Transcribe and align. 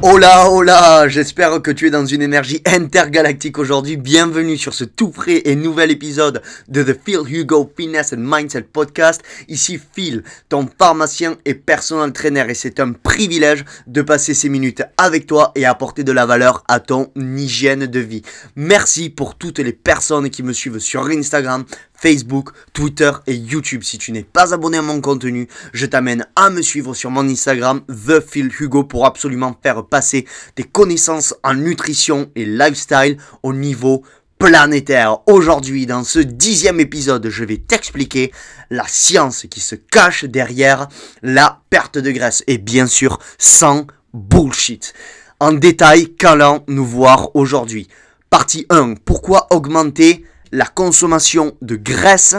Hola, 0.00 0.48
hola, 0.48 1.08
j'espère 1.08 1.60
que 1.60 1.72
tu 1.72 1.88
es 1.88 1.90
dans 1.90 2.06
une 2.06 2.22
énergie 2.22 2.62
intergalactique 2.64 3.58
aujourd'hui. 3.58 3.96
Bienvenue 3.96 4.56
sur 4.56 4.72
ce 4.72 4.84
tout 4.84 5.10
frais 5.10 5.42
et 5.44 5.56
nouvel 5.56 5.90
épisode 5.90 6.40
de 6.68 6.84
The 6.84 6.96
Phil 7.04 7.22
Hugo 7.28 7.68
Fitness 7.76 8.12
and 8.12 8.18
Mindset 8.20 8.62
Podcast. 8.62 9.22
Ici 9.48 9.76
Phil, 9.92 10.22
ton 10.48 10.68
pharmacien 10.78 11.36
et 11.44 11.54
personal 11.54 12.12
trainer 12.12 12.46
et 12.48 12.54
c'est 12.54 12.78
un 12.78 12.92
privilège 12.92 13.64
de 13.88 14.02
passer 14.02 14.34
ces 14.34 14.48
minutes 14.48 14.84
avec 14.98 15.26
toi 15.26 15.50
et 15.56 15.66
apporter 15.66 16.04
de 16.04 16.12
la 16.12 16.26
valeur 16.26 16.62
à 16.68 16.78
ton 16.78 17.10
hygiène 17.16 17.86
de 17.86 17.98
vie. 17.98 18.22
Merci 18.54 19.10
pour 19.10 19.34
toutes 19.34 19.58
les 19.58 19.72
personnes 19.72 20.30
qui 20.30 20.44
me 20.44 20.52
suivent 20.52 20.78
sur 20.78 21.06
Instagram, 21.06 21.64
Facebook, 22.00 22.50
Twitter 22.72 23.10
et 23.26 23.34
YouTube. 23.34 23.82
Si 23.82 23.98
tu 23.98 24.12
n'es 24.12 24.22
pas 24.22 24.54
abonné 24.54 24.78
à 24.78 24.82
mon 24.82 25.00
contenu, 25.00 25.48
je 25.72 25.86
t'amène 25.86 26.26
à 26.36 26.50
me 26.50 26.62
suivre 26.62 26.94
sur 26.94 27.10
mon 27.10 27.28
Instagram, 27.28 27.82
The 27.88 28.20
Phil 28.20 28.50
Hugo, 28.58 28.84
pour 28.84 29.06
absolument 29.06 29.56
faire 29.62 29.84
passer 29.84 30.26
tes 30.54 30.64
connaissances 30.64 31.34
en 31.42 31.54
nutrition 31.54 32.30
et 32.36 32.44
lifestyle 32.44 33.18
au 33.42 33.52
niveau 33.52 34.04
planétaire. 34.38 35.18
Aujourd'hui, 35.26 35.86
dans 35.86 36.04
ce 36.04 36.20
dixième 36.20 36.78
épisode, 36.80 37.28
je 37.28 37.44
vais 37.44 37.56
t'expliquer 37.56 38.32
la 38.70 38.84
science 38.86 39.46
qui 39.50 39.60
se 39.60 39.74
cache 39.74 40.24
derrière 40.24 40.88
la 41.22 41.60
perte 41.70 41.98
de 41.98 42.10
graisse. 42.12 42.44
Et 42.46 42.58
bien 42.58 42.86
sûr, 42.86 43.18
sans 43.38 43.86
bullshit. 44.14 44.94
En 45.40 45.52
détail, 45.52 46.14
qu'allons-nous 46.14 46.86
voir 46.86 47.34
aujourd'hui? 47.34 47.88
Partie 48.30 48.66
1. 48.70 48.94
Pourquoi 49.04 49.48
augmenter 49.50 50.24
la 50.52 50.66
consommation 50.66 51.56
de 51.62 51.76
graisse 51.76 52.36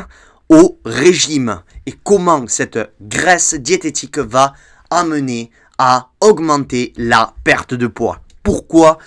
au 0.49 0.79
régime 0.85 1.61
et 1.85 1.93
comment 2.03 2.47
cette 2.47 2.79
graisse 3.01 3.53
diététique 3.53 4.17
va 4.17 4.53
amener 4.89 5.51
à 5.77 6.09
augmenter 6.19 6.93
la 6.97 7.33
perte 7.43 7.73
de 7.73 7.87
poids? 7.87 8.21
Pourquoi 8.43 8.97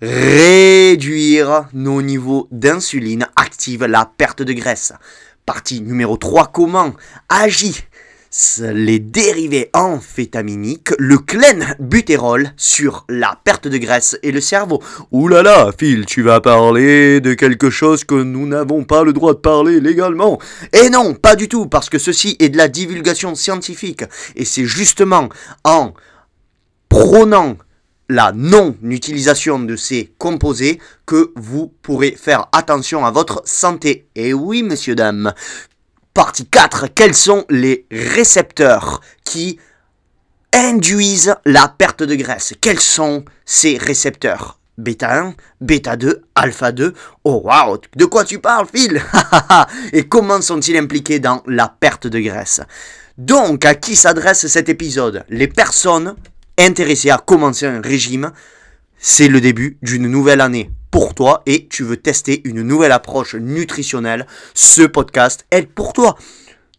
réduire 0.00 1.68
nos 1.72 2.02
niveaux 2.02 2.48
d'insuline 2.50 3.26
active 3.36 3.84
la 3.84 4.10
perte 4.16 4.42
de 4.42 4.52
graisse? 4.52 4.92
Partie 5.44 5.80
numéro 5.80 6.16
3, 6.16 6.48
comment 6.48 6.92
agit 7.28 7.84
les 8.60 8.98
dérivés 8.98 9.70
amphétaminiques, 9.72 10.90
le 10.98 11.18
clenbutérol 11.18 12.50
sur 12.56 13.04
la 13.08 13.38
perte 13.44 13.68
de 13.68 13.78
graisse 13.78 14.18
et 14.22 14.32
le 14.32 14.40
cerveau. 14.40 14.82
Ouh 15.10 15.28
là 15.28 15.42
là, 15.42 15.70
Phil, 15.78 16.06
tu 16.06 16.22
vas 16.22 16.40
parler 16.40 17.20
de 17.20 17.34
quelque 17.34 17.70
chose 17.70 18.04
que 18.04 18.14
nous 18.14 18.46
n'avons 18.46 18.84
pas 18.84 19.04
le 19.04 19.12
droit 19.12 19.34
de 19.34 19.38
parler 19.38 19.80
légalement. 19.80 20.38
Et 20.72 20.90
non, 20.90 21.14
pas 21.14 21.36
du 21.36 21.48
tout, 21.48 21.66
parce 21.66 21.88
que 21.88 21.98
ceci 21.98 22.36
est 22.38 22.50
de 22.50 22.58
la 22.58 22.68
divulgation 22.68 23.34
scientifique. 23.34 24.04
Et 24.34 24.44
c'est 24.44 24.66
justement 24.66 25.28
en 25.64 25.94
prônant 26.88 27.56
la 28.08 28.32
non-utilisation 28.32 29.58
de 29.58 29.76
ces 29.76 30.12
composés 30.18 30.78
que 31.06 31.32
vous 31.34 31.72
pourrez 31.82 32.12
faire 32.12 32.46
attention 32.52 33.04
à 33.04 33.10
votre 33.10 33.42
santé. 33.44 34.06
Et 34.14 34.32
oui, 34.32 34.62
messieurs, 34.62 34.94
dames, 34.94 35.32
Partie 36.16 36.46
4. 36.46 36.86
Quels 36.94 37.14
sont 37.14 37.44
les 37.50 37.84
récepteurs 37.90 39.02
qui 39.22 39.58
induisent 40.54 41.34
la 41.44 41.68
perte 41.68 42.02
de 42.02 42.14
graisse? 42.14 42.54
Quels 42.58 42.80
sont 42.80 43.26
ces 43.44 43.76
récepteurs? 43.76 44.58
Bêta 44.78 45.14
1, 45.20 45.34
bêta 45.60 45.96
2, 45.96 46.22
alpha 46.34 46.72
2. 46.72 46.94
Oh 47.24 47.42
waouh, 47.44 47.76
de 47.94 48.06
quoi 48.06 48.24
tu 48.24 48.38
parles, 48.38 48.66
Phil? 48.74 48.98
Et 49.92 50.08
comment 50.08 50.40
sont-ils 50.40 50.78
impliqués 50.78 51.18
dans 51.18 51.42
la 51.46 51.68
perte 51.68 52.06
de 52.06 52.18
graisse? 52.18 52.62
Donc, 53.18 53.66
à 53.66 53.74
qui 53.74 53.94
s'adresse 53.94 54.46
cet 54.46 54.70
épisode? 54.70 55.22
Les 55.28 55.48
personnes 55.48 56.16
intéressées 56.58 57.10
à 57.10 57.18
commencer 57.18 57.66
un 57.66 57.82
régime. 57.82 58.32
C'est 59.08 59.28
le 59.28 59.40
début 59.40 59.78
d'une 59.82 60.08
nouvelle 60.08 60.40
année 60.40 60.68
pour 60.90 61.14
toi 61.14 61.44
et 61.46 61.68
tu 61.68 61.84
veux 61.84 61.96
tester 61.96 62.42
une 62.42 62.62
nouvelle 62.62 62.90
approche 62.90 63.36
nutritionnelle, 63.36 64.26
ce 64.52 64.82
podcast 64.82 65.46
est 65.52 65.62
pour 65.62 65.92
toi. 65.92 66.18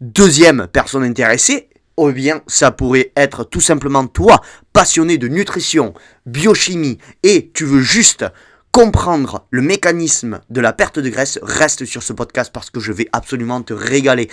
Deuxième 0.01 0.67
personne 0.67 1.05
intéressée, 1.05 1.69
ou 1.95 2.11
bien 2.11 2.41
ça 2.45 2.71
pourrait 2.71 3.13
être 3.15 3.45
tout 3.45 3.61
simplement 3.61 4.07
toi, 4.07 4.41
passionné 4.73 5.17
de 5.17 5.29
nutrition, 5.29 5.93
biochimie, 6.25 6.97
et 7.23 7.49
tu 7.53 7.63
veux 7.63 7.79
juste 7.79 8.25
comprendre 8.77 9.47
le 9.49 9.63
mécanisme 9.63 10.39
de 10.51 10.61
la 10.61 10.71
perte 10.71 10.99
de 10.99 11.09
graisse, 11.09 11.39
reste 11.41 11.85
sur 11.85 12.03
ce 12.03 12.13
podcast 12.13 12.51
parce 12.53 12.69
que 12.69 12.79
je 12.79 12.91
vais 12.91 13.07
absolument 13.11 13.63
te 13.63 13.73
régaler. 13.73 14.29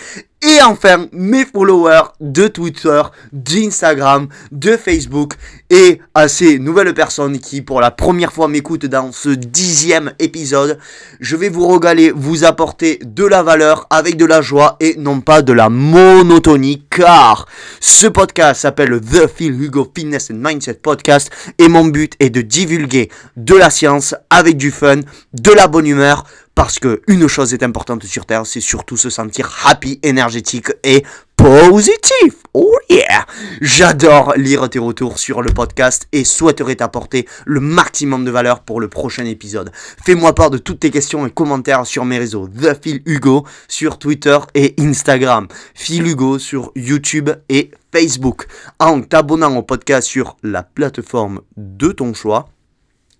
Et 0.46 0.60
enfin, 0.60 1.06
mes 1.12 1.46
followers 1.46 2.12
de 2.20 2.48
Twitter, 2.48 3.00
d'Instagram, 3.32 4.28
de 4.52 4.76
Facebook 4.76 5.32
et 5.70 6.02
à 6.12 6.28
ces 6.28 6.58
nouvelles 6.58 6.92
personnes 6.92 7.38
qui 7.38 7.62
pour 7.62 7.80
la 7.80 7.90
première 7.90 8.30
fois 8.30 8.46
m'écoutent 8.46 8.84
dans 8.84 9.10
ce 9.10 9.30
dixième 9.30 10.12
épisode, 10.18 10.78
je 11.20 11.36
vais 11.36 11.48
vous 11.48 11.66
régaler, 11.66 12.10
vous 12.10 12.44
apporter 12.44 12.98
de 13.02 13.24
la 13.24 13.42
valeur 13.42 13.86
avec 13.88 14.18
de 14.18 14.26
la 14.26 14.42
joie 14.42 14.76
et 14.80 14.96
non 14.98 15.22
pas 15.22 15.40
de 15.40 15.54
la 15.54 15.70
monotonie 15.70 16.84
car 16.90 17.46
ce 17.80 18.06
podcast 18.06 18.60
s'appelle 18.60 19.00
The 19.00 19.26
Phil 19.34 19.58
Hugo 19.58 19.90
Fitness 19.96 20.30
and 20.30 20.46
Mindset 20.46 20.74
Podcast 20.74 21.30
et 21.56 21.68
mon 21.68 21.86
but 21.86 22.12
est 22.20 22.28
de 22.28 22.42
divulguer 22.42 23.08
de 23.38 23.54
la 23.54 23.70
science 23.70 24.14
avec 24.34 24.56
du 24.56 24.70
fun, 24.70 25.00
de 25.32 25.50
la 25.52 25.68
bonne 25.68 25.86
humeur 25.86 26.24
parce 26.54 26.78
que 26.78 27.02
une 27.08 27.26
chose 27.26 27.52
est 27.52 27.62
importante 27.62 28.04
sur 28.04 28.26
Terre, 28.26 28.46
c'est 28.46 28.60
surtout 28.60 28.96
se 28.96 29.10
sentir 29.10 29.50
happy, 29.64 29.98
énergétique 30.02 30.72
et 30.84 31.04
positif. 31.36 32.34
Oh 32.52 32.76
yeah 32.88 33.26
J'adore 33.60 34.34
lire 34.36 34.68
tes 34.70 34.78
retours 34.78 35.18
sur 35.18 35.42
le 35.42 35.52
podcast 35.52 36.06
et 36.12 36.22
souhaiterais 36.22 36.76
t'apporter 36.76 37.26
le 37.44 37.58
maximum 37.58 38.24
de 38.24 38.30
valeur 38.30 38.60
pour 38.60 38.80
le 38.80 38.88
prochain 38.88 39.24
épisode. 39.24 39.72
Fais-moi 39.74 40.32
part 40.34 40.50
de 40.50 40.58
toutes 40.58 40.80
tes 40.80 40.90
questions 40.90 41.26
et 41.26 41.30
commentaires 41.30 41.86
sur 41.86 42.04
mes 42.04 42.18
réseaux. 42.18 42.46
The 42.48 42.80
Phil 42.80 43.02
Hugo 43.04 43.44
sur 43.66 43.98
Twitter 43.98 44.38
et 44.54 44.74
Instagram. 44.78 45.48
Phil 45.74 46.06
Hugo 46.06 46.38
sur 46.38 46.70
YouTube 46.76 47.30
et 47.48 47.72
Facebook. 47.92 48.46
En 48.78 49.00
t'abonnant 49.02 49.56
au 49.56 49.62
podcast 49.62 50.06
sur 50.06 50.36
la 50.44 50.62
plateforme 50.62 51.40
de 51.56 51.90
ton 51.90 52.14
choix 52.14 52.48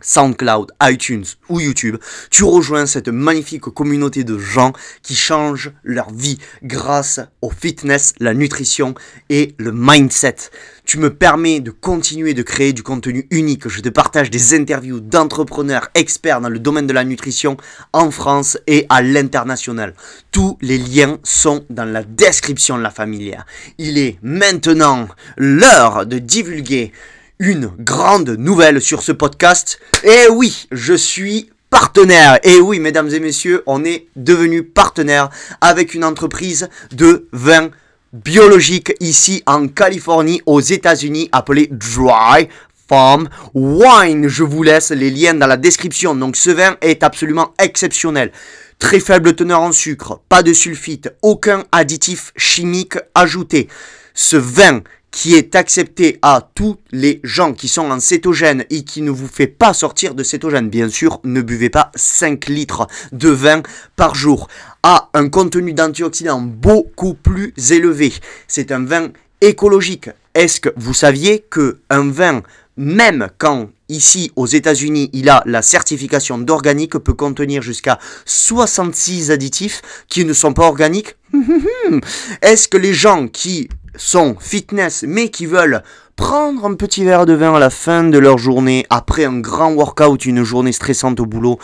SoundCloud, 0.01 0.73
iTunes 0.83 1.25
ou 1.49 1.61
YouTube, 1.61 1.97
tu 2.31 2.45
rejoins 2.45 2.87
cette 2.87 3.09
magnifique 3.09 3.63
communauté 3.63 4.25
de 4.25 4.39
gens 4.39 4.73
qui 5.03 5.15
changent 5.15 5.73
leur 5.83 6.11
vie 6.11 6.39
grâce 6.63 7.21
au 7.43 7.51
fitness, 7.51 8.15
la 8.21 8.35
nutrition 8.35 8.95
et 9.31 9.55
le 9.59 9.73
mindset. 9.73 10.37
Tu 10.85 10.99
me 10.99 11.15
permets 11.15 11.61
de 11.61 11.71
continuer 11.71 12.35
de 12.35 12.43
créer 12.43 12.75
du 12.75 12.83
contenu 12.83 13.27
unique. 13.31 13.69
Je 13.69 13.81
te 13.81 13.89
partage 13.89 14.31
des 14.31 14.55
interviews 14.55 15.01
d'entrepreneurs 15.01 15.89
experts 15.95 16.43
dans 16.43 16.51
le 16.51 16.59
domaine 16.59 16.87
de 16.87 16.93
la 16.93 17.05
nutrition 17.05 17.57
en 17.93 18.11
France 18.11 18.59
et 18.67 18.85
à 18.91 19.01
l'international. 19.01 19.95
Tous 20.31 20.59
les 20.61 20.77
liens 20.77 21.19
sont 21.23 21.65
dans 21.71 21.87
la 21.87 22.03
description 22.03 22.77
de 22.77 22.83
la 22.83 22.91
familière. 22.91 23.47
Il 23.79 23.97
est 23.97 24.19
maintenant 24.23 25.09
l'heure 25.37 26.05
de 26.05 26.19
divulguer 26.19 26.93
une 27.39 27.71
grande 27.79 28.31
nouvelle 28.31 28.81
sur 28.81 29.03
ce 29.03 29.13
podcast. 29.13 29.81
Et 30.05 30.29
oui, 30.31 30.67
je 30.71 30.95
suis 30.95 31.51
partenaire. 31.71 32.39
Et 32.45 32.61
oui, 32.61 32.79
mesdames 32.79 33.11
et 33.11 33.21
messieurs, 33.21 33.63
on 33.67 33.85
est 33.85 34.07
devenu 34.17 34.63
partenaire 34.63 35.31
avec 35.61 35.95
une 35.95 36.05
entreprise 36.05 36.69
de 36.93 37.29
vin 37.33 37.71
biologique 38.13 38.95
ici 39.01 39.43
en 39.47 39.67
Californie, 39.67 40.41
aux 40.47 40.61
États-Unis, 40.61 41.29
appelée 41.33 41.69
Dry 41.71 42.49
Farm 42.89 43.29
Wine. 43.55 44.29
Je 44.29 44.45
vous 44.45 44.63
laisse 44.63 44.91
les 44.91 45.11
liens 45.11 45.35
dans 45.35 45.49
la 45.49 45.57
description. 45.57 46.15
Donc 46.15 46.37
ce 46.37 46.51
vin 46.51 46.77
est 46.81 47.03
absolument 47.03 47.53
exceptionnel. 47.59 48.31
Très 48.79 49.01
faible 49.01 49.35
teneur 49.35 49.61
en 49.61 49.73
sucre, 49.73 50.21
pas 50.29 50.43
de 50.43 50.53
sulfite, 50.53 51.13
aucun 51.23 51.65
additif 51.73 52.33
chimique 52.37 52.99
ajouté. 53.15 53.69
Ce 54.15 54.37
vin 54.37 54.83
qui 55.15 55.37
est 55.37 55.55
accepté 55.55 56.19
à 56.23 56.51
tous 56.55 56.77
les 56.91 57.21
gens 57.23 57.55
qui 57.55 57.69
sont 57.69 57.89
en 57.93 58.01
cétogène 58.01 58.65
et 58.69 58.83
qui 58.83 59.01
ne 59.01 59.13
vous 59.13 59.29
fait 59.29 59.47
pas 59.47 59.73
sortir 59.73 60.13
de 60.13 60.25
cétogène. 60.25 60.69
Bien 60.69 60.89
sûr, 60.89 61.21
ne 61.23 61.41
buvez 61.41 61.71
pas 61.71 61.93
5 61.95 62.49
litres 62.49 62.89
de 63.13 63.29
vin 63.29 63.63
par 63.95 64.17
jour. 64.17 64.49
A 64.83 65.11
un 65.15 65.29
contenu 65.29 65.73
d'antioxydants 65.73 66.41
beaucoup 66.41 67.15
plus 67.15 67.55
élevé. 67.71 68.13
C'est 68.49 68.73
un 68.73 68.85
vin 68.85 69.13
écologique. 69.41 70.11
Est-ce 70.35 70.61
que 70.61 70.71
vous 70.77 70.95
saviez 70.95 71.45
que 71.49 71.79
un 71.91 72.11
vin 72.11 72.43
même 72.77 73.29
quand 73.39 73.71
ici 73.89 74.33
aux 74.35 74.47
États-Unis 74.47 75.11
il 75.13 75.29
a 75.29 75.45
la 75.47 75.63
certification 75.63 76.39
d'organique, 76.39 76.99
peut 76.99 77.13
contenir 77.13 77.63
jusqu'à 77.63 78.01
66 78.25 79.31
additifs 79.31 79.81
qui 80.09 80.25
ne 80.25 80.33
sont 80.33 80.55
pas 80.55 80.67
organiques? 80.67 81.15
Est-ce 82.43 82.67
que 82.67 82.79
les 82.79 82.93
gens 82.93 83.29
qui 83.29 83.69
sont 83.97 84.37
fitness 84.39 85.05
mais 85.07 85.29
qui 85.29 85.47
veulent 85.47 85.83
prendre 86.17 86.65
un 86.65 86.75
petit 86.75 87.05
verre 87.05 87.27
de 87.27 87.33
vin 87.33 87.55
à 87.55 87.59
la 87.59 87.71
fin 87.71 88.05
de 88.05 88.19
leur 88.19 88.39
journée 88.39 88.87
après 88.91 89.25
un 89.25 89.41
grand 89.41 89.73
workout, 89.73 90.27
une 90.27 90.45
journée 90.45 90.73
stressante 90.73 91.21
au 91.21 91.27
boulot, 91.27 91.59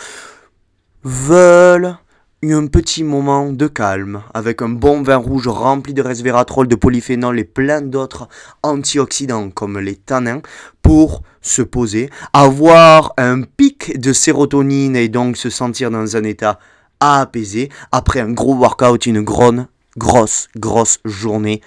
veulent 1.03 1.97
un 2.43 2.67
petit 2.67 3.03
moment 3.03 3.51
de 3.51 3.67
calme 3.67 4.23
avec 4.33 4.61
un 4.63 4.69
bon 4.69 5.03
vin 5.03 5.17
rouge 5.17 5.47
rempli 5.47 5.93
de 5.93 6.01
resveratrol, 6.01 6.67
de 6.67 6.75
polyphénol 6.75 7.39
et 7.39 7.43
plein 7.43 7.81
d'autres 7.81 8.27
antioxydants 8.63 9.51
comme 9.51 9.79
les 9.79 9.95
tanins 9.95 10.41
pour 10.81 11.21
se 11.41 11.61
poser, 11.61 12.09
avoir 12.33 13.13
un 13.17 13.41
pic 13.43 13.99
de 13.99 14.11
sérotonine 14.11 14.95
et 14.95 15.07
donc 15.07 15.37
se 15.37 15.49
sentir 15.51 15.91
dans 15.91 16.17
un 16.17 16.23
état 16.23 16.57
apaisé 16.99 17.69
après 17.91 18.19
un 18.19 18.31
gros 18.31 18.55
workout, 18.55 19.05
une 19.05 19.21
grosse, 19.21 19.61
grosse, 19.95 20.47
grosse 20.55 20.99
journée 21.05 21.61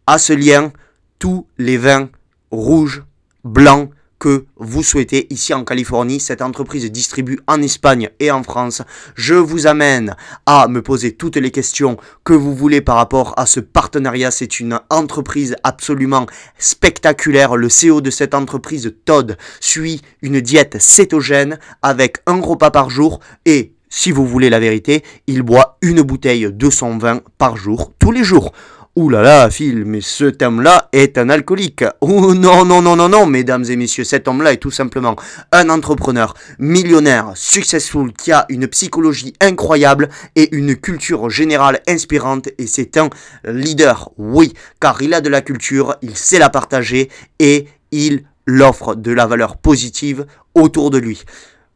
à 0.06 0.18
ce 0.18 0.34
lien, 0.34 0.74
tous 1.20 1.48
les 1.58 1.78
vins 1.78 2.10
rouges, 2.52 3.04
blancs, 3.44 3.90
que 4.24 4.46
vous 4.56 4.84
souhaitez 4.84 5.28
ici 5.34 5.54
en 5.54 5.66
Californie. 5.66 6.22
Cette 6.22 6.42
entreprise 6.42 6.90
distribue 6.90 7.40
en 7.46 7.62
Espagne 7.62 8.10
et 8.22 8.31
en 8.31 8.42
France. 8.42 8.81
Je 9.16 9.36
vous 9.36 9.68
amène 9.68 10.16
à 10.46 10.70
me 10.70 10.81
poser 10.81 11.12
toutes 11.12 11.36
les 11.36 11.52
questions 11.52 11.98
que 12.24 12.31
vous 12.31 12.56
voulez 12.56 12.80
par 12.80 12.96
rapport 12.96 13.34
à 13.36 13.46
ce 13.46 13.60
partenariat. 13.60 14.31
C'est 14.31 14.62
une 14.62 14.80
entreprise 14.90 15.58
absolument 15.66 16.25
spectaculaire. 16.58 17.58
Le 17.58 17.68
CEO 17.68 18.00
de 18.00 18.10
cette 18.10 18.34
entreprise, 18.34 18.96
Todd, 19.04 19.38
suit 19.60 20.02
une 20.22 20.40
diète 20.40 20.78
cétogène 20.80 21.60
avec 21.81 22.20
un 22.25 22.40
repas 22.40 22.72
par 22.72 22.90
jour 22.90 23.20
et 23.44 23.74
si 23.90 24.14
vous 24.14 24.25
voulez 24.25 24.50
la 24.50 24.62
vérité, 24.62 25.04
il 25.28 25.42
boit 25.42 25.78
une 25.81 26.02
bouteille 26.02 26.48
de 26.50 26.70
son 26.70 26.98
vin 26.98 27.20
par 27.38 27.58
jour, 27.58 27.92
tous 28.00 28.12
les 28.12 28.24
jours. 28.24 28.54
Ouh 28.95 29.10
là 29.10 29.24
là, 29.24 29.50
Phil, 29.50 29.86
mais 29.86 30.01
cet 30.01 30.44
homme-là 30.44 30.90
est 30.92 31.18
un 31.18 31.30
alcoolique. 31.30 31.84
Oh 32.01 32.36
non, 32.36 32.63
non, 32.63 32.84
non, 32.84 32.95
non, 32.95 33.10
non, 33.10 33.25
mesdames 33.25 33.66
et 33.68 33.75
messieurs, 33.75 34.04
cet 34.04 34.28
homme-là 34.28 34.54
est 34.54 34.57
tout 34.57 34.69
simplement 34.69 35.16
un 35.51 35.69
entrepreneur 35.69 36.36
millionnaire, 36.60 37.31
successful, 37.34 38.13
qui 38.13 38.31
a 38.31 38.45
une 38.50 38.68
psychologie 38.68 39.34
incroyable 39.42 40.10
et 40.36 40.56
une 40.56 40.75
culture 40.75 41.31
générale 41.31 41.81
inspirante. 41.88 42.50
Et 42.60 42.68
c'est 42.68 42.98
un 42.98 43.10
leader, 43.45 44.12
oui, 44.19 44.54
car 44.80 45.01
il 45.01 45.16
a 45.16 45.22
de 45.22 45.30
la 45.30 45.42
culture, 45.42 45.96
il 46.04 46.16
sait 46.16 46.38
la 46.38 46.51
partager 46.51 47.10
et 47.39 47.66
il 47.92 48.25
l'offre 48.46 48.94
de 48.94 49.12
la 49.12 49.25
valeur 49.25 49.57
positive 49.57 50.28
autour 50.54 50.92
de 50.92 51.00
lui. 51.00 51.24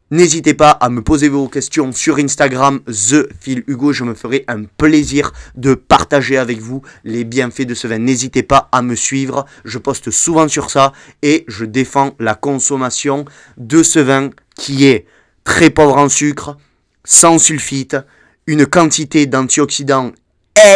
N'hésitez 0.09 0.53
pas 0.53 0.69
à 0.69 0.87
me 0.87 1.01
poser 1.01 1.27
vos 1.27 1.49
questions 1.49 1.91
sur 1.91 2.17
Instagram, 2.17 2.79
The 2.85 3.27
Phil. 3.41 3.65
Je 3.67 4.03
me 4.05 4.13
ferai 4.13 4.45
un 4.47 4.63
plaisir 4.63 5.33
de 5.55 5.73
partager 5.73 6.37
avec 6.37 6.59
vous 6.59 6.81
les 7.03 7.25
bienfaits 7.25 7.65
de 7.65 7.73
ce 7.73 7.87
vin. 7.87 7.97
N'hésitez 7.97 8.41
pas 8.41 8.69
à 8.71 8.81
me 8.81 8.95
suivre. 8.95 9.45
Je 9.65 9.77
poste 9.77 10.09
souvent 10.09 10.47
sur 10.47 10.69
ça 10.69 10.93
et 11.23 11.43
je 11.49 11.65
défends 11.65 12.15
la 12.19 12.35
consommation 12.35 13.25
de 13.57 13.83
ce 13.83 13.99
vin 13.99 14.29
qui 14.55 14.85
est 14.85 15.07
très 15.43 15.71
pauvre 15.71 15.97
en 15.97 16.07
sucre, 16.07 16.55
sans 17.03 17.37
sulfite, 17.37 17.97
une 18.45 18.65
quantité 18.65 19.25
d'antioxydants 19.25 20.13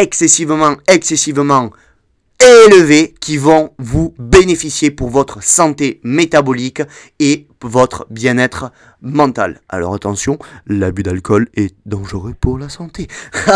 excessivement, 0.02 0.76
excessivement 0.88 1.72
élevés 2.42 3.14
qui 3.20 3.38
vont 3.38 3.72
vous 3.78 4.14
bénéficier 4.18 4.92
pour 4.92 5.10
votre 5.10 5.44
santé 5.44 6.00
métabolique 6.04 6.82
et 7.20 7.48
votre 7.62 8.08
bien-être 8.10 8.72
mental. 9.02 9.62
Alors 9.70 9.94
attention, 9.94 10.40
l'abus 10.66 11.04
d'alcool 11.04 11.48
est 11.56 11.76
dangereux 11.86 12.34
pour 12.40 12.58
la 12.58 12.70
santé. 12.70 13.08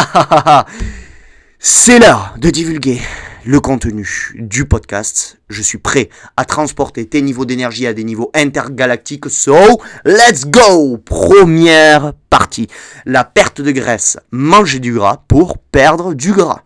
C'est 1.59 1.99
l'heure 1.99 2.35
de 2.37 2.49
divulguer 2.49 3.01
le 3.45 3.59
contenu 3.59 4.33
du 4.35 4.65
podcast. 4.65 5.39
Je 5.49 5.61
suis 5.61 5.77
prêt 5.77 6.09
à 6.37 6.45
transporter 6.45 7.07
tes 7.07 7.21
niveaux 7.21 7.45
d'énergie 7.45 7.87
à 7.87 7.93
des 7.93 8.03
niveaux 8.03 8.29
intergalactiques. 8.33 9.29
So, 9.29 9.55
let's 10.03 10.45
go 10.45 10.97
Première 10.97 12.13
partie. 12.29 12.67
La 13.05 13.23
perte 13.23 13.61
de 13.61 13.71
graisse. 13.71 14.17
Manger 14.31 14.79
du 14.79 14.93
gras 14.93 15.23
pour 15.27 15.57
perdre 15.57 16.13
du 16.13 16.33
gras. 16.33 16.61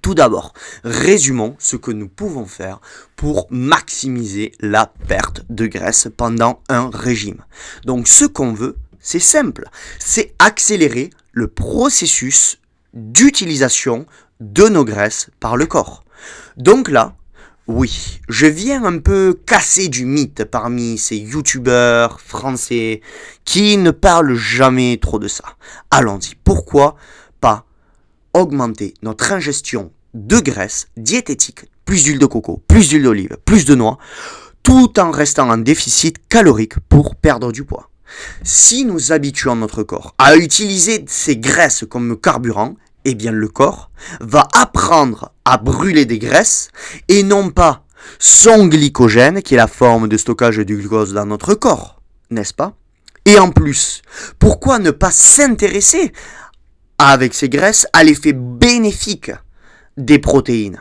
Tout 0.00 0.14
d'abord, 0.14 0.52
résumons 0.84 1.56
ce 1.58 1.76
que 1.76 1.90
nous 1.90 2.08
pouvons 2.08 2.46
faire 2.46 2.80
pour 3.16 3.46
maximiser 3.50 4.52
la 4.60 4.86
perte 5.08 5.42
de 5.50 5.66
graisse 5.66 6.08
pendant 6.16 6.62
un 6.68 6.90
régime. 6.92 7.44
Donc 7.84 8.08
ce 8.08 8.24
qu'on 8.24 8.52
veut, 8.52 8.76
c'est 9.00 9.18
simple, 9.18 9.64
c'est 9.98 10.34
accélérer 10.38 11.10
le 11.32 11.48
processus 11.48 12.58
d'utilisation 12.94 14.06
de 14.40 14.68
nos 14.68 14.84
graisses 14.84 15.30
par 15.40 15.56
le 15.56 15.66
corps. 15.66 16.04
Donc 16.56 16.88
là, 16.88 17.14
oui, 17.68 18.20
je 18.28 18.46
viens 18.46 18.84
un 18.84 18.98
peu 18.98 19.38
casser 19.46 19.88
du 19.88 20.04
mythe 20.04 20.44
parmi 20.44 20.98
ces 20.98 21.16
youtubeurs 21.16 22.20
français 22.20 23.00
qui 23.44 23.76
ne 23.76 23.92
parlent 23.92 24.34
jamais 24.34 24.98
trop 25.00 25.20
de 25.20 25.28
ça. 25.28 25.44
Allons-y, 25.90 26.34
pourquoi 26.42 26.96
augmenter 28.34 28.94
notre 29.02 29.32
ingestion 29.32 29.92
de 30.14 30.38
graisse 30.38 30.88
diététique, 30.96 31.64
plus 31.84 32.04
d'huile 32.04 32.18
de 32.18 32.26
coco, 32.26 32.62
plus 32.68 32.88
d'huile 32.88 33.04
d'olive, 33.04 33.38
plus 33.44 33.64
de 33.64 33.74
noix, 33.74 33.98
tout 34.62 34.98
en 35.00 35.10
restant 35.10 35.50
en 35.50 35.58
déficit 35.58 36.16
calorique 36.28 36.78
pour 36.88 37.16
perdre 37.16 37.52
du 37.52 37.64
poids. 37.64 37.90
Si 38.42 38.84
nous 38.84 39.12
habituons 39.12 39.56
notre 39.56 39.82
corps 39.82 40.14
à 40.18 40.36
utiliser 40.36 41.04
ces 41.08 41.36
graisses 41.36 41.84
comme 41.88 42.18
carburant, 42.20 42.76
eh 43.04 43.14
bien 43.14 43.32
le 43.32 43.48
corps 43.48 43.90
va 44.20 44.46
apprendre 44.54 45.32
à 45.44 45.56
brûler 45.56 46.04
des 46.04 46.18
graisses 46.18 46.70
et 47.08 47.22
non 47.22 47.50
pas 47.50 47.84
son 48.18 48.66
glycogène, 48.66 49.42
qui 49.42 49.54
est 49.54 49.58
la 49.58 49.66
forme 49.66 50.08
de 50.08 50.16
stockage 50.16 50.58
du 50.58 50.76
glucose 50.76 51.12
dans 51.12 51.26
notre 51.26 51.54
corps, 51.54 52.00
n'est-ce 52.30 52.54
pas? 52.54 52.74
Et 53.24 53.38
en 53.38 53.50
plus, 53.50 54.02
pourquoi 54.38 54.78
ne 54.78 54.90
pas 54.90 55.12
s'intéresser 55.12 56.12
avec 57.08 57.34
ces 57.34 57.48
graisses 57.48 57.86
à 57.92 58.04
l'effet 58.04 58.32
bénéfique 58.32 59.32
des 59.96 60.18
protéines. 60.18 60.80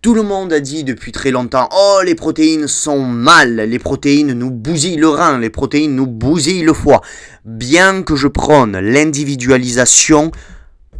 Tout 0.00 0.14
le 0.14 0.22
monde 0.22 0.52
a 0.52 0.60
dit 0.60 0.84
depuis 0.84 1.10
très 1.10 1.32
longtemps 1.32 1.68
Oh, 1.72 2.00
les 2.04 2.14
protéines 2.14 2.68
sont 2.68 3.00
mal, 3.00 3.56
les 3.56 3.78
protéines 3.80 4.32
nous 4.32 4.52
bousillent 4.52 4.96
le 4.96 5.08
rein, 5.08 5.38
les 5.38 5.50
protéines 5.50 5.96
nous 5.96 6.06
bousillent 6.06 6.62
le 6.62 6.72
foie. 6.72 7.00
Bien 7.44 8.02
que 8.02 8.14
je 8.14 8.28
prône 8.28 8.78
l'individualisation 8.78 10.30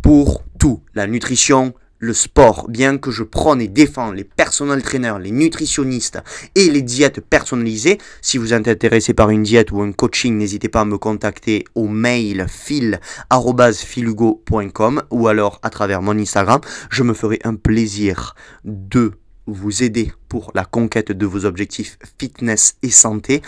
pour 0.02 0.42
tout, 0.58 0.80
la 0.94 1.06
nutrition, 1.06 1.74
le 1.98 2.12
sport, 2.12 2.68
bien 2.68 2.98
que 2.98 3.10
je 3.10 3.24
prône 3.24 3.60
et 3.60 3.66
défends 3.68 4.12
les 4.12 4.24
personal 4.24 4.82
trainers, 4.82 5.18
les 5.20 5.30
nutritionnistes 5.30 6.18
et 6.54 6.70
les 6.70 6.80
diètes 6.82 7.20
personnalisées, 7.20 7.98
si 8.20 8.36
vous 8.38 8.54
êtes 8.54 8.68
intéressé 8.68 9.14
par 9.14 9.30
une 9.30 9.42
diète 9.42 9.72
ou 9.72 9.80
un 9.80 9.90
coaching, 9.92 10.36
n'hésitez 10.36 10.68
pas 10.68 10.82
à 10.82 10.84
me 10.84 10.98
contacter 10.98 11.64
au 11.74 11.88
mail 11.88 12.46
fil.filugo.com 12.48 15.02
ou 15.10 15.28
alors 15.28 15.58
à 15.62 15.70
travers 15.70 16.02
mon 16.02 16.18
Instagram. 16.18 16.60
Je 16.90 17.02
me 17.02 17.14
ferai 17.14 17.40
un 17.44 17.54
plaisir 17.56 18.34
de 18.64 19.12
vous 19.46 19.82
aider 19.82 20.12
pour 20.28 20.52
la 20.54 20.64
conquête 20.64 21.10
de 21.10 21.26
vos 21.26 21.44
objectifs 21.44 21.98
fitness 22.18 22.76
et 22.82 22.90
santé. 22.90 23.42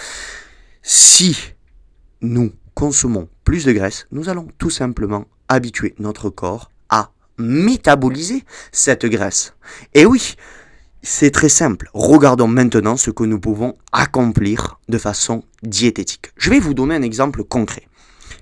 Si 0.82 1.36
nous 2.22 2.52
consommons 2.74 3.28
plus 3.44 3.66
de 3.66 3.72
graisse, 3.72 4.06
nous 4.10 4.28
allons 4.28 4.48
tout 4.58 4.70
simplement 4.70 5.26
habituer 5.48 5.94
notre 5.98 6.30
corps 6.30 6.70
métaboliser 7.40 8.44
cette 8.72 9.06
graisse. 9.06 9.54
Et 9.94 10.06
oui, 10.06 10.36
c'est 11.02 11.30
très 11.30 11.48
simple. 11.48 11.90
Regardons 11.94 12.48
maintenant 12.48 12.96
ce 12.96 13.10
que 13.10 13.24
nous 13.24 13.40
pouvons 13.40 13.76
accomplir 13.92 14.78
de 14.88 14.98
façon 14.98 15.42
diététique. 15.62 16.32
Je 16.36 16.50
vais 16.50 16.60
vous 16.60 16.74
donner 16.74 16.94
un 16.94 17.02
exemple 17.02 17.42
concret. 17.44 17.88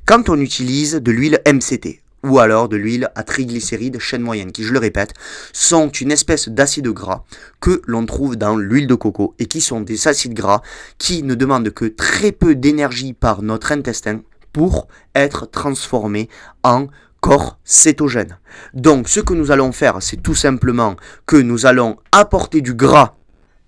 Quand 0.05 0.29
on 0.29 0.41
utilise 0.41 0.95
de 0.95 1.13
l'huile 1.13 1.41
MCT, 1.47 2.03
ou 2.25 2.39
alors 2.41 2.69
de 2.69 2.77
l'huile 2.77 3.11
à 3.15 3.23
triglycérides 3.23 4.01
chaîne 4.01 4.23
moyenne, 4.23 4.53
qui, 4.53 4.65
je 4.65 4.73
le 4.73 4.79
répète, 4.79 5.15
sont 5.53 5.89
une 5.89 6.11
espèce 6.11 6.49
d'acide 6.49 6.89
gras 6.89 7.25
que 7.61 7.81
l'on 7.87 8.07
trouve 8.07 8.37
dans 8.37 8.57
l'huile 8.57 8.87
de 8.87 8.95
coco 8.95 9.35
et 9.39 9.47
qui 9.47 9.61
sont 9.61 9.81
des 9.81 10.09
acides 10.09 10.35
gras 10.35 10.63
qui 10.99 11.23
ne 11.23 11.35
demandent 11.35 11.71
que 11.71 11.85
très 11.85 12.33
peu 12.33 12.55
d'énergie 12.55 13.13
par 13.13 13.43
notre 13.43 13.73
intestin 13.73 14.23
pour 14.53 14.89
être 15.15 15.49
transformés 15.49 16.29
en 16.65 16.89
corps 17.21 17.59
cétogène. 17.65 18.39
Donc 18.75 19.09
ce 19.09 19.21
que 19.21 19.35
nous 19.35 19.51
allons 19.51 19.73
faire, 19.73 19.99
c'est 20.01 20.23
tout 20.23 20.35
simplement 20.35 20.97
que 21.27 21.37
nous 21.37 21.67
allons 21.67 21.97
apporter 22.13 22.61
du 22.61 22.75
gras 22.75 23.17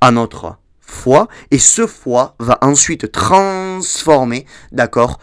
à 0.01 0.11
notre 0.11 0.57
foie 0.81 1.29
et 1.51 1.59
ce 1.59 1.87
foie 1.87 2.35
va 2.39 2.59
ensuite 2.63 3.13
transformer, 3.13 4.47
d'accord, 4.73 5.21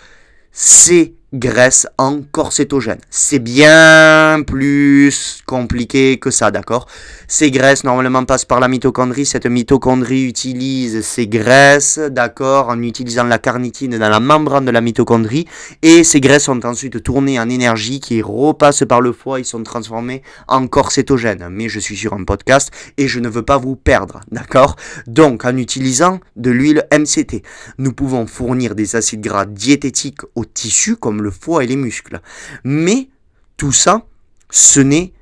ces 0.52 1.17
graisse 1.34 1.88
en 1.98 2.22
corps 2.22 2.54
cétogène. 2.54 3.00
C'est 3.10 3.40
bien 3.40 4.42
plus 4.46 5.42
compliqué 5.46 6.20
que 6.20 6.32
ça, 6.32 6.52
d'accord? 6.52 6.88
Ces 7.28 7.52
graisses 7.52 7.84
normalement 7.84 8.24
passent 8.24 8.46
par 8.46 8.60
la 8.60 8.68
mitochondrie. 8.68 9.26
Cette 9.26 9.46
mitochondrie 9.46 10.24
utilise 10.24 11.02
ces 11.02 11.28
graisses, 11.28 12.00
d'accord, 12.00 12.70
en 12.70 12.82
utilisant 12.82 13.26
la 13.26 13.40
carnitine 13.40 13.98
dans 13.98 14.10
la 14.10 14.22
membrane 14.22 14.66
de 14.66 14.72
la 14.72 14.80
mitochondrie. 14.80 15.48
Et 15.82 16.04
ces 16.04 16.22
graisses 16.22 16.46
sont 16.46 16.66
ensuite 16.66 17.04
tournées 17.04 17.40
en 17.40 17.50
énergie 17.50 18.00
qui 18.00 18.22
repasse 18.22 18.84
par 18.88 19.02
le 19.02 19.12
foie. 19.12 19.40
Ils 19.40 19.46
sont 19.46 19.64
transformés 19.64 20.24
en 20.48 20.68
corps 20.68 20.92
cétogène. 20.92 21.48
Mais 21.52 21.68
je 21.68 21.80
suis 21.80 21.98
sur 21.98 22.14
un 22.14 22.24
podcast 22.24 22.72
et 22.98 23.08
je 23.08 23.20
ne 23.20 23.28
veux 23.28 23.44
pas 23.44 23.58
vous 23.58 23.76
perdre, 23.76 24.22
d'accord? 24.32 24.78
Donc, 25.08 25.44
en 25.44 25.58
utilisant 25.58 26.20
de 26.38 26.52
l'huile 26.52 26.86
MCT, 26.92 27.44
nous 27.80 27.92
pouvons 27.92 28.28
fournir 28.28 28.76
des 28.76 28.96
acides 28.96 29.22
gras 29.22 29.46
diététiques 29.46 30.22
au 30.36 30.46
tissu 30.46 30.96
comme 30.96 31.17
le 31.22 31.32
foie 31.32 31.64
et 31.64 31.68
les 31.68 31.76
muscles. 31.76 32.22
Mais 32.64 33.10
tout 33.58 33.72
ça, 33.72 34.06
ce 34.50 34.80
n'est 34.80 35.14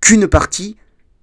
qu'une 0.00 0.26
partie 0.26 0.76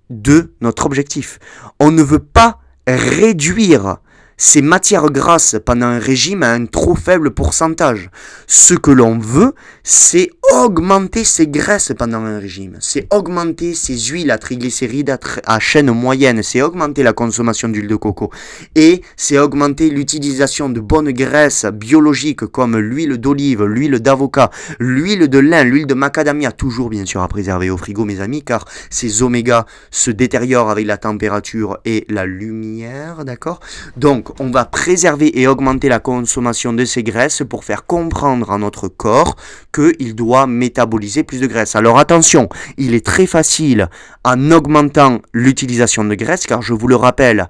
de 0.10 0.54
notre 0.62 0.86
objectif. 0.86 1.40
On 1.80 1.92
ne 1.92 2.04
veut 2.04 2.20
pas 2.20 2.60
réduire 2.88 3.98
ces 4.38 4.62
matières 4.62 5.12
grasses 5.12 5.58
pendant 5.64 5.88
un 5.88 6.00
régime 6.00 6.44
à 6.44 6.54
un 6.54 6.66
trop 6.66 6.96
faible 6.96 7.32
pourcentage. 7.32 8.10
Ce 8.48 8.74
que 8.74 8.90
l'on 8.90 9.20
veut, 9.20 9.54
c'est 9.92 10.30
augmenter 10.54 11.24
ces 11.24 11.48
graisses 11.48 11.94
pendant 11.98 12.20
un 12.24 12.38
régime. 12.38 12.78
C'est 12.80 13.12
augmenter 13.12 13.74
ces 13.74 13.98
huiles 13.98 14.30
à 14.30 14.38
triglycérides 14.38 15.18
à, 15.46 15.60
chaîne 15.60 15.90
moyenne. 15.90 16.44
C'est 16.44 16.62
augmenter 16.62 17.02
la 17.02 17.14
consommation 17.14 17.70
d'huile 17.70 17.88
de 17.88 17.96
coco. 17.96 18.30
Et 18.76 19.02
c'est 19.18 19.40
augmenter 19.40 19.90
l'utilisation 19.90 20.70
de 20.70 20.80
bonnes 20.80 21.12
graisses 21.12 21.66
biologiques 21.66 22.46
comme 22.46 22.78
l'huile 22.78 23.18
d'olive, 23.18 23.64
l'huile 23.64 24.00
d'avocat, 24.00 24.52
l'huile 24.80 25.28
de 25.28 25.40
lin, 25.40 25.64
l'huile 25.64 25.88
de 25.88 25.96
macadamia, 25.96 26.52
toujours 26.52 26.90
bien 26.90 27.08
sûr 27.08 27.24
à 27.24 27.28
préserver 27.28 27.72
au 27.72 27.78
frigo 27.78 28.06
mes 28.06 28.22
amis, 28.22 28.44
car 28.44 28.66
ces 28.92 29.24
omégas 29.24 29.66
se 29.90 30.12
détériorent 30.12 30.70
avec 30.70 30.86
la 30.86 30.98
température 30.98 31.80
et 31.86 32.06
la 32.10 32.28
lumière, 32.28 33.26
d'accord? 33.26 33.60
Donc 33.98 34.40
on 34.40 34.52
va 34.52 34.66
préserver 34.66 35.40
et 35.40 35.48
augmenter 35.48 35.90
la 35.90 36.00
consommation 36.00 36.74
de 36.74 36.86
ces 36.86 37.02
graisses 37.02 37.42
pour 37.50 37.64
faire 37.64 37.88
comprendre 37.88 38.52
à 38.52 38.60
notre 38.60 38.88
corps 38.88 39.36
qu'il 39.80 40.16
doit 40.16 40.48
métaboliser 40.48 41.24
plus 41.24 41.40
de 41.40 41.48
graisse. 41.48 41.76
Alors 41.76 42.00
attention, 42.00 42.50
il 42.78 42.94
est 42.94 43.06
très 43.06 43.26
facile 43.26 43.90
en 44.24 44.52
augmentant 44.52 45.20
l'utilisation 45.34 46.04
de 46.04 46.16
graisse, 46.16 46.46
car 46.46 46.62
je 46.62 46.74
vous 46.74 46.88
le 46.88 46.96
rappelle, 46.96 47.48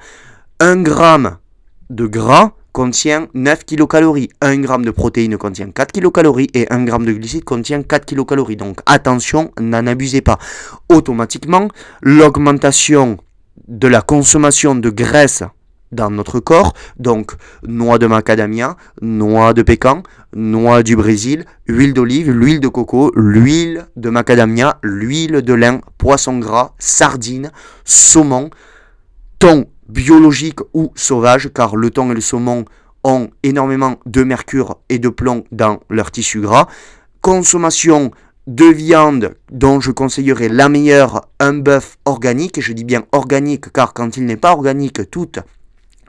1 0.60 0.82
gramme 0.82 1.38
de 1.90 2.06
gras 2.06 2.52
contient 2.72 3.28
9 3.34 3.66
kilocalories, 3.66 4.30
1 4.42 4.60
gramme 4.60 4.86
de 4.86 4.92
protéines 4.92 5.38
contient 5.38 5.72
4 5.72 5.92
kilocalories 5.92 6.50
et 6.54 6.72
1 6.72 6.84
gramme 6.84 7.06
de 7.06 7.14
glucides 7.14 7.44
contient 7.44 7.82
4 7.82 8.06
kilocalories. 8.06 8.58
Donc 8.58 8.80
attention, 8.86 9.52
n'en 9.60 9.88
abusez 9.88 10.22
pas. 10.22 10.38
Automatiquement, 10.90 11.68
l'augmentation 12.02 13.18
de 13.68 13.88
la 13.88 14.02
consommation 14.02 14.76
de 14.76 14.90
graisse 14.90 15.44
dans 15.92 16.10
notre 16.10 16.40
corps. 16.40 16.74
Donc, 16.98 17.32
noix 17.64 17.98
de 17.98 18.08
macadamia, 18.08 18.78
noix 19.02 19.54
de 19.54 19.62
pécan, 19.62 20.04
noix 20.36 20.84
du 20.84 20.96
Brésil, 20.96 21.46
huile 21.68 21.94
d'olive, 21.94 22.32
l'huile 22.32 22.60
de 22.60 22.68
coco, 22.68 23.12
l'huile 23.16 23.88
de 23.96 24.10
macadamia, 24.10 24.80
l'huile 24.84 25.42
de 25.42 25.54
lin, 25.54 25.82
poisson 25.98 26.38
gras, 26.40 26.74
sardines, 26.80 27.52
saumon, 27.86 28.50
thon 29.40 29.66
biologique 29.88 30.60
ou 30.74 30.92
sauvage, 30.96 31.50
car 31.54 31.76
le 31.76 31.90
thon 31.90 32.12
et 32.12 32.16
le 32.16 32.22
saumon 32.22 32.66
ont 33.04 33.30
énormément 33.44 33.98
de 34.06 34.24
mercure 34.24 34.78
et 34.90 35.00
de 35.00 35.10
plomb 35.10 35.46
dans 35.52 35.80
leur 35.90 36.12
tissu 36.12 36.42
gras. 36.42 36.68
Consommation 37.22 38.12
de 38.48 38.66
viande 38.66 39.36
dont 39.52 39.80
je 39.80 39.92
conseillerais 39.92 40.50
la 40.50 40.70
meilleure, 40.70 41.28
un 41.40 41.54
bœuf 41.54 41.98
organique, 42.06 42.58
et 42.58 42.62
je 42.62 42.74
dis 42.74 42.84
bien 42.84 43.06
organique 43.12 43.72
car 43.72 43.94
quand 43.94 44.18
il 44.18 44.26
n'est 44.26 44.38
pas 44.38 44.52
organique, 44.54 45.10
toutes 45.12 45.40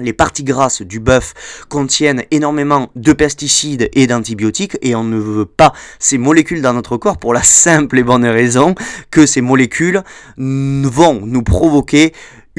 les 0.00 0.12
parties 0.12 0.44
grasses 0.44 0.82
du 0.82 1.00
bœuf 1.00 1.64
contiennent 1.68 2.24
énormément 2.30 2.88
de 2.96 3.12
pesticides 3.12 3.88
et 3.92 4.06
d'antibiotiques 4.06 4.78
et 4.82 4.94
on 4.94 5.04
ne 5.04 5.18
veut 5.18 5.46
pas 5.46 5.72
ces 5.98 6.18
molécules 6.18 6.62
dans 6.62 6.72
notre 6.72 6.96
corps 6.96 7.18
pour 7.18 7.34
la 7.34 7.42
simple 7.42 7.98
et 7.98 8.02
bonne 8.02 8.26
raison 8.26 8.74
que 9.10 9.26
ces 9.26 9.40
molécules 9.40 10.02
vont 10.36 11.20
nous 11.24 11.42
provoquer 11.42 12.12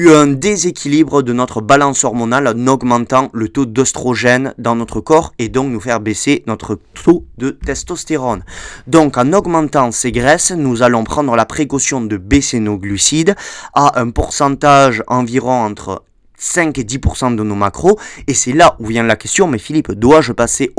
un 0.08 0.26
déséquilibre 0.26 1.22
de 1.22 1.32
notre 1.32 1.60
balance 1.60 2.04
hormonale 2.04 2.48
en 2.48 2.66
augmentant 2.66 3.28
le 3.32 3.48
taux 3.48 3.66
d'oestrogène 3.66 4.54
dans 4.58 4.74
notre 4.74 5.00
corps 5.00 5.32
et 5.38 5.48
donc 5.48 5.70
nous 5.70 5.80
faire 5.80 6.00
baisser 6.00 6.42
notre 6.46 6.78
taux 7.04 7.26
de 7.38 7.50
testostérone. 7.50 8.42
Donc 8.86 9.16
en 9.16 9.32
augmentant 9.32 9.92
ces 9.92 10.12
graisses, 10.12 10.52
nous 10.52 10.82
allons 10.82 11.04
prendre 11.04 11.36
la 11.36 11.46
précaution 11.46 12.00
de 12.00 12.16
baisser 12.16 12.58
nos 12.58 12.78
glucides 12.78 13.36
à 13.74 14.00
un 14.00 14.10
pourcentage 14.10 15.02
environ 15.06 15.52
entre 15.52 16.02
5 16.42 16.78
et 16.78 16.82
10% 16.82 17.36
de 17.36 17.42
nos 17.42 17.54
macros. 17.54 17.98
Et 18.26 18.34
c'est 18.34 18.52
là 18.52 18.76
où 18.80 18.86
vient 18.86 19.04
la 19.04 19.16
question, 19.16 19.46
mais 19.46 19.58
Philippe, 19.58 19.92
dois-je 19.92 20.32
passer 20.32 20.72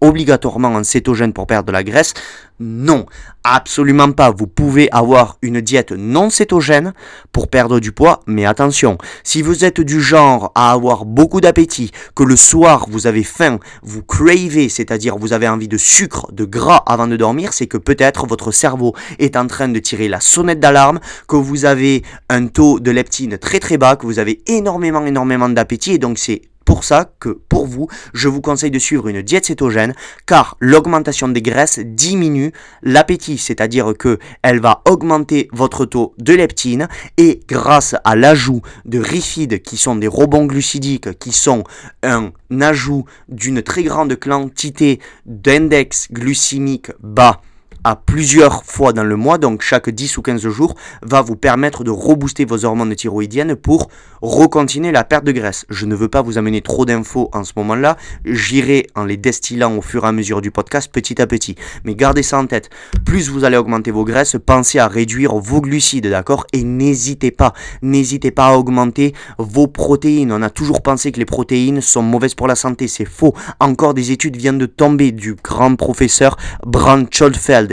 obligatoirement 0.00 0.68
en 0.68 0.84
cétogène 0.84 1.32
pour 1.32 1.46
perdre 1.46 1.66
de 1.66 1.72
la 1.72 1.82
graisse? 1.82 2.14
Non, 2.60 3.06
absolument 3.44 4.12
pas. 4.12 4.30
Vous 4.30 4.46
pouvez 4.46 4.88
avoir 4.92 5.38
une 5.42 5.60
diète 5.60 5.92
non 5.92 6.30
cétogène 6.30 6.92
pour 7.32 7.48
perdre 7.48 7.80
du 7.80 7.92
poids, 7.92 8.20
mais 8.26 8.46
attention, 8.46 8.98
si 9.24 9.42
vous 9.42 9.64
êtes 9.64 9.80
du 9.80 10.00
genre 10.00 10.52
à 10.54 10.72
avoir 10.72 11.04
beaucoup 11.04 11.40
d'appétit, 11.40 11.90
que 12.14 12.22
le 12.22 12.36
soir 12.36 12.86
vous 12.88 13.06
avez 13.06 13.24
faim, 13.24 13.58
vous 13.82 14.02
cravez, 14.02 14.68
c'est-à-dire 14.68 15.16
vous 15.16 15.32
avez 15.32 15.48
envie 15.48 15.68
de 15.68 15.76
sucre, 15.76 16.30
de 16.32 16.44
gras 16.44 16.82
avant 16.86 17.08
de 17.08 17.16
dormir, 17.16 17.52
c'est 17.52 17.66
que 17.66 17.78
peut-être 17.78 18.26
votre 18.26 18.52
cerveau 18.52 18.94
est 19.18 19.36
en 19.36 19.46
train 19.46 19.68
de 19.68 19.78
tirer 19.80 20.08
la 20.08 20.20
sonnette 20.20 20.60
d'alarme, 20.60 21.00
que 21.26 21.36
vous 21.36 21.64
avez 21.64 22.02
un 22.28 22.46
taux 22.46 22.78
de 22.78 22.90
leptine 22.90 23.38
très 23.38 23.58
très 23.58 23.78
bas, 23.78 23.96
que 23.96 24.06
vous 24.06 24.18
avez 24.18 24.42
énormément 24.46 25.04
énormément 25.04 25.48
d'appétit 25.48 25.92
et 25.92 25.98
donc 25.98 26.18
c'est 26.18 26.42
pour 26.64 26.84
ça 26.84 27.12
que 27.20 27.30
pour 27.48 27.66
vous, 27.66 27.88
je 28.14 28.28
vous 28.28 28.40
conseille 28.40 28.70
de 28.70 28.78
suivre 28.78 29.08
une 29.08 29.22
diète 29.22 29.46
cétogène 29.46 29.94
car 30.26 30.56
l'augmentation 30.60 31.28
des 31.28 31.42
graisses 31.42 31.78
diminue 31.78 32.52
l'appétit, 32.82 33.38
c'est-à-dire 33.38 33.92
que 33.98 34.18
elle 34.42 34.60
va 34.60 34.82
augmenter 34.88 35.48
votre 35.52 35.84
taux 35.84 36.14
de 36.18 36.34
leptine 36.34 36.88
et 37.16 37.40
grâce 37.48 37.94
à 38.04 38.16
l'ajout 38.16 38.62
de 38.84 38.98
rifides 38.98 39.62
qui 39.62 39.76
sont 39.76 39.96
des 39.96 40.08
rebonds 40.08 40.46
glucidiques 40.46 41.18
qui 41.18 41.32
sont 41.32 41.64
un 42.02 42.32
ajout 42.60 43.04
d'une 43.28 43.62
très 43.62 43.82
grande 43.82 44.16
quantité 44.16 45.00
d'index 45.26 46.08
glycémique 46.10 46.90
bas 47.00 47.40
à 47.84 47.96
plusieurs 47.96 48.64
fois 48.64 48.92
dans 48.92 49.04
le 49.04 49.16
mois, 49.16 49.38
donc 49.38 49.62
chaque 49.62 49.90
10 49.90 50.18
ou 50.18 50.22
15 50.22 50.48
jours, 50.48 50.74
va 51.02 51.20
vous 51.22 51.36
permettre 51.36 51.84
de 51.84 51.90
rebooster 51.90 52.44
vos 52.44 52.64
hormones 52.64 52.94
thyroïdiennes 52.94 53.56
pour 53.56 53.88
recontinuer 54.20 54.92
la 54.92 55.04
perte 55.04 55.24
de 55.24 55.32
graisse. 55.32 55.66
Je 55.68 55.86
ne 55.86 55.94
veux 55.94 56.08
pas 56.08 56.22
vous 56.22 56.38
amener 56.38 56.60
trop 56.60 56.84
d'infos 56.84 57.28
en 57.32 57.44
ce 57.44 57.52
moment-là, 57.56 57.96
j'irai 58.24 58.86
en 58.94 59.04
les 59.04 59.16
destillant 59.16 59.76
au 59.76 59.82
fur 59.82 60.04
et 60.04 60.08
à 60.08 60.12
mesure 60.12 60.40
du 60.40 60.50
podcast 60.50 60.90
petit 60.92 61.20
à 61.20 61.26
petit. 61.26 61.56
Mais 61.84 61.94
gardez 61.94 62.22
ça 62.22 62.38
en 62.38 62.46
tête, 62.46 62.70
plus 63.04 63.28
vous 63.28 63.44
allez 63.44 63.56
augmenter 63.56 63.90
vos 63.90 64.04
graisses, 64.04 64.36
pensez 64.44 64.78
à 64.78 64.86
réduire 64.86 65.34
vos 65.34 65.60
glucides, 65.60 66.06
d'accord? 66.06 66.46
Et 66.52 66.62
n'hésitez 66.62 67.30
pas, 67.30 67.52
n'hésitez 67.82 68.30
pas 68.30 68.48
à 68.48 68.52
augmenter 68.56 69.12
vos 69.38 69.66
protéines. 69.66 70.32
On 70.32 70.42
a 70.42 70.50
toujours 70.50 70.82
pensé 70.82 71.10
que 71.10 71.18
les 71.18 71.24
protéines 71.24 71.80
sont 71.80 72.02
mauvaises 72.02 72.34
pour 72.34 72.46
la 72.46 72.54
santé, 72.54 72.86
c'est 72.86 73.04
faux. 73.04 73.34
Encore 73.60 73.94
des 73.94 74.12
études 74.12 74.36
viennent 74.36 74.58
de 74.58 74.66
tomber 74.66 75.10
du 75.10 75.34
grand 75.34 75.74
professeur 75.74 76.36
Brand 76.64 77.08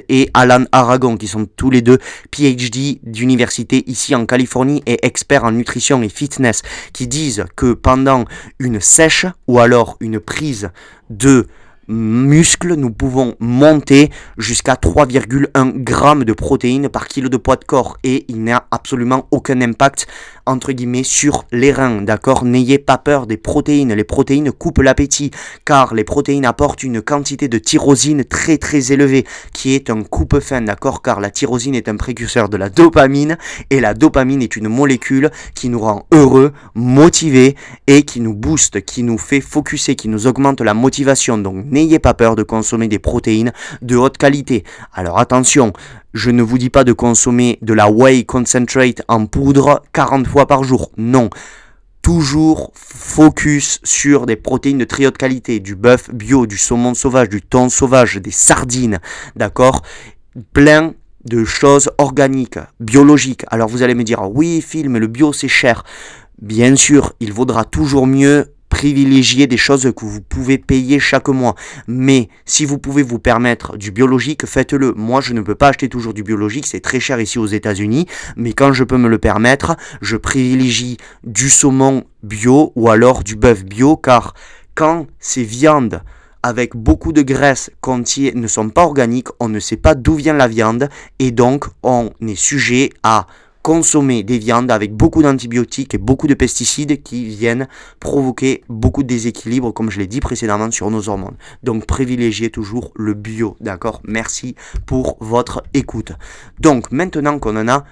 Et 0.08 0.30
Alan 0.34 0.66
Aragon, 0.72 1.18
qui 1.18 1.28
sont 1.28 1.48
tous 1.56 1.70
les 1.70 1.82
deux 1.82 1.98
PhD 2.32 3.00
d'université 3.04 3.84
ici 3.90 4.16
en 4.16 4.26
Californie 4.26 4.82
et 4.86 5.06
experts 5.06 5.44
en 5.44 5.52
nutrition 5.52 6.02
et 6.02 6.10
fitness, 6.10 6.62
qui 6.94 7.08
disent 7.08 7.46
que 7.56 7.74
pendant 7.74 8.26
une 8.60 8.80
sèche 8.80 9.26
ou 9.48 9.60
alors 9.60 9.98
une 10.00 10.20
prise 10.20 10.70
de 11.10 11.48
muscles, 11.90 12.76
nous 12.76 12.92
pouvons 12.92 13.36
monter 13.40 14.12
jusqu'à 14.38 14.76
3,1 14.76 15.84
grammes 15.84 16.24
de 16.24 16.34
protéines 16.34 16.88
par 16.88 17.08
kilo 17.08 17.30
de 17.30 17.38
poids 17.38 17.56
de 17.56 17.66
corps 17.66 17.98
et 18.04 18.26
il 18.30 18.44
n'y 18.44 18.52
a 18.52 18.66
absolument 18.72 19.28
aucun 19.32 19.60
impact 19.62 20.08
entre 20.50 20.72
guillemets 20.72 21.04
sur 21.04 21.46
les 21.52 21.72
reins, 21.72 22.02
d'accord? 22.02 22.44
N'ayez 22.44 22.80
pas 22.80 22.98
peur 22.98 23.28
des 23.28 23.38
protéines, 23.38 23.94
les 23.94 24.04
protéines 24.04 24.52
coupent 24.52 24.80
l'appétit 24.80 25.32
car 25.64 25.94
les 25.94 26.04
protéines 26.04 26.46
apportent 26.46 26.84
une 26.84 27.02
quantité 27.02 27.48
de 27.48 27.60
tyrosine 27.60 28.24
très 28.24 28.58
très 28.58 28.92
élevée 28.92 29.26
qui 29.54 29.76
est 29.76 29.90
un 29.90 30.02
coupe-faim, 30.02 30.62
d'accord? 30.62 31.02
Car 31.02 31.20
la 31.20 31.30
tyrosine 31.30 31.76
est 31.76 31.88
un 31.88 31.98
précurseur 31.98 32.50
de 32.50 32.58
la 32.58 32.70
dopamine 32.70 33.38
et 33.70 33.80
la 33.80 33.94
dopamine 33.94 34.42
est 34.42 34.56
une 34.56 34.70
molécule 34.70 35.30
qui 35.54 35.70
nous 35.70 35.80
rend 35.80 36.08
heureux, 36.12 36.52
motivés 36.74 37.56
et 37.86 38.04
qui 38.04 38.20
nous 38.20 38.34
booste, 38.34 38.82
qui 38.82 39.04
nous 39.04 39.20
fait 39.20 39.42
focuser, 39.42 39.96
qui 39.96 40.10
nous 40.10 40.26
augmente 40.26 40.62
la 40.62 40.74
motivation. 40.74 41.38
Donc 41.38 41.66
n'ayez 41.66 42.00
pas 42.00 42.16
peur 42.16 42.36
de 42.36 42.44
consommer 42.44 42.88
des 42.88 43.00
protéines 43.00 43.54
de 43.84 43.96
haute 43.96 44.18
qualité. 44.18 44.64
Alors 44.94 45.20
attention, 45.20 45.74
je 46.14 46.32
ne 46.32 46.42
vous 46.42 46.58
dis 46.58 46.72
pas 46.72 46.84
de 46.84 46.92
consommer 46.92 47.60
de 47.62 47.74
la 47.74 47.90
whey 47.90 48.24
concentrate 48.24 49.04
en 49.08 49.28
poudre 49.28 49.84
40 49.94 50.26
fois 50.28 50.39
par 50.46 50.64
jour. 50.64 50.92
Non. 50.98 51.30
toujours 52.02 52.72
focus 52.76 53.80
sur 53.84 54.26
des 54.26 54.36
protéines 54.36 54.78
de 54.78 54.86
très 54.86 55.06
haute 55.06 55.18
qualité, 55.18 55.60
du 55.60 55.76
bœuf 55.76 56.10
bio, 56.14 56.46
du 56.46 56.58
saumon 56.58 56.94
sauvage, 56.94 57.30
du 57.30 57.42
thon 57.42 57.70
sauvage, 57.70 58.16
des 58.16 58.32
sardines, 58.32 59.00
d'accord? 59.36 59.82
Plein 60.54 60.94
de 61.26 61.44
choses 61.44 61.90
organiques, 61.98 62.60
biologiques. 62.80 63.44
Alors 63.52 63.68
vous 63.68 63.84
allez 63.84 63.96
me 63.96 64.04
dire, 64.04 64.22
oui 64.32 64.64
Phil, 64.66 64.90
mais 64.90 65.00
le 65.00 65.08
bio 65.08 65.34
c'est 65.34 65.48
cher. 65.48 65.84
Bien 66.42 66.76
sûr, 66.76 67.14
il 67.20 67.34
vaudra 67.34 67.66
toujours 67.66 68.08
mieux 68.08 68.54
privilégier 68.70 69.48
des 69.48 69.58
choses 69.58 69.92
que 69.96 70.06
vous 70.06 70.22
pouvez 70.22 70.58
payer 70.58 71.00
chaque 71.00 71.28
mois. 71.28 71.56
Mais 71.88 72.30
si 72.46 72.66
vous 72.66 72.78
pouvez 72.78 73.04
vous 73.04 73.20
permettre 73.20 73.78
du 73.78 73.92
biologique, 73.92 74.46
faites-le. 74.46 74.94
Moi, 74.94 75.22
je 75.22 75.34
ne 75.34 75.42
peux 75.42 75.56
pas 75.56 75.70
acheter 75.70 75.90
toujours 75.90 76.14
du 76.14 76.24
biologique, 76.24 76.68
c'est 76.68 76.80
très 76.80 77.00
cher 77.00 77.20
ici 77.20 77.40
aux 77.40 77.48
États-Unis, 77.48 78.06
mais 78.36 78.54
quand 78.54 78.74
je 78.74 78.84
peux 78.84 78.98
me 78.98 79.10
le 79.10 79.18
permettre, 79.18 79.76
je 80.02 80.16
privilégie 80.16 80.98
du 81.24 81.50
saumon 81.50 82.04
bio 82.24 82.72
ou 82.76 82.90
alors 82.90 83.24
du 83.24 83.36
bœuf 83.36 83.64
bio, 83.64 83.98
car 83.98 84.34
quand 84.76 85.08
ces 85.20 85.44
viandes 85.44 86.02
avec 86.44 86.76
beaucoup 86.76 87.12
de 87.12 87.22
graisse 87.22 87.70
ne 87.86 88.48
sont 88.48 88.70
pas 88.70 88.84
organiques, 88.84 89.28
on 89.40 89.50
ne 89.50 89.60
sait 89.60 89.78
pas 89.78 89.96
d'où 89.96 90.16
vient 90.16 90.34
la 90.34 90.48
viande 90.48 90.90
et 91.20 91.32
donc 91.32 91.66
on 91.84 92.12
est 92.26 92.36
sujet 92.36 92.92
à 93.04 93.28
consommer 93.70 94.24
des 94.24 94.40
viandes 94.40 94.72
avec 94.72 94.96
beaucoup 94.96 95.22
d'antibiotiques 95.22 95.94
et 95.94 96.00
beaucoup 96.00 96.26
de 96.26 96.34
pesticides 96.34 97.04
qui 97.04 97.26
viennent 97.26 97.68
provoquer 98.00 98.64
beaucoup 98.68 99.04
de 99.04 99.08
déséquilibres, 99.08 99.72
comme 99.76 99.92
je 99.92 100.00
l'ai 100.00 100.08
dit 100.08 100.22
précédemment, 100.22 100.72
sur 100.72 100.90
nos 100.90 101.08
hormones. 101.08 101.38
Donc 101.62 101.86
privilégiez 101.86 102.50
toujours 102.50 102.92
le 102.96 103.14
bio, 103.14 103.58
d'accord? 103.60 104.02
Merci 104.08 104.56
pour 104.88 105.18
votre 105.20 105.62
écoute. 105.76 106.14
Donc 106.60 106.92
maintenant 106.92 107.38
qu'on 107.38 107.56
en 107.58 107.68
a 107.68 107.86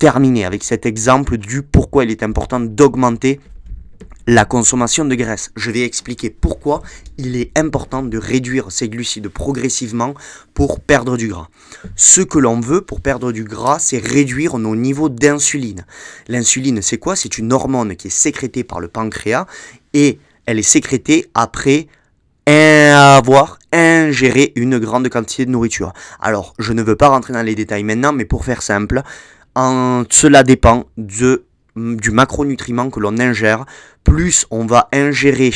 terminé 0.00 0.46
avec 0.46 0.64
cet 0.64 0.86
exemple 0.86 1.36
du 1.36 1.60
pourquoi 1.60 2.04
il 2.04 2.10
est 2.10 2.22
important 2.22 2.58
d'augmenter 2.58 3.38
la 4.26 4.44
consommation 4.44 5.04
de 5.04 5.14
graisse. 5.14 5.50
Je 5.56 5.70
vais 5.70 5.82
expliquer 5.82 6.30
pourquoi 6.30 6.82
il 7.16 7.36
est 7.36 7.56
important 7.56 8.02
de 8.02 8.18
réduire 8.18 8.72
ces 8.72 8.88
glucides 8.88 9.28
progressivement 9.28 10.14
pour 10.52 10.80
perdre 10.80 11.16
du 11.16 11.28
gras. 11.28 11.48
Ce 11.94 12.20
que 12.20 12.38
l'on 12.38 12.60
veut 12.60 12.80
pour 12.80 13.00
perdre 13.00 13.30
du 13.32 13.44
gras, 13.44 13.78
c'est 13.78 13.98
réduire 13.98 14.58
nos 14.58 14.74
niveaux 14.74 15.08
d'insuline. 15.08 15.86
L'insuline, 16.28 16.82
c'est 16.82 16.98
quoi? 16.98 17.14
C'est 17.14 17.38
une 17.38 17.52
hormone 17.52 17.94
qui 17.96 18.08
est 18.08 18.10
sécrétée 18.10 18.64
par 18.64 18.80
le 18.80 18.88
pancréas 18.88 19.46
et 19.94 20.18
elle 20.46 20.58
est 20.58 20.62
sécrétée 20.62 21.30
après 21.34 21.86
avoir 22.48 23.58
ingéré 23.72 24.52
une 24.54 24.78
grande 24.78 25.08
quantité 25.08 25.46
de 25.46 25.50
nourriture. 25.50 25.92
Alors, 26.20 26.54
je 26.58 26.72
ne 26.72 26.82
veux 26.82 26.94
pas 26.94 27.08
rentrer 27.08 27.32
dans 27.32 27.42
les 27.42 27.56
détails 27.56 27.82
maintenant, 27.82 28.12
mais 28.12 28.24
pour 28.24 28.44
faire 28.44 28.62
simple, 28.62 29.02
cela 29.56 30.42
dépend 30.44 30.84
de 30.96 31.44
du 31.76 32.10
macronutriment 32.10 32.90
que 32.90 33.00
l'on 33.00 33.18
ingère, 33.18 33.64
plus 34.04 34.46
on 34.50 34.66
va 34.66 34.88
ingérer 34.92 35.52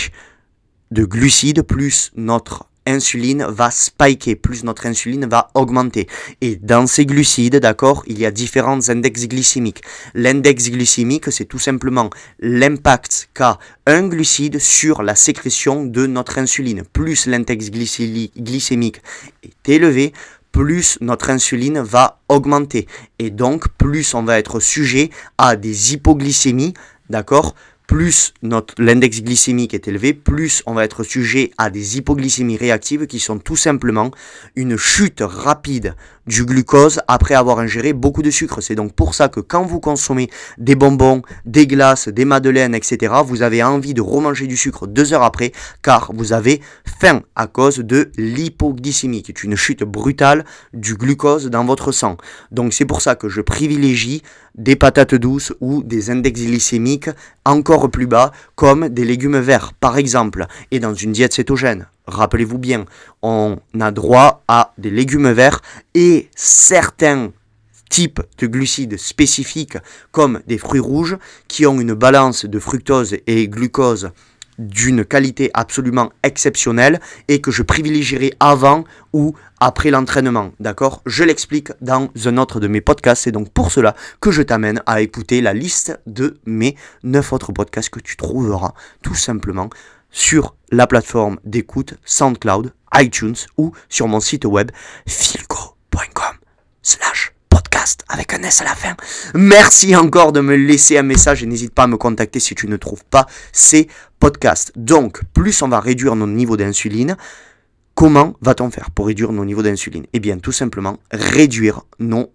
de 0.90 1.04
glucides, 1.04 1.62
plus 1.62 2.10
notre 2.16 2.66
insuline 2.86 3.44
va 3.48 3.70
spiker, 3.70 4.36
plus 4.36 4.64
notre 4.64 4.86
insuline 4.86 5.26
va 5.26 5.48
augmenter. 5.54 6.08
Et 6.40 6.56
dans 6.56 6.86
ces 6.86 7.06
glucides, 7.06 7.56
d'accord, 7.56 8.02
il 8.06 8.18
y 8.18 8.26
a 8.26 8.30
différents 8.30 8.88
index 8.88 9.28
glycémiques. 9.28 9.82
L'index 10.14 10.70
glycémique, 10.70 11.30
c'est 11.30 11.44
tout 11.44 11.58
simplement 11.58 12.10
l'impact 12.40 13.30
qu'a 13.34 13.58
un 13.86 14.08
glucide 14.08 14.58
sur 14.58 15.02
la 15.02 15.14
sécrétion 15.14 15.84
de 15.84 16.06
notre 16.06 16.38
insuline. 16.38 16.82
Plus 16.92 17.26
l'index 17.26 17.70
glycémique 17.70 19.02
est 19.42 19.68
élevé, 19.68 20.12
plus 20.52 20.98
notre 21.00 21.30
insuline 21.30 21.80
va 21.80 22.20
augmenter. 22.28 22.86
Et 23.18 23.30
donc, 23.30 23.68
plus 23.78 24.14
on 24.14 24.22
va 24.22 24.38
être 24.38 24.60
sujet 24.60 25.10
à 25.38 25.56
des 25.56 25.94
hypoglycémies, 25.94 26.74
d'accord? 27.08 27.54
Plus 27.86 28.34
l'index 28.78 29.20
glycémique 29.20 29.74
est 29.74 29.88
élevé, 29.88 30.14
plus 30.14 30.62
on 30.66 30.74
va 30.74 30.84
être 30.84 31.02
sujet 31.02 31.50
à 31.58 31.70
des 31.70 31.96
hypoglycémies 31.98 32.56
réactives 32.56 33.08
qui 33.08 33.18
sont 33.18 33.40
tout 33.40 33.56
simplement 33.56 34.12
une 34.54 34.76
chute 34.76 35.22
rapide 35.22 35.96
du 36.30 36.44
glucose 36.44 37.00
après 37.08 37.34
avoir 37.34 37.58
ingéré 37.58 37.92
beaucoup 37.92 38.22
de 38.22 38.30
sucre. 38.30 38.60
C'est 38.60 38.76
donc 38.76 38.92
pour 38.92 39.14
ça 39.14 39.28
que 39.28 39.40
quand 39.40 39.64
vous 39.64 39.80
consommez 39.80 40.30
des 40.58 40.76
bonbons, 40.76 41.22
des 41.44 41.66
glaces, 41.66 42.06
des 42.06 42.24
madeleines, 42.24 42.74
etc., 42.74 43.14
vous 43.26 43.42
avez 43.42 43.62
envie 43.64 43.94
de 43.94 44.00
remanger 44.00 44.46
du 44.46 44.56
sucre 44.56 44.86
deux 44.86 45.12
heures 45.12 45.24
après, 45.24 45.50
car 45.82 46.12
vous 46.14 46.32
avez 46.32 46.62
faim 47.00 47.22
à 47.34 47.48
cause 47.48 47.78
de 47.78 48.12
l'hypoglycémie, 48.16 49.24
qui 49.24 49.32
est 49.32 49.42
une 49.42 49.56
chute 49.56 49.82
brutale 49.82 50.44
du 50.72 50.94
glucose 50.94 51.50
dans 51.50 51.64
votre 51.64 51.90
sang. 51.90 52.16
Donc 52.52 52.74
c'est 52.74 52.84
pour 52.84 53.00
ça 53.02 53.16
que 53.16 53.28
je 53.28 53.40
privilégie 53.40 54.22
des 54.54 54.76
patates 54.76 55.16
douces 55.16 55.52
ou 55.60 55.82
des 55.82 56.10
index 56.10 56.40
glycémiques 56.40 57.10
encore 57.44 57.90
plus 57.90 58.06
bas, 58.06 58.30
comme 58.54 58.88
des 58.88 59.04
légumes 59.04 59.40
verts, 59.40 59.72
par 59.72 59.98
exemple, 59.98 60.46
et 60.70 60.78
dans 60.78 60.94
une 60.94 61.10
diète 61.10 61.32
cétogène 61.32 61.86
rappelez-vous 62.10 62.58
bien, 62.58 62.84
on 63.22 63.58
a 63.78 63.90
droit 63.90 64.42
à 64.48 64.72
des 64.78 64.90
légumes 64.90 65.32
verts 65.32 65.60
et 65.94 66.28
certains 66.34 67.32
types 67.88 68.22
de 68.38 68.46
glucides 68.46 68.98
spécifiques 68.98 69.76
comme 70.12 70.40
des 70.46 70.58
fruits 70.58 70.80
rouges 70.80 71.18
qui 71.48 71.66
ont 71.66 71.80
une 71.80 71.94
balance 71.94 72.44
de 72.46 72.58
fructose 72.58 73.16
et 73.26 73.48
glucose 73.48 74.12
d'une 74.60 75.04
qualité 75.04 75.50
absolument 75.54 76.10
exceptionnelle 76.22 77.00
et 77.28 77.40
que 77.40 77.50
je 77.50 77.62
privilégierai 77.62 78.34
avant 78.40 78.84
ou 79.12 79.34
après 79.58 79.90
l'entraînement. 79.90 80.52
D'accord? 80.60 81.02
Je 81.06 81.24
l'explique 81.24 81.72
dans 81.80 82.10
un 82.26 82.36
autre 82.36 82.60
de 82.60 82.68
mes 82.68 82.80
podcasts. 82.80 83.24
C'est 83.24 83.32
donc 83.32 83.50
pour 83.50 83.72
cela 83.72 83.96
que 84.20 84.30
je 84.30 84.42
t'amène 84.42 84.82
à 84.86 85.00
écouter 85.00 85.40
la 85.40 85.54
liste 85.54 85.98
de 86.06 86.38
mes 86.44 86.76
9 87.04 87.32
autres 87.32 87.52
podcasts 87.52 87.90
que 87.90 88.00
tu 88.00 88.16
trouveras 88.16 88.74
tout 89.02 89.14
simplement 89.14 89.70
sur 90.10 90.56
la 90.70 90.86
plateforme 90.86 91.38
d'écoute 91.44 91.94
SoundCloud, 92.04 92.72
iTunes 92.94 93.36
ou 93.56 93.72
sur 93.88 94.08
mon 94.08 94.20
site 94.20 94.44
web 94.44 94.70
filco.com 95.06 96.36
slash 96.82 97.32
podcast 97.48 98.04
avec 98.08 98.34
un 98.34 98.42
S 98.42 98.60
à 98.60 98.64
la 98.64 98.74
fin. 98.74 98.96
Merci 99.34 99.94
encore 99.96 100.32
de 100.32 100.40
me 100.40 100.56
laisser 100.56 100.98
un 100.98 101.02
message 101.02 101.42
et 101.42 101.46
n'hésite 101.46 101.74
pas 101.74 101.84
à 101.84 101.86
me 101.86 101.96
contacter 101.96 102.40
si 102.40 102.54
tu 102.54 102.68
ne 102.68 102.76
trouves 102.76 103.04
pas 103.04 103.26
ces 103.52 103.88
podcasts. 104.18 104.72
Donc, 104.76 105.22
plus 105.32 105.62
on 105.62 105.68
va 105.68 105.80
réduire 105.80 106.16
nos 106.16 106.26
niveaux 106.26 106.56
d'insuline, 106.56 107.16
comment 107.94 108.34
va-t-on 108.40 108.70
faire 108.70 108.90
pour 108.90 109.06
réduire 109.06 109.32
nos 109.32 109.44
niveaux 109.44 109.62
d'insuline? 109.62 110.06
Eh 110.12 110.20
bien, 110.20 110.38
tout 110.38 110.52
simplement, 110.52 110.98
réduire 111.10 111.82
nos 111.98 112.32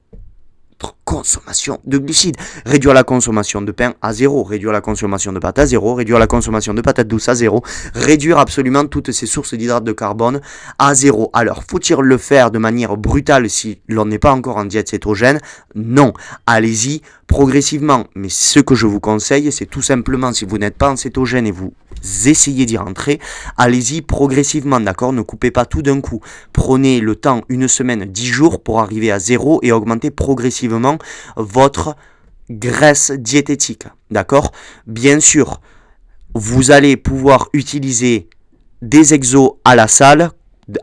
consommation 1.06 1.80
de 1.86 1.98
glucides, 1.98 2.36
réduire 2.66 2.94
la 2.94 3.04
consommation 3.04 3.62
de 3.62 3.72
pain 3.72 3.94
à 4.02 4.12
zéro, 4.12 4.44
réduire 4.44 4.72
la 4.72 4.82
consommation 4.82 5.32
de 5.32 5.40
pâte 5.40 5.60
à 5.60 5.66
zéro, 5.66 5.94
réduire 5.94 6.20
la 6.20 6.28
consommation 6.28 6.74
de 6.74 6.82
patates 6.82 7.08
douces 7.08 7.30
à 7.30 7.36
zéro, 7.36 7.64
réduire 7.94 8.40
absolument 8.40 8.86
toutes 8.86 9.12
ces 9.12 9.26
sources 9.26 9.54
d'hydrates 9.54 9.84
de 9.84 9.94
carbone 9.94 10.42
à 10.80 10.94
zéro. 10.96 11.30
Alors, 11.34 11.64
faut-il 11.70 11.96
le 11.98 12.18
faire 12.18 12.52
de 12.52 12.58
manière 12.58 12.98
brutale 12.98 13.50
si 13.50 13.80
l'on 13.88 14.06
n'est 14.06 14.20
pas 14.20 14.34
encore 14.34 14.58
en 14.58 14.66
diète 14.66 14.90
cétogène? 14.90 15.40
Non. 15.76 16.14
Allez-y 16.48 17.02
progressivement. 17.28 18.06
Mais 18.16 18.30
ce 18.30 18.60
que 18.60 18.76
je 18.76 18.88
vous 18.88 19.00
conseille, 19.00 19.52
c'est 19.52 19.66
tout 19.66 19.82
simplement, 19.82 20.34
si 20.34 20.46
vous 20.46 20.58
n'êtes 20.58 20.78
pas 20.78 20.90
en 20.90 20.96
cétogène 20.96 21.48
et 21.48 21.52
vous 21.52 21.74
essayez 22.26 22.66
d'y 22.66 22.78
rentrer, 22.78 23.20
allez-y 23.58 24.02
progressivement, 24.02 24.80
d'accord? 24.80 25.14
Ne 25.14 25.22
coupez 25.22 25.52
pas 25.52 25.66
tout 25.66 25.82
d'un 25.82 26.02
coup. 26.02 26.22
Prenez 26.54 27.00
le 27.00 27.16
temps, 27.16 27.42
une 27.50 27.68
semaine, 27.68 28.06
dix 28.06 28.28
jours 28.28 28.62
pour 28.62 28.80
arriver 28.80 29.12
à 29.12 29.20
zéro 29.20 29.60
et 29.64 29.72
augmenter 29.72 30.12
progressivement 30.12 30.98
votre 31.36 31.96
graisse 32.50 33.12
diététique, 33.12 33.86
d'accord? 34.12 34.52
Bien 34.88 35.20
sûr, 35.20 35.62
vous 36.34 36.72
allez 36.72 36.98
pouvoir 36.98 37.50
utiliser 37.54 38.30
des 38.82 39.14
exos 39.14 39.54
à 39.64 39.76
la 39.76 39.88
salle 39.88 40.32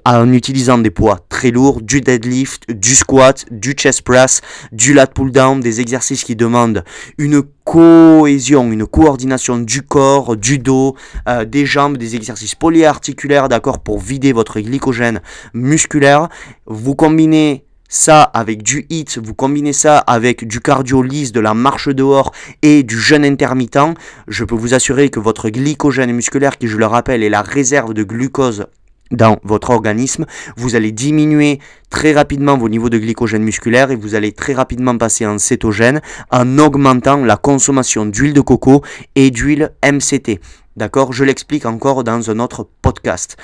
en 0.04 0.32
utilisant 0.32 0.78
des 0.78 0.90
poids 0.90 1.18
très 1.28 1.50
lourds, 1.50 1.80
du 1.80 2.00
deadlift, 2.00 2.70
du 2.70 2.94
squat, 2.94 3.44
du 3.50 3.72
chest 3.72 4.02
press, 4.02 4.40
du 4.70 4.94
lat 4.94 5.06
pull 5.06 5.32
down, 5.32 5.60
des 5.60 5.80
exercices 5.80 6.24
qui 6.24 6.36
demandent 6.36 6.84
une 7.18 7.42
cohésion, 7.64 8.70
une 8.70 8.86
coordination 8.86 9.58
du 9.58 9.82
corps, 9.82 10.36
du 10.36 10.58
dos, 10.58 10.96
euh, 11.28 11.44
des 11.44 11.66
jambes, 11.66 11.96
des 11.96 12.16
exercices 12.16 12.54
polyarticulaires, 12.54 13.48
d'accord, 13.48 13.80
pour 13.80 13.98
vider 13.98 14.32
votre 14.32 14.60
glycogène 14.60 15.20
musculaire. 15.54 16.28
Vous 16.66 16.94
combinez 16.94 17.64
ça 17.88 18.22
avec 18.22 18.62
du 18.62 18.86
HIIT, 18.88 19.18
vous 19.22 19.34
combinez 19.34 19.74
ça 19.74 19.98
avec 19.98 20.46
du 20.48 20.60
cardio 20.60 21.02
lisse, 21.02 21.30
de 21.30 21.40
la 21.40 21.52
marche 21.52 21.90
dehors 21.90 22.32
et 22.62 22.82
du 22.82 22.98
jeûne 22.98 23.24
intermittent, 23.24 23.96
je 24.28 24.44
peux 24.44 24.54
vous 24.54 24.72
assurer 24.72 25.10
que 25.10 25.20
votre 25.20 25.50
glycogène 25.50 26.12
musculaire, 26.12 26.56
qui 26.56 26.68
je 26.68 26.78
le 26.78 26.86
rappelle 26.86 27.22
est 27.22 27.28
la 27.28 27.42
réserve 27.42 27.92
de 27.92 28.02
glucose 28.02 28.66
dans 29.12 29.38
votre 29.44 29.70
organisme, 29.70 30.26
vous 30.56 30.74
allez 30.74 30.92
diminuer 30.92 31.60
très 31.90 32.12
rapidement 32.12 32.56
vos 32.56 32.68
niveaux 32.68 32.90
de 32.90 32.98
glycogène 32.98 33.42
musculaire 33.42 33.90
et 33.90 33.96
vous 33.96 34.14
allez 34.14 34.32
très 34.32 34.54
rapidement 34.54 34.96
passer 34.96 35.26
en 35.26 35.38
cétogène 35.38 36.00
en 36.30 36.58
augmentant 36.58 37.24
la 37.24 37.36
consommation 37.36 38.06
d'huile 38.06 38.32
de 38.32 38.40
coco 38.40 38.82
et 39.14 39.30
d'huile 39.30 39.72
MCT. 39.84 40.40
D'accord? 40.76 41.12
Je 41.12 41.24
l'explique 41.24 41.66
encore 41.66 42.02
dans 42.02 42.30
un 42.30 42.38
autre 42.38 42.66
podcast. 42.80 43.36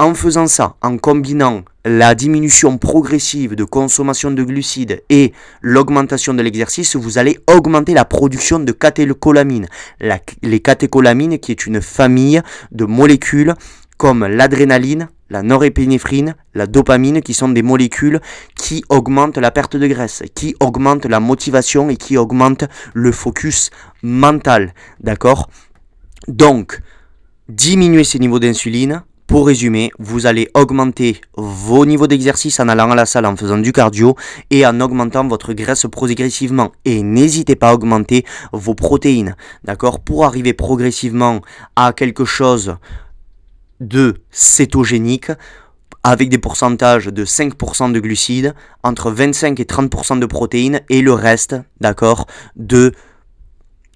En 0.00 0.14
faisant 0.14 0.46
ça, 0.46 0.76
en 0.80 0.96
combinant 0.96 1.64
la 1.84 2.14
diminution 2.14 2.78
progressive 2.78 3.56
de 3.56 3.64
consommation 3.64 4.30
de 4.30 4.44
glucides 4.44 5.02
et 5.10 5.32
l'augmentation 5.60 6.34
de 6.34 6.42
l'exercice, 6.42 6.94
vous 6.94 7.18
allez 7.18 7.36
augmenter 7.52 7.94
la 7.94 8.04
production 8.04 8.60
de 8.60 8.70
catécholamines. 8.70 9.66
les 10.42 10.60
catécholamines 10.60 11.40
qui 11.40 11.50
est 11.50 11.66
une 11.66 11.80
famille 11.80 12.40
de 12.70 12.84
molécules 12.84 13.54
comme 13.98 14.26
l'adrénaline, 14.26 15.08
la 15.28 15.42
norépinéphrine, 15.42 16.36
la 16.54 16.66
dopamine, 16.66 17.20
qui 17.20 17.34
sont 17.34 17.50
des 17.50 17.62
molécules 17.62 18.20
qui 18.54 18.82
augmentent 18.88 19.36
la 19.36 19.50
perte 19.50 19.76
de 19.76 19.86
graisse, 19.86 20.22
qui 20.34 20.54
augmentent 20.60 21.04
la 21.04 21.20
motivation 21.20 21.90
et 21.90 21.96
qui 21.96 22.16
augmentent 22.16 22.64
le 22.94 23.12
focus 23.12 23.70
mental. 24.02 24.72
D'accord? 25.00 25.50
Donc, 26.28 26.80
diminuer 27.48 28.04
ces 28.04 28.18
niveaux 28.18 28.38
d'insuline, 28.38 29.02
pour 29.26 29.46
résumer, 29.46 29.90
vous 29.98 30.24
allez 30.24 30.48
augmenter 30.54 31.20
vos 31.36 31.84
niveaux 31.84 32.06
d'exercice 32.06 32.60
en 32.60 32.68
allant 32.68 32.90
à 32.90 32.94
la 32.94 33.04
salle, 33.04 33.26
en 33.26 33.36
faisant 33.36 33.58
du 33.58 33.72
cardio 33.72 34.16
et 34.48 34.64
en 34.64 34.80
augmentant 34.80 35.28
votre 35.28 35.52
graisse 35.52 35.84
progressivement. 35.92 36.72
Et 36.86 37.02
n'hésitez 37.02 37.54
pas 37.54 37.68
à 37.68 37.74
augmenter 37.74 38.24
vos 38.54 38.74
protéines, 38.74 39.36
d'accord? 39.64 40.00
Pour 40.00 40.24
arriver 40.24 40.54
progressivement 40.54 41.42
à 41.76 41.92
quelque 41.92 42.24
chose 42.24 42.76
de 43.80 44.22
cétogénique 44.30 45.30
avec 46.04 46.28
des 46.28 46.38
pourcentages 46.38 47.06
de 47.06 47.24
5% 47.24 47.92
de 47.92 48.00
glucides, 48.00 48.54
entre 48.82 49.10
25 49.10 49.58
et 49.60 49.64
30% 49.64 50.18
de 50.18 50.26
protéines 50.26 50.80
et 50.88 51.02
le 51.02 51.12
reste, 51.12 51.56
d'accord, 51.80 52.26
de 52.56 52.92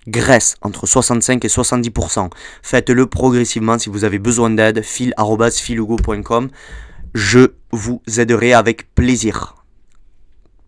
graisse 0.09 0.57
entre 0.63 0.87
65 0.87 1.45
et 1.45 1.49
70%. 1.49 2.31
Faites-le 2.63 3.07
progressivement 3.07 3.79
si 3.79 3.89
vous 3.89 4.05
avez 4.05 4.19
besoin 4.19 4.51
d'aide, 4.51 4.83
fil.filugo.com. 4.83 6.51
Je 7.15 7.53
vous 7.71 8.03
aiderai 8.19 8.53
avec 8.53 8.95
plaisir. 8.95 9.55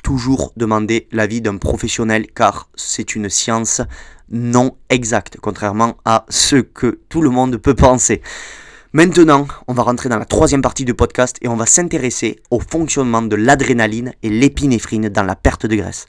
Toujours 0.02 0.52
demander 0.56 1.08
l'avis 1.12 1.40
d'un 1.40 1.56
professionnel 1.56 2.26
car 2.28 2.68
c'est 2.74 3.16
une 3.16 3.28
science 3.28 3.80
non 4.30 4.76
exacte, 4.88 5.38
contrairement 5.40 5.96
à 6.04 6.26
ce 6.28 6.56
que 6.56 7.00
tout 7.08 7.22
le 7.22 7.30
monde 7.30 7.56
peut 7.56 7.74
penser. 7.74 8.22
Maintenant, 8.96 9.48
on 9.66 9.72
va 9.72 9.82
rentrer 9.82 10.08
dans 10.08 10.20
la 10.20 10.24
troisième 10.24 10.62
partie 10.62 10.84
du 10.84 10.94
podcast 10.94 11.36
et 11.42 11.48
on 11.48 11.56
va 11.56 11.66
s'intéresser 11.66 12.38
au 12.52 12.60
fonctionnement 12.60 13.22
de 13.22 13.34
l'adrénaline 13.34 14.12
et 14.22 14.30
l'épinéphrine 14.30 15.08
dans 15.08 15.24
la 15.24 15.34
perte 15.34 15.66
de 15.66 15.74
graisse. 15.74 16.06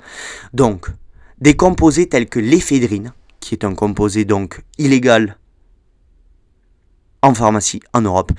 Donc, 0.54 0.86
des 1.41 1.56
composés 1.56 2.08
tels 2.08 2.30
que 2.30 2.39
l'éphédrine, 2.39 3.12
qui 3.39 3.56
est 3.56 3.63
un 3.63 3.74
composé 3.74 4.24
donc 4.24 4.62
illégal 4.78 5.39
en 7.24 7.34
pharmacie 7.34 7.82
en 7.91 8.02
Europe, 8.02 8.32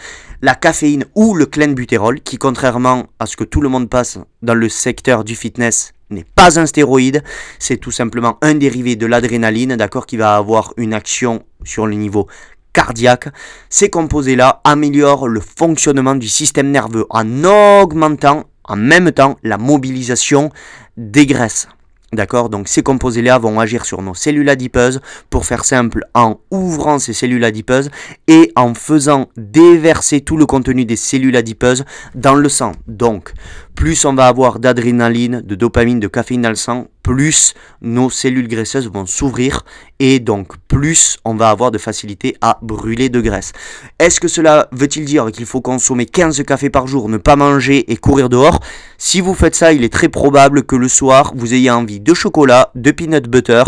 la 0.42 0.54
caféine 0.54 1.06
ou 1.16 1.34
le 1.34 1.46
clenbutérol, 1.46 2.20
qui 2.20 2.38
contrairement 2.38 3.08
à 3.18 3.26
ce 3.26 3.36
que 3.36 3.42
tout 3.42 3.60
le 3.60 3.68
monde 3.68 3.90
passe 3.90 4.16
dans 4.42 4.54
le 4.54 4.68
secteur 4.68 5.24
du 5.24 5.34
fitness, 5.34 5.92
n'est 6.10 6.22
pas 6.36 6.60
un 6.60 6.66
stéroïde, 6.66 7.24
c'est 7.58 7.78
tout 7.78 7.90
simplement 7.90 8.38
un 8.42 8.54
dérivé 8.54 8.94
de 8.94 9.06
l'adrénaline, 9.06 9.74
d'accord, 9.74 10.06
qui 10.06 10.16
va 10.16 10.36
avoir 10.36 10.72
une 10.76 10.94
action 10.94 11.42
sur 11.64 11.88
le 11.88 11.96
niveau 11.96 12.28
cardiaque. 12.76 13.28
Ces 13.70 13.88
composés-là 13.88 14.60
améliorent 14.62 15.28
le 15.28 15.40
fonctionnement 15.40 16.14
du 16.14 16.28
système 16.28 16.70
nerveux 16.70 17.06
en 17.08 17.42
augmentant 17.42 18.44
en 18.64 18.76
même 18.76 19.12
temps 19.12 19.36
la 19.42 19.56
mobilisation 19.56 20.50
des 20.98 21.24
graisses. 21.24 21.68
D'accord? 22.12 22.50
Donc 22.50 22.68
ces 22.68 22.82
composés-là 22.82 23.38
vont 23.38 23.58
agir 23.58 23.86
sur 23.86 24.02
nos 24.02 24.14
cellules 24.14 24.48
adipeuses, 24.50 25.00
pour 25.30 25.46
faire 25.46 25.64
simple, 25.64 26.04
en 26.14 26.38
ouvrant 26.50 26.98
ces 26.98 27.14
cellules 27.14 27.44
adipeuses 27.44 27.90
et 28.28 28.52
en 28.56 28.74
faisant 28.74 29.28
déverser 29.36 30.20
tout 30.20 30.36
le 30.36 30.44
contenu 30.46 30.84
des 30.84 30.96
cellules 30.96 31.36
adipeuses 31.36 31.84
dans 32.14 32.34
le 32.34 32.48
sang. 32.48 32.72
Donc, 32.86 33.32
plus 33.74 34.04
on 34.04 34.14
va 34.14 34.26
avoir 34.26 34.58
d'adrénaline, 34.58 35.40
de 35.40 35.54
dopamine, 35.54 35.98
de 35.98 36.08
caféine 36.08 36.42
dans 36.42 36.50
le 36.50 36.54
sang, 36.56 36.88
plus 37.06 37.54
nos 37.82 38.10
cellules 38.10 38.48
graisseuses 38.48 38.90
vont 38.90 39.06
s'ouvrir 39.06 39.64
et 40.00 40.18
donc 40.18 40.56
plus 40.66 41.18
on 41.24 41.36
va 41.36 41.50
avoir 41.50 41.70
de 41.70 41.78
facilité 41.78 42.36
à 42.40 42.58
brûler 42.62 43.08
de 43.10 43.20
graisse. 43.20 43.52
Est-ce 44.00 44.18
que 44.18 44.26
cela 44.26 44.68
veut-il 44.72 45.04
dire 45.04 45.26
qu'il 45.30 45.46
faut 45.46 45.60
consommer 45.60 46.04
15 46.04 46.42
cafés 46.42 46.68
par 46.68 46.88
jour, 46.88 47.08
ne 47.08 47.16
pas 47.16 47.36
manger 47.36 47.92
et 47.92 47.96
courir 47.96 48.28
dehors? 48.28 48.58
Si 48.98 49.20
vous 49.20 49.34
faites 49.34 49.54
ça, 49.54 49.72
il 49.72 49.84
est 49.84 49.92
très 49.92 50.08
probable 50.08 50.64
que 50.64 50.74
le 50.74 50.88
soir, 50.88 51.32
vous 51.36 51.54
ayez 51.54 51.70
envie 51.70 52.00
de 52.00 52.12
chocolat, 52.12 52.72
de 52.74 52.90
peanut 52.90 53.28
butter, 53.28 53.62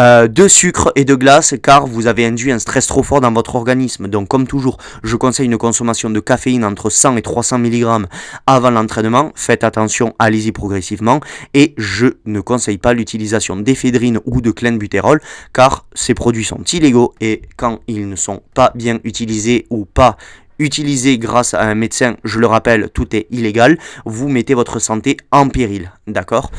euh, 0.00 0.26
de 0.26 0.48
sucre 0.48 0.90
et 0.96 1.04
de 1.04 1.14
glace 1.14 1.54
car 1.62 1.86
vous 1.86 2.06
avez 2.06 2.24
induit 2.24 2.52
un 2.52 2.58
stress 2.58 2.86
trop 2.86 3.02
fort 3.02 3.20
dans 3.20 3.32
votre 3.32 3.54
organisme. 3.54 4.08
Donc 4.08 4.28
comme 4.28 4.46
toujours, 4.46 4.78
je 5.02 5.16
conseille 5.16 5.46
une 5.46 5.58
consommation 5.58 6.08
de 6.08 6.20
caféine 6.20 6.64
entre 6.64 6.88
100 6.88 7.18
et 7.18 7.22
300 7.22 7.58
mg 7.58 8.06
avant 8.46 8.70
l'entraînement. 8.70 9.30
Faites 9.34 9.62
attention, 9.62 10.14
allez-y 10.18 10.52
progressivement 10.52 11.20
et 11.52 11.74
je 11.76 12.06
ne 12.24 12.40
conseille 12.40 12.77
pas 12.78 12.94
l'utilisation 12.94 13.56
d'éphédrine 13.56 14.20
ou 14.24 14.40
de 14.40 14.50
clenbutérol 14.50 15.20
car 15.52 15.86
ces 15.94 16.14
produits 16.14 16.44
sont 16.44 16.62
illégaux 16.72 17.14
et 17.20 17.42
quand 17.56 17.80
ils 17.86 18.08
ne 18.08 18.16
sont 18.16 18.42
pas 18.54 18.72
bien 18.74 18.98
utilisés 19.04 19.66
ou 19.70 19.84
pas 19.84 20.16
utilisés 20.58 21.18
grâce 21.18 21.54
à 21.54 21.62
un 21.62 21.74
médecin, 21.74 22.16
je 22.24 22.38
le 22.38 22.46
rappelle, 22.46 22.90
tout 22.90 23.14
est 23.14 23.26
illégal, 23.30 23.78
vous 24.04 24.28
mettez 24.28 24.54
votre 24.54 24.78
santé 24.78 25.16
en 25.30 25.48
péril, 25.48 25.92
d'accord? 26.06 26.50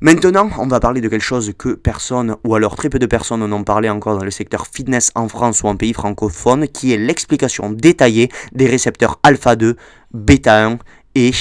Maintenant, 0.00 0.50
on 0.58 0.66
va 0.66 0.78
parler 0.78 1.00
de 1.00 1.08
quelque 1.08 1.22
chose 1.22 1.54
que 1.56 1.70
personne, 1.70 2.36
ou 2.44 2.54
alors 2.54 2.76
très 2.76 2.90
peu 2.90 2.98
de 2.98 3.06
personnes 3.06 3.46
n'ont 3.46 3.64
parlé 3.64 3.88
encore 3.88 4.18
dans 4.18 4.24
le 4.24 4.30
secteur 4.30 4.66
fitness 4.66 5.10
en 5.14 5.26
France 5.26 5.62
ou 5.62 5.68
en 5.68 5.76
pays 5.76 5.94
francophone, 5.94 6.68
qui 6.68 6.92
est 6.92 6.98
l'explication 6.98 7.70
détaillée 7.70 8.28
des 8.52 8.66
récepteurs 8.66 9.18
alpha 9.22 9.56
2, 9.56 9.74
bêta 10.12 10.66
1 10.66 10.78
et 11.14 11.32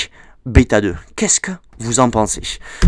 bêta 0.45 0.81
2. 0.81 0.95
Qu'est-ce 1.15 1.39
que 1.39 1.51
vous 1.79 1.99
en 1.99 2.09
pensez? 2.09 2.41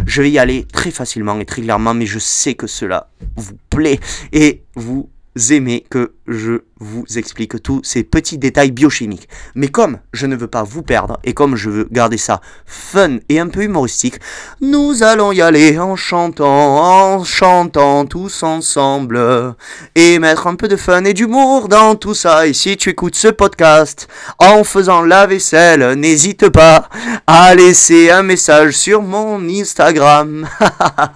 Je 0.06 0.22
vais 0.22 0.32
y 0.32 0.40
aller 0.40 0.66
très 0.66 0.92
facilement 0.92 1.40
et 1.40 1.46
très 1.46 1.62
clairement, 1.62 1.94
mais 1.94 2.06
je 2.06 2.20
sais 2.20 2.56
que 2.56 2.68
cela 2.68 3.10
vous 3.36 3.58
plaît 3.70 4.00
et 4.32 4.64
vous 4.76 5.10
aimez 5.52 5.86
que 5.90 6.14
je 6.28 6.60
vous 6.80 7.06
explique 7.16 7.62
tous 7.64 7.82
ces 7.84 8.04
petits 8.04 8.38
détails 8.38 8.72
biochimiques. 8.72 9.30
Mais 9.56 9.70
comme 9.70 10.00
je 10.14 10.28
ne 10.28 10.36
veux 10.36 10.48
pas 10.48 10.64
vous 10.64 10.84
perdre 10.84 11.20
et 11.24 11.34
comme 11.34 11.56
je 11.56 11.70
veux 11.70 11.88
garder 11.92 12.18
ça 12.18 12.42
fun 12.66 13.18
et 13.30 13.40
un 13.40 13.48
peu 13.48 13.64
humoristique, 13.64 14.20
nous 14.62 15.04
allons 15.04 15.32
y 15.32 15.42
aller 15.42 15.80
en 15.80 15.96
chantant, 15.96 17.16
en 17.16 17.24
chantant 17.24 18.06
tous 18.06 18.44
ensemble 18.44 19.56
et 19.96 20.20
mettre 20.20 20.48
un 20.48 20.56
peu 20.56 20.68
de 20.68 20.76
fun 20.76 21.04
et 21.06 21.14
d'humour 21.14 21.68
dans 21.70 21.96
tout 21.96 22.14
ça. 22.14 22.48
Et 22.48 22.54
si 22.54 22.78
tu 22.78 22.90
écoutes 22.90 23.16
ce 23.16 23.30
podcast 23.30 24.08
en 24.40 24.64
faisant 24.64 25.02
la 25.02 25.28
vaisselle, 25.28 25.94
n'hésite 25.94 26.50
pas 26.50 26.90
à 27.26 27.56
laisser 27.56 28.10
un 28.10 28.24
message 28.24 28.74
sur 28.74 29.02
mon 29.02 29.48
Instagram. 29.50 30.48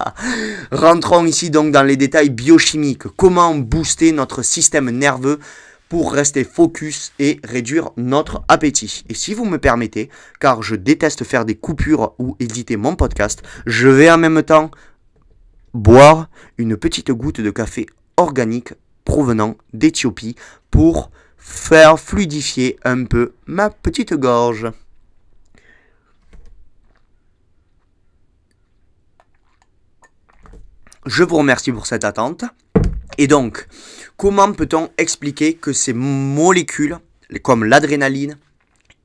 Rentrons 0.72 1.26
ici 1.26 1.50
donc 1.50 1.72
dans 1.72 1.82
les 1.82 1.96
détails 1.96 2.30
biochimiques. 2.30 3.06
Comment 3.16 3.54
booster 3.54 4.12
notre 4.12 4.42
système 4.42 4.90
nerveux 5.02 5.38
pour 5.88 6.12
rester 6.12 6.44
focus 6.44 7.12
et 7.18 7.38
réduire 7.44 7.90
notre 7.98 8.42
appétit. 8.48 9.04
Et 9.10 9.14
si 9.14 9.34
vous 9.34 9.44
me 9.44 9.58
permettez, 9.58 10.08
car 10.40 10.62
je 10.62 10.74
déteste 10.74 11.24
faire 11.24 11.44
des 11.44 11.54
coupures 11.54 12.14
ou 12.18 12.34
éditer 12.40 12.78
mon 12.78 12.96
podcast, 12.96 13.42
je 13.66 13.88
vais 13.88 14.10
en 14.10 14.16
même 14.16 14.42
temps 14.42 14.70
boire 15.74 16.30
une 16.56 16.78
petite 16.78 17.10
goutte 17.10 17.42
de 17.42 17.50
café 17.50 17.86
organique 18.16 18.72
provenant 19.04 19.56
d'Éthiopie 19.74 20.36
pour 20.70 21.10
faire 21.36 21.98
fluidifier 21.98 22.78
un 22.84 23.04
peu 23.04 23.34
ma 23.46 23.68
petite 23.68 24.14
gorge. 24.14 24.70
Je 31.04 31.24
vous 31.24 31.36
remercie 31.36 31.72
pour 31.72 31.86
cette 31.86 32.04
attente. 32.04 32.44
Et 33.18 33.26
donc, 33.26 33.66
comment 34.22 34.52
peut-on 34.52 34.88
expliquer 34.98 35.54
que 35.54 35.72
ces 35.72 35.92
molécules, 35.92 36.96
comme 37.42 37.64
l'adrénaline 37.64 38.38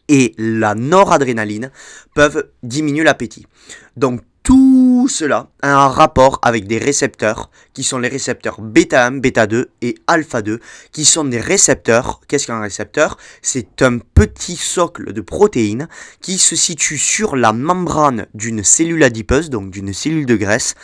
et 0.09 0.35
la 0.37 0.75
noradrénaline, 0.75 1.71
peuvent 2.13 2.51
diminuer 2.61 3.03
l'appétit? 3.03 3.47
Donc, 3.95 4.21
tout 4.43 5.07
cela 5.09 5.49
a 5.63 5.73
un 5.73 5.87
rapport 5.87 6.37
avec 6.43 6.67
des 6.67 6.77
récepteurs 6.77 7.49
qui 7.73 7.81
sont 7.81 7.97
les 7.97 8.09
récepteurs 8.09 8.61
bêta 8.61 9.07
1, 9.07 9.17
bêta 9.17 9.47
2 9.47 9.71
et 9.81 9.95
alpha 10.05 10.43
2 10.43 10.59
qui 10.91 11.03
sont 11.03 11.25
des 11.25 11.41
récepteurs. 11.41 12.21
Qu'est-ce 12.27 12.45
qu'un 12.45 12.61
récepteur? 12.61 13.17
C'est 13.41 13.81
un 13.81 13.97
petit 13.97 14.55
socle 14.55 15.13
de 15.13 15.21
protéines 15.21 15.87
qui 16.21 16.37
se 16.37 16.55
situe 16.55 16.99
sur 16.99 17.35
la 17.35 17.53
membrane 17.53 18.27
d'une 18.35 18.63
cellule 18.63 19.03
adipeuse, 19.03 19.49
donc 19.49 19.71
d'une 19.71 19.93
cellule 19.93 20.27
de 20.27 20.35
graisse. 20.35 20.75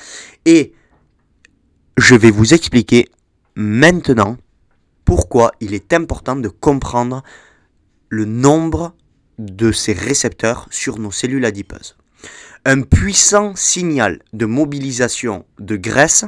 Et 0.46 0.74
je 1.98 2.16
vais 2.16 2.32
vous 2.32 2.56
expliquer 2.56 3.10
maintenant 3.56 4.38
pourquoi 5.06 5.52
il 5.60 5.74
est 5.74 5.94
important 5.94 6.36
de 6.36 6.48
comprendre 6.48 7.24
le 8.10 8.26
nombre 8.26 8.96
de 9.38 9.72
ces 9.72 9.94
récepteurs 9.94 10.68
sur 10.72 11.00
nos 11.00 11.12
cellules 11.12 11.46
adipeuses. 11.46 11.98
Un 12.66 12.82
puissant 12.82 13.56
signal 13.56 14.22
de 14.32 14.46
mobilisation 14.46 15.46
de 15.60 15.76
graisse 15.76 16.26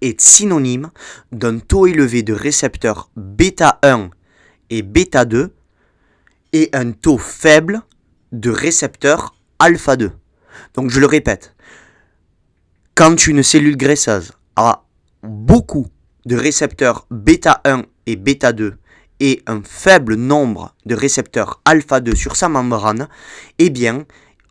est 0.00 0.20
synonyme 0.20 0.90
d'un 1.32 1.58
taux 1.58 1.86
élevé 1.86 2.22
de 2.22 2.32
récepteurs 2.32 3.10
bêta 3.16 3.78
1 3.82 4.10
et 4.70 4.82
bêta 4.82 5.24
2 5.24 5.52
et 6.52 6.70
un 6.72 6.92
taux 6.92 7.18
faible 7.18 7.82
de 8.32 8.50
récepteurs 8.50 9.34
alpha 9.58 9.96
2. 9.96 10.12
Donc 10.74 10.90
je 10.90 11.00
le 11.00 11.06
répète, 11.06 11.54
quand 12.94 13.26
une 13.26 13.42
cellule 13.42 13.76
graisseuse 13.76 14.32
a 14.56 14.84
beaucoup 15.22 15.88
de 16.28 16.36
récepteurs 16.36 17.06
bêta 17.10 17.62
1 17.64 17.84
et 18.06 18.16
bêta 18.16 18.52
2 18.52 18.74
et 19.20 19.42
un 19.46 19.62
faible 19.64 20.14
nombre 20.14 20.74
de 20.84 20.94
récepteurs 20.94 21.60
alpha 21.64 22.00
2 22.00 22.14
sur 22.14 22.36
sa 22.36 22.50
membrane, 22.50 23.08
eh 23.58 23.70
bien, 23.70 24.04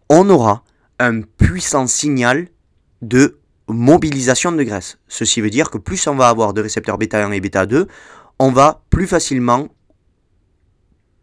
on 0.09 0.27
aura 0.29 0.63
un 0.99 1.21
puissant 1.21 1.85
signal 1.85 2.47
de 3.03 3.39
mobilisation 3.67 4.51
de 4.51 4.63
graisse. 4.63 4.97
Ceci 5.07 5.39
veut 5.39 5.51
dire 5.51 5.69
que 5.69 5.77
plus 5.77 6.07
on 6.07 6.15
va 6.15 6.29
avoir 6.29 6.53
de 6.53 6.61
récepteurs 6.61 6.97
bêta 6.97 7.23
1 7.23 7.31
et 7.31 7.39
bêta 7.39 7.67
2, 7.67 7.87
on 8.39 8.51
va 8.51 8.81
plus 8.89 9.05
facilement 9.05 9.67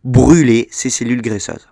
brûler 0.04 0.68
ces 0.70 0.88
cellules 0.88 1.22
graisseuses. 1.22 1.68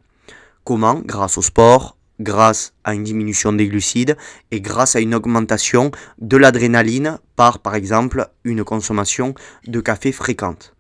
Comment? 0.65 1.01
Grâce 1.05 1.39
au 1.39 1.43
sport, 1.43 1.97
grâce 2.23 2.73
à 2.85 2.95
une 2.95 3.05
diminution 3.05 3.53
des 3.53 3.69
glucides 3.69 4.17
et 4.51 4.61
grâce 4.61 4.97
à 4.97 5.01
une 5.01 5.15
augmentation 5.15 5.91
de 6.19 6.37
l'adrénaline 6.37 7.19
par 7.37 7.59
par 7.59 7.75
exemple 7.75 8.29
une 8.45 8.65
consommation 8.65 9.35
de 9.67 9.81
café 9.81 10.13
fréquente. 10.13 10.75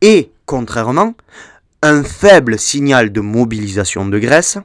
Et 0.00 0.32
contrairement, 0.46 1.14
un 1.82 2.02
faible 2.04 2.58
signal 2.58 3.12
de 3.12 3.20
mobilisation 3.20 4.06
de 4.06 4.18
graisse 4.18 4.58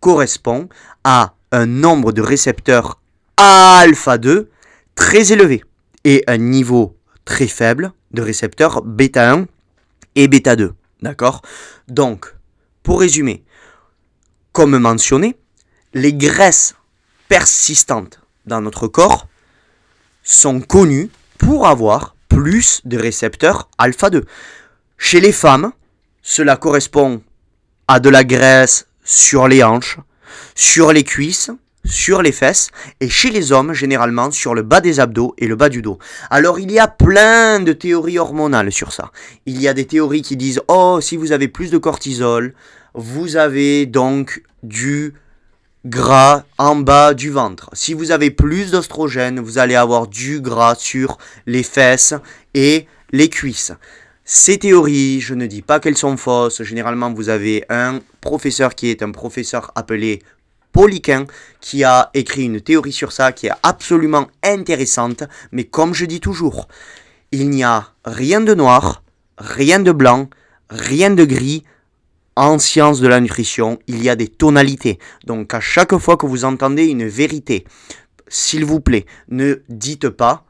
correspond 0.00 0.68
à 1.02 1.34
un 1.50 1.66
nombre 1.66 2.12
de 2.12 2.22
récepteurs 2.22 3.00
alpha 3.36 4.18
2 4.18 4.50
très 4.94 5.32
élevé 5.32 5.62
et 6.04 6.22
un 6.26 6.36
niveau 6.36 6.96
très 7.24 7.48
faible 7.48 7.92
de 8.12 8.22
récepteurs 8.22 8.82
bêta 8.82 9.32
1 9.32 9.46
et 10.14 10.28
bêta 10.28 10.56
2. 10.56 10.72
D'accord? 11.02 11.42
Donc, 11.88 12.34
pour 12.82 13.00
résumer, 13.00 13.44
comme 14.52 14.78
mentionné, 14.78 15.36
les 15.94 16.12
graisses 16.12 16.74
persistantes 17.28 18.20
dans 18.46 18.60
notre 18.60 18.88
corps 18.88 19.28
sont 20.22 20.60
connues 20.60 21.08
pour 21.38 21.66
avoir 21.66 22.16
plus 22.28 22.80
de 22.84 22.98
récepteurs 22.98 23.68
alpha 23.78 24.10
2. 24.10 24.24
Chez 24.98 25.20
les 25.20 25.32
femmes, 25.32 25.72
cela 26.20 26.56
correspond 26.56 27.22
à 27.86 28.00
de 28.00 28.08
la 28.08 28.24
graisse 28.24 28.86
sur 29.04 29.46
les 29.46 29.62
hanches, 29.62 29.98
sur 30.54 30.92
les 30.92 31.04
cuisses, 31.04 31.50
sur 31.84 32.22
les 32.22 32.32
fesses 32.32 32.70
et 33.00 33.08
chez 33.08 33.30
les 33.30 33.52
hommes 33.52 33.72
généralement 33.72 34.30
sur 34.30 34.54
le 34.54 34.62
bas 34.62 34.80
des 34.80 35.00
abdos 35.00 35.34
et 35.38 35.46
le 35.46 35.54
bas 35.54 35.68
du 35.68 35.82
dos. 35.82 35.98
Alors 36.30 36.58
il 36.58 36.72
y 36.72 36.78
a 36.78 36.88
plein 36.88 37.60
de 37.60 37.72
théories 37.72 38.18
hormonales 38.18 38.72
sur 38.72 38.92
ça. 38.92 39.12
Il 39.46 39.60
y 39.60 39.68
a 39.68 39.74
des 39.74 39.86
théories 39.86 40.22
qui 40.22 40.36
disent 40.36 40.62
oh 40.66 40.98
si 41.00 41.16
vous 41.16 41.32
avez 41.32 41.46
plus 41.46 41.70
de 41.70 41.78
cortisol, 41.78 42.54
vous 42.94 43.36
avez 43.36 43.86
donc 43.86 44.42
du 44.62 45.14
gras 45.84 46.44
en 46.58 46.76
bas 46.76 47.14
du 47.14 47.30
ventre. 47.30 47.70
Si 47.72 47.94
vous 47.94 48.10
avez 48.10 48.30
plus 48.30 48.70
d'ostrogène, 48.70 49.40
vous 49.40 49.58
allez 49.58 49.74
avoir 49.74 50.06
du 50.06 50.40
gras 50.40 50.74
sur 50.76 51.18
les 51.46 51.62
fesses 51.62 52.14
et 52.54 52.86
les 53.12 53.28
cuisses. 53.28 53.72
Ces 54.24 54.58
théories, 54.58 55.20
je 55.20 55.34
ne 55.34 55.46
dis 55.46 55.60
pas 55.60 55.80
qu'elles 55.80 55.98
sont 55.98 56.16
fausses. 56.16 56.62
Généralement, 56.62 57.12
vous 57.12 57.28
avez 57.28 57.64
un 57.68 58.00
professeur 58.22 58.74
qui 58.74 58.88
est 58.88 59.02
un 59.02 59.10
professeur 59.10 59.70
appelé 59.74 60.22
Poliquin 60.72 61.26
qui 61.60 61.84
a 61.84 62.10
écrit 62.14 62.46
une 62.46 62.60
théorie 62.60 62.92
sur 62.92 63.12
ça 63.12 63.30
qui 63.30 63.46
est 63.46 63.52
absolument 63.62 64.26
intéressante, 64.42 65.22
mais 65.52 65.62
comme 65.62 65.94
je 65.94 66.04
dis 66.04 66.18
toujours, 66.18 66.66
il 67.30 67.48
n'y 67.48 67.62
a 67.62 67.92
rien 68.04 68.40
de 68.40 68.54
noir, 68.54 69.04
rien 69.38 69.78
de 69.78 69.92
blanc, 69.92 70.28
rien 70.70 71.10
de 71.10 71.24
gris. 71.24 71.62
En 72.36 72.58
science 72.58 73.00
de 73.00 73.08
la 73.08 73.20
nutrition, 73.20 73.78
il 73.86 74.02
y 74.02 74.08
a 74.08 74.16
des 74.16 74.28
tonalités. 74.28 74.98
Donc 75.24 75.54
à 75.54 75.60
chaque 75.60 75.96
fois 75.98 76.16
que 76.16 76.26
vous 76.26 76.44
entendez 76.44 76.86
une 76.86 77.06
vérité, 77.06 77.64
s'il 78.26 78.64
vous 78.64 78.80
plaît, 78.80 79.06
ne 79.28 79.62
dites 79.68 80.08
pas 80.08 80.44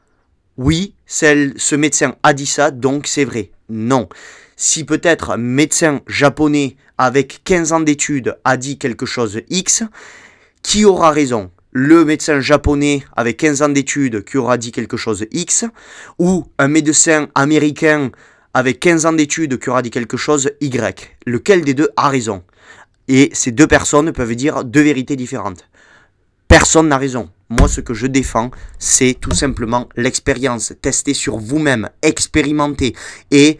oui, 0.56 0.94
ce 1.06 1.74
médecin 1.74 2.14
a 2.22 2.32
dit 2.32 2.46
ça, 2.46 2.70
donc 2.70 3.08
c'est 3.08 3.24
vrai. 3.24 3.50
Non. 3.68 4.08
Si 4.56 4.84
peut-être 4.84 5.30
un 5.30 5.36
médecin 5.36 6.00
japonais 6.06 6.76
avec 6.96 7.42
15 7.42 7.72
ans 7.72 7.80
d'études 7.80 8.38
a 8.44 8.56
dit 8.56 8.78
quelque 8.78 9.04
chose 9.04 9.40
X, 9.50 9.82
qui 10.62 10.84
aura 10.84 11.10
raison? 11.10 11.50
Le 11.72 12.04
médecin 12.04 12.38
japonais 12.38 13.02
avec 13.16 13.38
15 13.38 13.62
ans 13.62 13.68
d'études 13.68 14.24
qui 14.24 14.36
aura 14.38 14.58
dit 14.58 14.70
quelque 14.70 14.96
chose 14.96 15.26
X, 15.32 15.64
ou 16.20 16.46
un 16.58 16.68
médecin 16.68 17.26
américain 17.34 18.12
avec 18.54 18.80
15 18.80 19.06
ans 19.06 19.12
d'études 19.12 19.58
qui 19.58 19.68
aura 19.68 19.82
dit 19.82 19.90
quelque 19.90 20.16
chose 20.16 20.50
Y. 20.60 21.16
Lequel 21.26 21.62
des 21.62 21.74
deux 21.74 21.90
a 21.96 22.08
raison? 22.08 22.42
Et 23.08 23.30
ces 23.34 23.50
deux 23.50 23.66
personnes 23.66 24.12
peuvent 24.12 24.34
dire 24.34 24.64
deux 24.64 24.82
vérités 24.82 25.16
différentes. 25.16 25.68
Personne 26.48 26.88
n'a 26.88 26.98
raison. 26.98 27.28
Moi, 27.50 27.68
ce 27.68 27.80
que 27.80 27.92
je 27.92 28.06
défends, 28.06 28.50
c'est 28.78 29.14
tout 29.20 29.34
simplement 29.34 29.88
l'expérience. 29.96 30.72
Tester 30.80 31.12
sur 31.12 31.36
vous-même, 31.36 31.90
expérimenter. 32.02 32.94
Et 33.30 33.58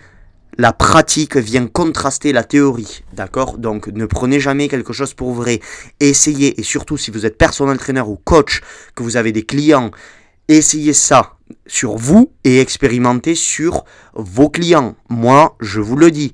la 0.56 0.72
pratique 0.72 1.36
vient 1.36 1.66
contraster 1.66 2.32
la 2.32 2.44
théorie, 2.44 3.02
d'accord? 3.12 3.58
Donc 3.58 3.88
ne 3.88 4.06
prenez 4.06 4.38
jamais 4.38 4.68
quelque 4.68 4.92
chose 4.92 5.12
pour 5.12 5.32
vrai. 5.32 5.60
Essayez, 5.98 6.60
et 6.60 6.62
surtout 6.62 6.96
si 6.96 7.10
vous 7.10 7.26
êtes 7.26 7.36
personnel 7.36 7.76
trainer 7.76 8.02
ou 8.02 8.16
coach, 8.16 8.60
que 8.94 9.02
vous 9.02 9.16
avez 9.16 9.32
des 9.32 9.44
clients, 9.44 9.90
essayez 10.48 10.92
ça 10.92 11.33
sur 11.66 11.96
vous 11.96 12.32
et 12.44 12.60
expérimentez 12.60 13.34
sur 13.34 13.84
vos 14.14 14.48
clients. 14.48 14.96
Moi, 15.08 15.56
je 15.60 15.80
vous 15.80 15.96
le 15.96 16.10
dis, 16.10 16.32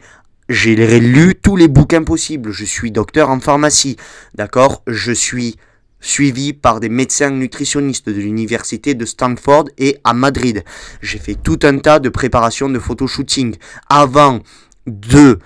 j'ai 0.48 0.74
lu 1.00 1.34
tous 1.34 1.56
les 1.56 1.68
bouquins 1.68 2.02
possibles. 2.02 2.50
Je 2.50 2.64
suis 2.64 2.90
docteur 2.90 3.30
en 3.30 3.40
pharmacie, 3.40 3.96
d'accord? 4.34 4.82
Je 4.86 5.12
suis 5.12 5.56
suivi 6.00 6.52
par 6.52 6.80
des 6.80 6.88
médecins 6.88 7.30
nutritionnistes 7.30 8.08
de 8.08 8.20
l'université 8.20 8.94
de 8.94 9.04
Stanford 9.04 9.66
et 9.78 9.98
à 10.02 10.14
Madrid. 10.14 10.64
J'ai 11.02 11.18
fait 11.18 11.36
tout 11.36 11.58
un 11.62 11.78
tas 11.78 11.98
de 11.98 12.08
préparations 12.08 12.68
de 12.68 12.78
photoshooting. 12.78 13.56
Avant 13.88 14.40
de 14.86 15.38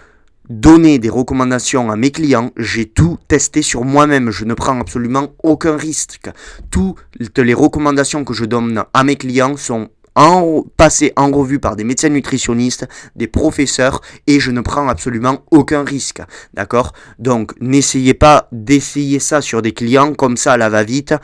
donner 0.48 0.98
des 0.98 1.08
recommandations 1.08 1.90
à 1.90 1.96
mes 1.96 2.10
clients, 2.10 2.50
j'ai 2.56 2.86
tout 2.86 3.18
testé 3.28 3.62
sur 3.62 3.84
moi-même. 3.84 4.30
Je 4.30 4.44
ne 4.44 4.54
prends 4.54 4.80
absolument 4.80 5.34
aucun 5.42 5.76
risque. 5.76 6.30
Toutes 6.70 6.98
les 7.36 7.54
recommandations 7.54 8.24
que 8.24 8.34
je 8.34 8.44
donne 8.44 8.84
à 8.92 9.04
mes 9.04 9.16
clients 9.16 9.56
sont 9.56 9.88
en, 10.16 10.62
passé 10.76 11.12
en 11.16 11.30
revue 11.30 11.58
par 11.58 11.76
des 11.76 11.84
médecins 11.84 12.08
nutritionnistes, 12.08 12.86
des 13.16 13.26
professeurs, 13.26 14.00
et 14.26 14.40
je 14.40 14.50
ne 14.50 14.60
prends 14.60 14.88
absolument 14.88 15.44
aucun 15.50 15.84
risque. 15.84 16.22
D'accord? 16.54 16.92
Donc, 17.18 17.52
n'essayez 17.60 18.14
pas 18.14 18.48
d'essayer 18.52 19.18
ça 19.18 19.40
sur 19.40 19.62
des 19.62 19.72
clients 19.72 20.14
comme 20.14 20.36
ça 20.36 20.56
la 20.56 20.68
va-vite. 20.68 21.14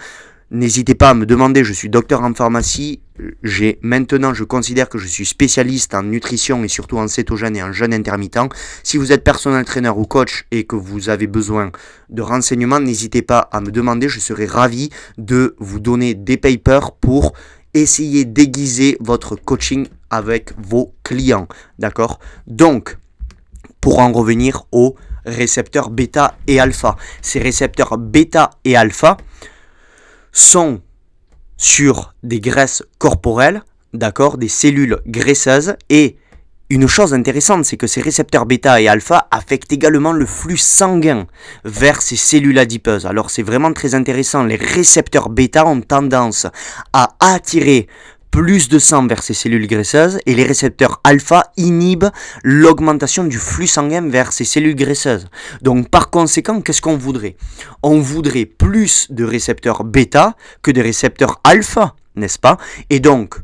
N'hésitez 0.52 0.96
pas 0.96 1.10
à 1.10 1.14
me 1.14 1.26
demander, 1.26 1.62
je 1.62 1.72
suis 1.72 1.88
docteur 1.88 2.22
en 2.22 2.34
pharmacie, 2.34 3.00
j'ai 3.44 3.78
maintenant, 3.82 4.34
je 4.34 4.42
considère 4.42 4.88
que 4.88 4.98
je 4.98 5.06
suis 5.06 5.24
spécialiste 5.24 5.94
en 5.94 6.02
nutrition 6.02 6.64
et 6.64 6.68
surtout 6.68 6.98
en 6.98 7.06
cétogène 7.06 7.56
et 7.56 7.62
en 7.62 7.70
jeûne 7.70 7.94
intermittent. 7.94 8.50
Si 8.82 8.96
vous 8.96 9.12
êtes 9.12 9.22
personnel 9.22 9.64
trainer 9.64 9.90
ou 9.90 10.06
coach 10.06 10.46
et 10.50 10.64
que 10.64 10.74
vous 10.74 11.08
avez 11.08 11.28
besoin 11.28 11.70
de 12.08 12.22
renseignements, 12.22 12.80
n'hésitez 12.80 13.22
pas 13.22 13.48
à 13.52 13.60
me 13.60 13.70
demander, 13.70 14.08
je 14.08 14.18
serai 14.18 14.46
ravi 14.46 14.90
de 15.18 15.54
vous 15.60 15.78
donner 15.78 16.14
des 16.14 16.36
papers 16.36 16.96
pour 16.96 17.32
essayez 17.72 18.24
d'aiguiser 18.24 18.96
votre 18.98 19.36
coaching 19.36 19.86
avec 20.10 20.52
vos 20.58 20.96
clients. 21.04 21.46
D'accord? 21.78 22.18
Donc, 22.48 22.98
pour 23.80 24.00
en 24.00 24.10
revenir 24.10 24.64
aux 24.72 24.96
récepteurs 25.24 25.90
bêta 25.90 26.36
et 26.48 26.58
alpha. 26.58 26.96
Ces 27.22 27.38
récepteurs 27.38 27.98
bêta 27.98 28.50
et 28.64 28.74
alpha 28.74 29.16
sont 30.32 30.80
sur 31.56 32.14
des 32.22 32.40
graisses 32.40 32.82
corporelles, 32.98 33.62
d'accord, 33.92 34.38
des 34.38 34.48
cellules 34.48 34.98
graisseuses 35.06 35.74
et 35.88 36.16
une 36.70 36.86
chose 36.86 37.12
intéressante, 37.14 37.64
c'est 37.64 37.76
que 37.76 37.88
ces 37.88 38.00
récepteurs 38.00 38.46
bêta 38.46 38.80
et 38.80 38.86
alpha 38.86 39.26
affectent 39.32 39.72
également 39.72 40.12
le 40.12 40.24
flux 40.24 40.56
sanguin 40.56 41.26
vers 41.64 42.00
ces 42.00 42.14
cellules 42.14 42.60
adipeuses. 42.60 43.06
Alors 43.06 43.30
c'est 43.30 43.42
vraiment 43.42 43.72
très 43.72 43.96
intéressant. 43.96 44.44
Les 44.44 44.54
récepteurs 44.54 45.30
bêta 45.30 45.66
ont 45.66 45.80
tendance 45.80 46.46
à 46.92 47.16
attirer 47.18 47.88
plus 48.30 48.68
de 48.68 48.78
sang 48.78 49.06
vers 49.06 49.22
ces 49.22 49.34
cellules 49.34 49.66
graisseuses 49.66 50.18
et 50.26 50.34
les 50.34 50.44
récepteurs 50.44 51.00
alpha 51.04 51.52
inhibent 51.56 52.10
l'augmentation 52.42 53.24
du 53.24 53.38
flux 53.38 53.66
sanguin 53.66 54.08
vers 54.08 54.32
ces 54.32 54.44
cellules 54.44 54.76
graisseuses. 54.76 55.28
Donc 55.62 55.88
par 55.88 56.10
conséquent, 56.10 56.60
qu'est-ce 56.60 56.82
qu'on 56.82 56.96
voudrait? 56.96 57.36
On 57.82 58.00
voudrait 58.00 58.46
plus 58.46 59.08
de 59.10 59.24
récepteurs 59.24 59.84
bêta 59.84 60.36
que 60.62 60.70
de 60.70 60.80
récepteurs 60.80 61.40
alpha, 61.44 61.94
n'est-ce 62.16 62.38
pas? 62.38 62.58
Et 62.88 63.00
donc, 63.00 63.36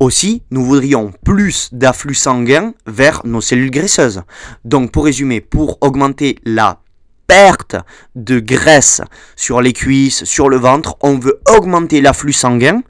aussi, 0.00 0.42
nous 0.52 0.64
voudrions 0.64 1.12
plus 1.24 1.70
d'afflux 1.72 2.14
sanguin 2.14 2.72
vers 2.86 3.22
nos 3.24 3.40
cellules 3.40 3.72
graisseuses. 3.72 4.22
Donc 4.64 4.92
pour 4.92 5.04
résumer, 5.06 5.40
pour 5.40 5.78
augmenter 5.80 6.38
la 6.44 6.80
perte 7.26 7.76
de 8.14 8.38
graisse 8.38 9.02
sur 9.34 9.60
les 9.60 9.72
cuisses, 9.72 10.24
sur 10.24 10.48
le 10.48 10.56
ventre, 10.56 10.96
on 11.02 11.18
veut 11.18 11.40
augmenter 11.48 12.00
l'afflux 12.00 12.32
sanguin 12.32 12.82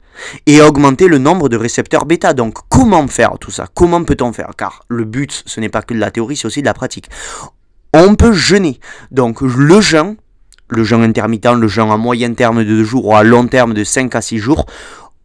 et 0.45 0.61
augmenter 0.61 1.07
le 1.07 1.17
nombre 1.17 1.49
de 1.49 1.57
récepteurs 1.57 2.05
bêta. 2.05 2.33
Donc 2.33 2.57
comment 2.69 3.07
faire 3.07 3.37
tout 3.39 3.51
ça? 3.51 3.67
Comment 3.73 4.03
peut-on 4.03 4.33
faire? 4.33 4.51
Car 4.57 4.83
le 4.87 5.05
but, 5.05 5.43
ce 5.45 5.59
n'est 5.59 5.69
pas 5.69 5.81
que 5.81 5.93
de 5.93 5.99
la 5.99 6.11
théorie, 6.11 6.35
c'est 6.35 6.47
aussi 6.47 6.61
de 6.61 6.65
la 6.65 6.73
pratique. 6.73 7.09
On 7.93 8.15
peut 8.15 8.33
jeûner. 8.33 8.79
Donc 9.11 9.41
le 9.41 9.81
jeûne, 9.81 10.15
le 10.69 10.83
jeûne 10.83 11.03
intermittent, 11.03 11.55
le 11.55 11.67
jeûne 11.67 11.89
à 11.89 11.97
moyen 11.97 12.33
terme 12.33 12.59
de 12.59 12.69
2 12.69 12.83
jours 12.83 13.07
ou 13.07 13.15
à 13.15 13.23
long 13.23 13.47
terme 13.47 13.73
de 13.73 13.83
5 13.83 14.13
à 14.15 14.21
6 14.21 14.37
jours, 14.37 14.65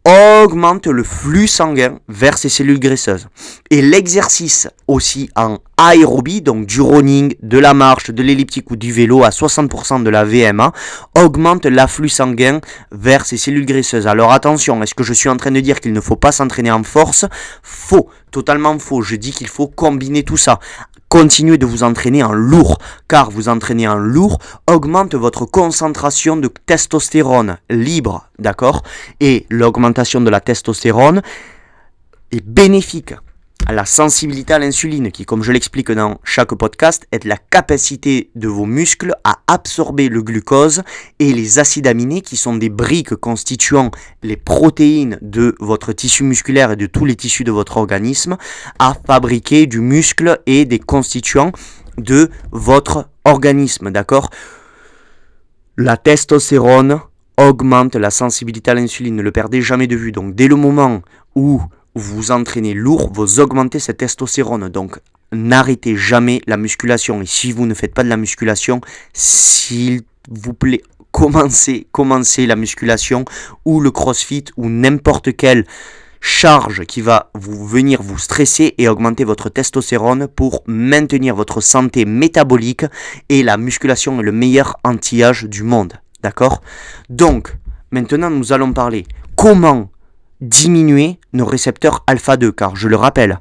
augmente 0.05 0.85
le 0.87 1.03
flux 1.03 1.47
sanguin 1.47 1.99
vers 2.07 2.37
ces 2.37 2.49
cellules 2.49 2.79
graisseuses. 2.79 3.27
Et 3.71 3.81
l'exercice 3.81 4.67
aussi 4.87 5.29
en 5.35 5.57
aérobie, 5.77 6.41
donc 6.41 6.67
du 6.67 6.79
running, 6.79 7.35
de 7.41 7.57
la 7.57 7.73
marche, 7.73 8.11
de 8.11 8.21
l'elliptique 8.21 8.69
ou 8.69 8.75
du 8.75 8.91
vélo 8.91 9.23
à 9.23 9.29
60% 9.29 10.03
de 10.03 10.09
la 10.09 10.23
VMA, 10.23 10.71
augmente 11.17 11.65
l'afflux 11.65 12.09
sanguin 12.09 12.61
vers 12.91 13.25
ces 13.25 13.37
cellules 13.37 13.65
graisseuses. 13.65 14.07
Alors 14.07 14.31
attention, 14.31 14.81
est-ce 14.83 14.93
que 14.93 15.03
je 15.03 15.13
suis 15.13 15.29
en 15.29 15.37
train 15.37 15.51
de 15.51 15.59
dire 15.59 15.79
qu'il 15.79 15.93
ne 15.93 16.01
faut 16.01 16.15
pas 16.15 16.31
s'entraîner 16.31 16.71
en 16.71 16.83
force? 16.83 17.25
Faux, 17.63 18.07
totalement 18.35 18.77
faux. 18.79 19.01
Je 19.01 19.15
dis 19.15 19.31
qu'il 19.31 19.47
faut 19.47 19.69
combiner 19.69 20.23
tout 20.23 20.35
ça. 20.35 20.59
Continuez 21.07 21.57
de 21.57 21.65
vous 21.65 21.83
entraîner 21.83 22.21
en 22.21 22.33
lourd, 22.33 22.79
car 23.07 23.31
vous 23.31 23.47
entraîner 23.47 23.87
en 23.87 23.95
lourd 23.95 24.39
augmente 24.69 25.15
votre 25.15 25.45
concentration 25.45 26.35
de 26.35 26.49
testostérone 26.49 27.59
libre, 27.69 28.27
d'accord? 28.37 28.83
Et 29.21 29.45
l'augmentation 29.49 30.19
de 30.19 30.29
la 30.29 30.41
testostérone 30.41 31.21
est 32.33 32.45
bénéfique 32.45 33.13
à 33.67 33.73
la 33.73 33.85
sensibilité 33.85 34.53
à 34.53 34.59
l'insuline, 34.59 35.11
qui, 35.11 35.25
comme 35.25 35.41
je 35.41 35.51
l'explique 35.51 35.91
dans 35.91 36.19
chaque 36.23 36.53
podcast, 36.53 37.07
est 37.11 37.23
la 37.23 37.37
capacité 37.37 38.29
de 38.35 38.47
vos 38.47 38.65
muscles 38.65 39.15
à 39.23 39.39
absorber 39.47 40.07
le 40.07 40.21
glucose 40.21 40.83
et 41.17 41.33
les 41.33 41.57
acides 41.57 41.87
aminés, 41.87 42.21
qui 42.21 42.37
sont 42.37 42.55
des 42.55 42.69
briques 42.69 43.15
constituant 43.15 43.89
les 44.21 44.37
protéines 44.37 45.17
de 45.21 45.55
votre 45.59 45.93
tissu 45.93 46.23
musculaire 46.23 46.71
et 46.71 46.75
de 46.75 46.85
tous 46.85 47.05
les 47.05 47.15
tissus 47.15 47.43
de 47.43 47.51
votre 47.51 47.77
organisme, 47.77 48.37
à 48.77 48.95
fabriquer 49.07 49.65
du 49.65 49.79
muscle 49.79 50.39
et 50.45 50.65
des 50.65 50.79
constituants 50.79 51.51
de 51.97 52.29
votre 52.51 53.09
organisme, 53.23 53.89
d'accord? 53.89 54.29
La 55.77 55.97
testostérone 55.97 56.99
augmente 57.37 57.95
la 57.95 58.11
sensibilité 58.11 58.71
à 58.71 58.75
l'insuline, 58.75 59.15
ne 59.15 59.21
le 59.23 59.31
perdez 59.31 59.61
jamais 59.61 59.87
de 59.87 59.95
vue. 59.95 60.11
Donc 60.11 60.35
dès 60.35 60.47
le 60.47 60.55
moment 60.55 61.01
où 61.35 61.61
vous 61.95 62.31
entraînez 62.31 62.73
lourd, 62.73 63.09
vous 63.13 63.39
augmentez 63.39 63.79
cette 63.79 63.97
testostérone. 63.97 64.69
Donc 64.69 64.99
n'arrêtez 65.31 65.95
jamais 65.95 66.41
la 66.45 66.57
musculation. 66.57 67.21
Et 67.21 67.25
si 67.25 67.51
vous 67.51 67.65
ne 67.65 67.73
faites 67.73 67.93
pas 67.93 68.03
de 68.03 68.09
la 68.09 68.17
musculation, 68.17 68.81
s'il 69.13 70.01
vous 70.29 70.53
plaît, 70.53 70.81
commencez, 71.11 71.87
commencez 71.91 72.45
la 72.45 72.55
musculation 72.55 73.25
ou 73.63 73.79
le 73.79 73.91
crossfit 73.91 74.45
ou 74.57 74.69
n'importe 74.69 75.35
quelle 75.35 75.65
charge 76.19 76.85
qui 76.85 77.01
va 77.01 77.29
vous 77.35 77.67
venir 77.67 78.01
vous 78.01 78.17
stresser 78.17 78.73
et 78.79 78.87
augmenter 78.87 79.23
votre 79.23 79.49
testostérone 79.49 80.27
pour 80.27 80.63
maintenir 80.65 81.35
votre 81.35 81.61
santé 81.61 82.03
métabolique 82.05 82.85
et 83.29 83.43
la 83.43 83.57
musculation 83.57 84.19
est 84.19 84.23
le 84.23 84.31
meilleur 84.31 84.77
anti-âge 84.83 85.43
du 85.45 85.63
monde. 85.63 85.93
D'accord? 86.23 86.61
Donc, 87.09 87.55
maintenant 87.91 88.31
nous 88.31 88.53
allons 88.53 88.73
parler 88.73 89.05
comment 89.35 89.91
diminuer 90.45 91.19
nos 91.33 91.45
récepteurs 91.45 92.03
alpha-2, 92.07 92.51
car 92.51 92.75
je 92.75 92.87
le 92.87 92.95
rappelle, 92.95 93.39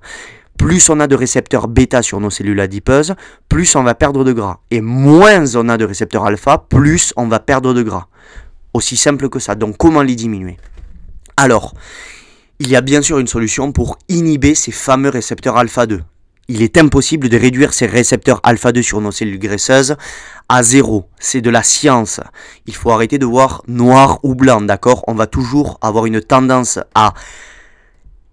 plus 0.58 0.88
on 0.88 1.00
a 1.00 1.06
de 1.06 1.14
récepteurs 1.14 1.68
bêta 1.68 2.02
sur 2.02 2.20
nos 2.20 2.30
cellules 2.30 2.60
adipeuses, 2.60 3.14
plus 3.48 3.74
on 3.76 3.82
va 3.82 3.94
perdre 3.94 4.24
de 4.24 4.32
gras. 4.32 4.60
Et 4.70 4.80
moins 4.80 5.54
on 5.56 5.68
a 5.68 5.76
de 5.76 5.84
récepteurs 5.84 6.24
alpha, 6.24 6.58
plus 6.58 7.12
on 7.16 7.28
va 7.28 7.40
perdre 7.40 7.74
de 7.74 7.82
gras. 7.82 8.06
Aussi 8.72 8.96
simple 8.96 9.28
que 9.28 9.38
ça. 9.38 9.54
Donc 9.54 9.76
comment 9.76 10.02
les 10.02 10.16
diminuer? 10.16 10.56
Alors, 11.36 11.74
il 12.60 12.68
y 12.68 12.76
a 12.76 12.80
bien 12.80 13.02
sûr 13.02 13.18
une 13.18 13.26
solution 13.26 13.72
pour 13.72 13.98
inhiber 14.08 14.54
ces 14.54 14.72
fameux 14.72 15.10
récepteurs 15.10 15.56
alpha-2 15.56 16.00
il 16.48 16.62
est 16.62 16.76
impossible 16.76 17.28
de 17.28 17.38
réduire 17.38 17.72
ces 17.72 17.86
récepteurs 17.86 18.40
alpha-2 18.42 18.82
sur 18.82 19.00
nos 19.00 19.12
cellules 19.12 19.38
graisseuses 19.38 19.96
à 20.48 20.62
zéro. 20.62 21.08
C'est 21.18 21.40
de 21.40 21.50
la 21.50 21.62
science. 21.62 22.20
Il 22.66 22.74
faut 22.74 22.90
arrêter 22.90 23.18
de 23.18 23.26
voir 23.26 23.62
noir 23.66 24.18
ou 24.22 24.34
blanc, 24.34 24.60
d'accord? 24.60 25.04
On 25.06 25.14
va 25.14 25.26
toujours 25.26 25.78
avoir 25.80 26.06
une 26.06 26.20
tendance 26.20 26.78
à 26.94 27.14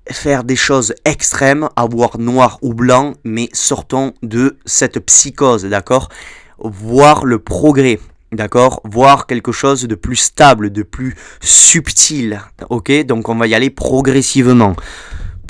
faire 0.10 0.44
des 0.44 0.56
choses 0.56 0.94
extrêmes, 1.06 1.70
à 1.76 1.86
voir 1.86 2.18
noir 2.18 2.58
ou 2.62 2.74
blanc, 2.74 3.14
mais 3.24 3.50
sortons 3.54 4.14
de 4.24 4.58
cette 4.66 5.00
psychose, 5.00 5.66
d'accord? 5.66 6.10
Voir 6.58 7.26
le 7.26 7.40
progrès, 7.40 8.00
d'accord? 8.32 8.82
Voir 8.84 9.28
quelque 9.28 9.52
chose 9.52 9.84
de 9.84 9.96
plus 9.96 10.18
stable, 10.18 10.72
de 10.72 10.84
plus 10.84 11.16
subtil, 11.40 12.42
ok? 12.70 13.06
Donc 13.06 13.30
on 13.30 13.36
va 13.36 13.48
y 13.48 13.56
aller 13.56 13.70
progressivement 13.70 14.76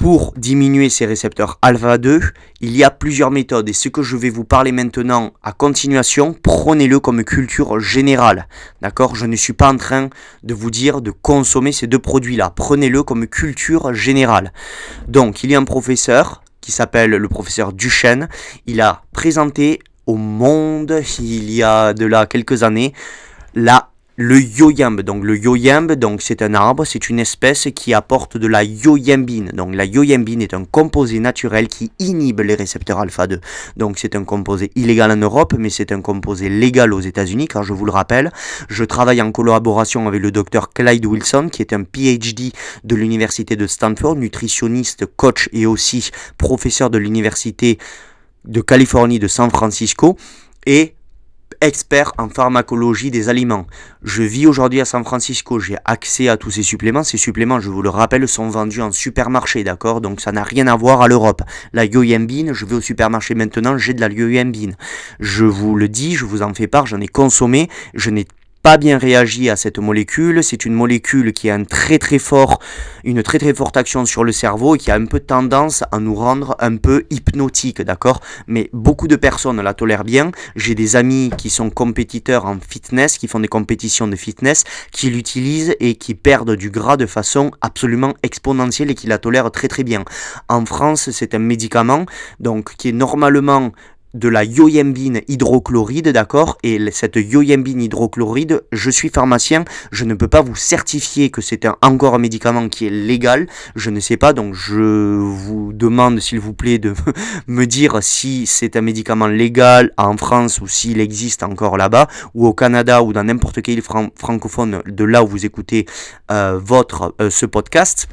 pour 0.02 0.34
diminuer 0.36 0.90
ces 0.90 1.06
récepteurs 1.06 1.60
alpha 1.62 2.00
2, 2.00 2.22
il 2.62 2.76
y 2.76 2.84
a 2.84 2.90
plusieurs 2.90 3.30
méthodes 3.30 3.70
et 3.70 3.74
ce 3.74 3.88
que 3.88 4.02
je 4.02 4.18
vais 4.18 4.32
vous 4.32 4.44
parler 4.44 4.72
maintenant 4.72 5.34
à 5.44 5.52
continuation, 5.52 6.36
prenez-le 6.42 7.00
comme 7.00 7.24
culture 7.24 7.80
générale. 7.80 8.48
D'accord? 8.82 9.16
Je 9.16 9.28
ne 9.28 9.36
suis 9.36 9.54
pas 9.54 9.72
en 9.72 9.78
train 9.78 10.10
de 10.42 10.56
vous 10.56 10.72
dire 10.72 11.02
de 11.02 11.12
consommer 11.12 11.72
ces 11.72 11.86
deux 11.86 12.00
produits-là. 12.00 12.52
Prenez-le 12.56 13.04
comme 13.04 13.28
culture 13.28 13.94
générale. 13.94 14.54
Donc, 15.08 15.44
il 15.44 15.52
y 15.52 15.56
a 15.56 15.60
un 15.60 15.66
professeur 15.66 16.42
qui 16.62 16.72
s'appelle 16.72 17.12
le 17.12 17.30
professeur 17.30 17.72
Duchesne. 17.72 18.28
Il 18.66 18.82
a 18.82 19.04
présenté 19.14 19.82
au 20.08 20.16
monde, 20.16 21.00
il 21.20 21.52
y 21.52 21.62
a 21.62 21.94
de 21.94 22.08
là 22.08 22.26
quelques 22.26 22.64
années, 22.64 22.94
la 23.54 23.91
le 24.22 24.40
yoyambe. 24.40 25.02
Donc 25.02 25.24
le 25.24 25.36
yoyambe, 25.38 25.94
donc 25.94 26.22
c'est 26.22 26.42
un 26.44 26.54
arbre, 26.54 26.86
c'est 26.86 27.10
une 27.10 27.20
espèce 27.20 27.68
qui 27.76 27.94
apporte 27.94 28.38
de 28.38 28.48
la 28.48 28.64
yoyambine. 28.64 29.50
Donc 29.54 29.74
la 29.74 29.84
yoyambine 29.84 30.42
est 30.44 30.54
un 30.54 30.64
composé 30.64 31.20
naturel 31.20 31.68
qui 31.68 31.92
inhibe 32.00 32.42
les 32.42 32.54
récepteurs 32.54 33.00
alpha 33.00 33.26
2. 33.26 33.42
Donc 33.78 33.98
c'est 33.98 34.16
un 34.16 34.24
composé 34.24 34.72
illégal 34.76 35.12
en 35.12 35.18
Europe, 35.18 35.56
mais 35.58 35.72
c'est 35.72 35.92
un 35.92 36.02
composé 36.02 36.50
légal 36.50 36.94
aux 36.94 37.00
États-Unis, 37.00 37.48
car 37.48 37.64
je 37.64 37.74
vous 37.74 37.86
le 37.86 37.92
rappelle, 37.92 38.32
je 38.70 38.84
travaille 38.84 39.22
en 39.22 39.32
collaboration 39.32 40.08
avec 40.08 40.22
le 40.22 40.32
docteur 40.32 40.70
Clyde 40.72 41.06
Wilson, 41.06 41.50
qui 41.52 41.64
est 41.64 41.74
un 41.74 41.84
PhD 41.84 42.54
de 42.84 42.96
l'université 42.96 43.56
de 43.56 43.66
Stanford, 43.66 44.18
nutritionniste, 44.18 45.08
coach 45.08 45.50
et 45.52 45.66
aussi 45.66 46.12
professeur 46.38 46.92
de 46.92 47.00
l'université 47.00 47.80
de 48.46 48.62
Californie 48.62 49.18
de 49.18 49.28
San 49.28 49.50
Francisco. 49.50 50.16
Et 50.68 50.94
expert 51.62 52.12
en 52.18 52.28
pharmacologie 52.28 53.12
des 53.12 53.30
aliments. 53.30 53.68
Je 54.04 54.24
vis 54.24 54.48
aujourd'hui 54.48 54.82
à 54.82 54.86
San 54.86 55.04
Francisco, 55.04 55.60
j'ai 55.60 55.78
accès 55.86 56.28
à 56.28 56.36
tous 56.36 56.52
ces 56.52 56.64
suppléments. 56.64 57.04
Ces 57.04 57.18
suppléments, 57.18 57.60
je 57.60 57.70
vous 57.70 57.82
le 57.84 57.90
rappelle, 57.90 58.28
sont 58.28 58.50
vendus 58.50 58.82
en 58.82 58.92
supermarché, 58.92 59.64
d'accord? 59.64 60.02
Donc 60.02 60.22
ça 60.22 60.32
n'a 60.32 60.44
rien 60.44 60.68
à 60.68 60.76
voir 60.76 61.02
à 61.02 61.08
l'Europe. 61.08 61.44
La 61.72 61.86
yoyambine, 61.86 62.54
je 62.54 62.66
vais 62.66 62.76
au 62.76 62.82
supermarché 62.82 63.36
maintenant, 63.36 63.78
j'ai 63.78 63.94
de 63.94 64.02
la 64.02 64.10
yoyambine. 64.10 64.76
Je 65.20 65.46
vous 65.46 65.76
le 65.76 65.88
dis, 65.88 66.16
je 66.16 66.26
vous 66.26 66.42
en 66.42 66.54
fais 66.54 66.68
part, 66.68 66.88
j'en 66.88 67.00
ai 67.00 67.08
consommé, 67.08 67.70
je 67.94 68.10
n'ai 68.10 68.26
pas 68.64 68.78
bien 68.78 68.98
réagi 68.98 69.50
à 69.50 69.56
cette 69.56 69.80
molécule. 69.80 70.44
C'est 70.44 70.66
une 70.66 70.74
molécule 70.74 71.34
qui 71.34 71.50
a 71.50 71.56
un 71.56 71.64
très 71.64 71.98
très 71.98 72.20
fort, 72.20 72.60
une 73.04 73.24
très 73.24 73.40
très 73.40 73.54
forte 73.54 73.78
action 73.78 74.06
sur 74.06 74.24
le 74.24 74.32
cerveau 74.32 74.76
et 74.76 74.78
qui 74.78 74.92
a 74.92 74.96
un 74.96 75.06
peu 75.06 75.20
tendance 75.20 75.84
à 75.92 76.00
nous 76.00 76.16
rendre 76.16 76.56
un 76.60 76.78
peu 76.78 77.06
hypnotique, 77.10 77.82
d'accord? 77.82 78.22
Mais 78.48 78.70
beaucoup 78.74 79.08
de 79.08 79.16
personnes 79.16 79.62
la 79.62 79.74
tolèrent 79.74 80.04
bien. 80.04 80.32
J'ai 80.56 80.76
des 80.76 80.96
amis 80.96 81.32
qui 81.38 81.50
sont 81.50 81.70
compétiteurs 81.70 82.46
en 82.46 82.58
fitness, 82.60 83.18
qui 83.18 83.28
font 83.28 83.40
des 83.40 83.48
compétitions 83.48 84.08
de 84.08 84.16
fitness, 84.16 84.64
qui 84.92 85.10
l'utilisent 85.10 85.76
et 85.80 85.96
qui 85.96 86.16
perdent 86.16 86.56
du 86.56 86.70
gras 86.70 86.98
de 86.98 87.06
façon 87.06 87.52
absolument 87.62 88.14
exponentielle 88.24 88.92
et 88.92 88.96
qui 88.96 89.08
la 89.08 89.18
tolèrent 89.18 89.52
très 89.52 89.68
très 89.68 89.84
bien. 89.84 90.04
En 90.50 90.66
France, 90.66 91.10
c'est 91.12 91.34
un 91.34 91.40
médicament 91.40 92.06
donc 92.40 92.76
qui 92.76 92.90
est 92.90 92.94
normalement 92.94 93.72
de 94.14 94.28
la 94.28 94.44
yoyambine 94.44 95.22
hydrochloride, 95.28 96.10
d'accord? 96.10 96.58
Et 96.64 96.80
cette 96.92 97.16
yoyambine 97.16 97.82
hydrochloride, 97.82 98.64
je 98.72 98.90
suis 98.90 99.10
pharmacien, 99.10 99.64
je 99.92 100.06
ne 100.06 100.14
peux 100.14 100.28
pas 100.28 100.42
vous 100.42 100.56
certifier 100.56 101.30
que 101.30 101.42
c'est 101.42 101.66
un, 101.66 101.78
encore 101.82 102.16
un 102.16 102.20
médicament 102.20 102.68
qui 102.70 102.88
est 102.88 102.90
légal, 102.90 103.48
je 103.76 103.90
ne 103.90 104.00
sais 104.00 104.18
pas, 104.18 104.34
donc 104.34 104.54
je 104.54 105.18
vous 105.18 105.72
demande 105.74 106.20
s'il 106.20 106.40
vous 106.40 106.54
plaît 106.54 106.80
de 106.80 106.94
me 107.48 107.66
dire 107.66 108.00
si 108.02 108.46
c'est 108.46 108.76
un 108.76 108.82
médicament 108.82 109.28
légal 109.28 109.92
en 109.98 110.18
France 110.18 110.60
ou 110.62 110.68
s'il 110.68 111.00
existe 111.00 111.44
encore 111.44 111.78
là-bas, 111.78 112.08
ou 112.34 112.48
au 112.48 112.54
Canada 112.54 113.04
ou 113.04 113.14
dans 113.14 113.24
n'importe 113.24 113.62
quel 113.62 113.82
francophone 113.82 114.82
de 114.86 115.04
là 115.04 115.24
où 115.24 115.28
vous 115.28 115.46
écoutez 115.46 115.86
euh, 116.32 116.60
votre, 116.62 117.16
euh, 117.22 117.30
ce 117.30 117.46
podcast. 117.46 118.08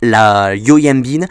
La 0.00 0.54
yoyambine 0.56 1.26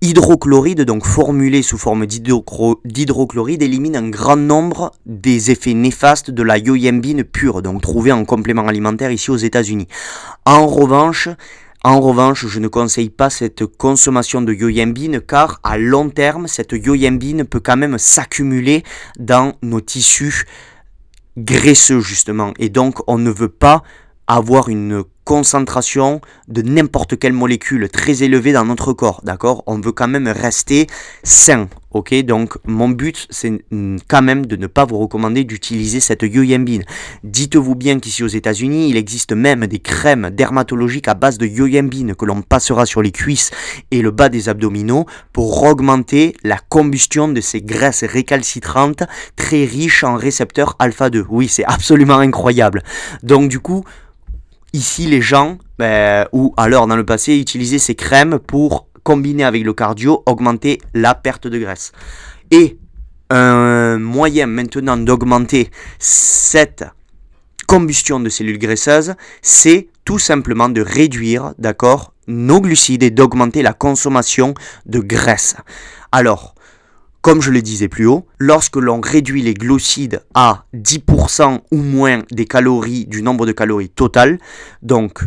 hydrochloride, 0.00 0.82
donc 0.82 1.04
formulé 1.04 1.62
sous 1.62 1.78
forme 1.78 2.06
d'hydrochloride, 2.06 3.62
élimine 3.62 3.96
un 3.96 4.08
grand 4.08 4.36
nombre 4.36 4.92
des 5.06 5.50
effets 5.50 5.74
néfastes 5.74 6.30
de 6.30 6.42
la 6.42 6.58
yoyambine 6.58 7.24
pure, 7.24 7.62
donc 7.62 7.82
trouvée 7.82 8.12
en 8.12 8.24
complément 8.24 8.68
alimentaire 8.68 9.10
ici 9.10 9.30
aux 9.30 9.36
États-Unis. 9.36 9.88
En 10.44 10.66
revanche, 10.66 11.28
en 11.84 12.00
revanche, 12.00 12.46
je 12.46 12.58
ne 12.58 12.68
conseille 12.68 13.10
pas 13.10 13.30
cette 13.30 13.64
consommation 13.64 14.42
de 14.42 14.52
yoyambine 14.52 15.20
car 15.20 15.60
à 15.62 15.78
long 15.78 16.10
terme, 16.10 16.48
cette 16.48 16.72
yoyambine 16.72 17.44
peut 17.44 17.60
quand 17.60 17.76
même 17.76 17.98
s'accumuler 17.98 18.82
dans 19.18 19.54
nos 19.62 19.80
tissus 19.80 20.44
graisseux 21.36 22.00
justement. 22.00 22.52
Et 22.58 22.68
donc, 22.68 22.98
on 23.06 23.18
ne 23.18 23.30
veut 23.30 23.48
pas 23.48 23.82
avoir 24.26 24.68
une 24.68 25.04
concentration 25.28 26.22
de 26.48 26.62
n'importe 26.62 27.18
quelle 27.18 27.34
molécule 27.34 27.90
très 27.90 28.22
élevée 28.22 28.52
dans 28.52 28.64
notre 28.64 28.94
corps, 28.94 29.20
d'accord? 29.24 29.62
On 29.66 29.78
veut 29.78 29.92
quand 29.92 30.08
même 30.08 30.26
rester 30.26 30.86
sain, 31.22 31.68
ok? 31.90 32.14
Donc 32.22 32.56
mon 32.64 32.88
but 32.88 33.26
c'est 33.28 33.62
quand 34.08 34.22
même 34.22 34.46
de 34.46 34.56
ne 34.56 34.66
pas 34.66 34.86
vous 34.86 34.96
recommander 34.96 35.44
d'utiliser 35.44 36.00
cette 36.00 36.22
yoyambine. 36.22 36.82
Dites-vous 37.24 37.74
bien 37.74 38.00
qu'ici 38.00 38.24
aux 38.24 38.28
États-Unis, 38.28 38.88
il 38.88 38.96
existe 38.96 39.34
même 39.34 39.66
des 39.66 39.80
crèmes 39.80 40.30
dermatologiques 40.30 41.08
à 41.08 41.14
base 41.14 41.36
de 41.36 41.44
yoyambine 41.44 42.14
que 42.14 42.24
l'on 42.24 42.40
passera 42.40 42.86
sur 42.86 43.02
les 43.02 43.12
cuisses 43.12 43.50
et 43.90 44.00
le 44.00 44.10
bas 44.10 44.30
des 44.30 44.48
abdominaux 44.48 45.04
pour 45.34 45.62
augmenter 45.62 46.36
la 46.42 46.56
combustion 46.56 47.28
de 47.28 47.42
ces 47.42 47.60
graisses 47.60 48.02
récalcitrantes 48.02 49.02
très 49.36 49.66
riches 49.66 50.04
en 50.04 50.16
récepteurs 50.16 50.74
alpha 50.78 51.10
2. 51.10 51.26
Oui, 51.28 51.48
c'est 51.48 51.66
absolument 51.66 52.16
incroyable. 52.16 52.82
Donc 53.22 53.50
du 53.50 53.60
coup, 53.60 53.84
Ici, 54.78 55.06
les 55.06 55.20
gens, 55.20 55.58
ben, 55.76 56.28
ou 56.30 56.54
alors 56.56 56.86
dans 56.86 56.94
le 56.94 57.04
passé, 57.04 57.36
utilisaient 57.36 57.80
ces 57.80 57.96
crèmes 57.96 58.38
pour 58.38 58.86
combiner 59.02 59.42
avec 59.42 59.64
le 59.64 59.72
cardio, 59.72 60.22
augmenter 60.24 60.80
la 60.94 61.16
perte 61.16 61.48
de 61.48 61.58
graisse. 61.58 61.90
Et 62.52 62.78
un 63.28 63.98
moyen 63.98 64.46
maintenant 64.46 64.96
d'augmenter 64.96 65.72
cette 65.98 66.84
combustion 67.66 68.20
de 68.20 68.28
cellules 68.28 68.60
graisseuses, 68.60 69.16
c'est 69.42 69.88
tout 70.04 70.20
simplement 70.20 70.68
de 70.68 70.80
réduire, 70.80 71.54
d'accord, 71.58 72.14
nos 72.28 72.60
glucides 72.60 73.02
et 73.02 73.10
d'augmenter 73.10 73.62
la 73.62 73.72
consommation 73.72 74.54
de 74.86 75.00
graisse. 75.00 75.56
Alors, 76.12 76.54
comme 77.20 77.42
je 77.42 77.50
le 77.50 77.62
disais 77.62 77.88
plus 77.88 78.06
haut, 78.06 78.26
lorsque 78.38 78.76
l'on 78.76 79.00
réduit 79.00 79.42
les 79.42 79.54
glucides 79.54 80.22
à 80.34 80.64
10% 80.74 81.60
ou 81.70 81.76
moins 81.76 82.22
des 82.30 82.46
calories 82.46 83.06
du 83.06 83.22
nombre 83.22 83.46
de 83.46 83.52
calories 83.52 83.90
totales, 83.90 84.38
donc 84.82 85.22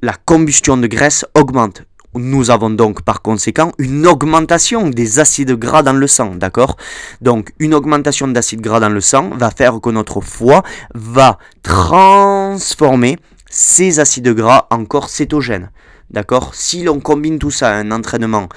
la 0.00 0.14
combustion 0.24 0.76
de 0.76 0.86
graisse 0.86 1.24
augmente. 1.34 1.82
Nous 2.16 2.50
avons 2.50 2.70
donc 2.70 3.02
par 3.02 3.22
conséquent 3.22 3.72
une 3.78 4.06
augmentation 4.06 4.88
des 4.88 5.18
acides 5.18 5.58
gras 5.58 5.82
dans 5.82 5.92
le 5.92 6.06
sang, 6.06 6.36
d'accord? 6.36 6.76
Donc 7.20 7.52
une 7.58 7.74
augmentation 7.74 8.28
d'acides 8.28 8.60
gras 8.60 8.78
dans 8.78 8.88
le 8.88 9.00
sang 9.00 9.30
va 9.30 9.50
faire 9.50 9.80
que 9.80 9.90
notre 9.90 10.20
foie 10.20 10.62
va 10.94 11.38
transformer 11.62 13.18
ces 13.50 13.98
acides 13.98 14.28
gras 14.28 14.68
en 14.70 14.84
corps 14.84 15.08
cétogènes, 15.08 15.70
d'accord? 16.10 16.54
Si 16.54 16.84
l'on 16.84 17.00
combine 17.00 17.40
tout 17.40 17.50
ça 17.50 17.70
à 17.70 17.78
un 17.78 17.90
entraînement 17.90 18.48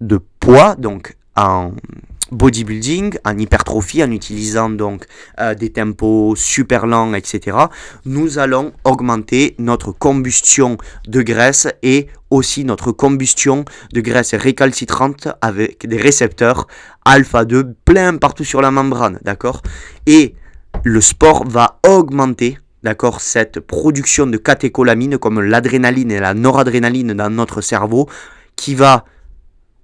de 0.00 0.18
poids, 0.40 0.74
donc 0.76 1.16
en 1.36 1.72
bodybuilding, 2.30 3.18
en 3.24 3.38
hypertrophie, 3.38 4.02
en 4.02 4.10
utilisant 4.10 4.70
donc 4.70 5.04
euh, 5.38 5.54
des 5.54 5.70
tempos 5.70 6.34
super 6.34 6.86
lents, 6.86 7.12
etc., 7.14 7.56
nous 8.06 8.38
allons 8.38 8.72
augmenter 8.84 9.54
notre 9.58 9.92
combustion 9.92 10.78
de 11.06 11.22
graisse 11.22 11.68
et 11.82 12.08
aussi 12.30 12.64
notre 12.64 12.92
combustion 12.92 13.64
de 13.92 14.00
graisse 14.00 14.34
récalcitrante 14.34 15.28
avec 15.42 15.86
des 15.86 15.98
récepteurs 15.98 16.66
alpha 17.04 17.44
2 17.44 17.74
plein 17.84 18.16
partout 18.16 18.44
sur 18.44 18.62
la 18.62 18.70
membrane, 18.70 19.18
d'accord? 19.22 19.62
Et 20.06 20.34
le 20.84 21.00
sport 21.02 21.46
va 21.46 21.78
augmenter 21.86 22.58
d'accord, 22.82 23.20
cette 23.20 23.60
production 23.60 24.26
de 24.26 24.36
catécholamines 24.36 25.18
comme 25.18 25.40
l'adrénaline 25.40 26.10
et 26.10 26.20
la 26.20 26.34
noradrénaline 26.34 27.12
dans 27.12 27.30
notre 27.30 27.60
cerveau 27.60 28.08
qui 28.56 28.74
va 28.74 29.04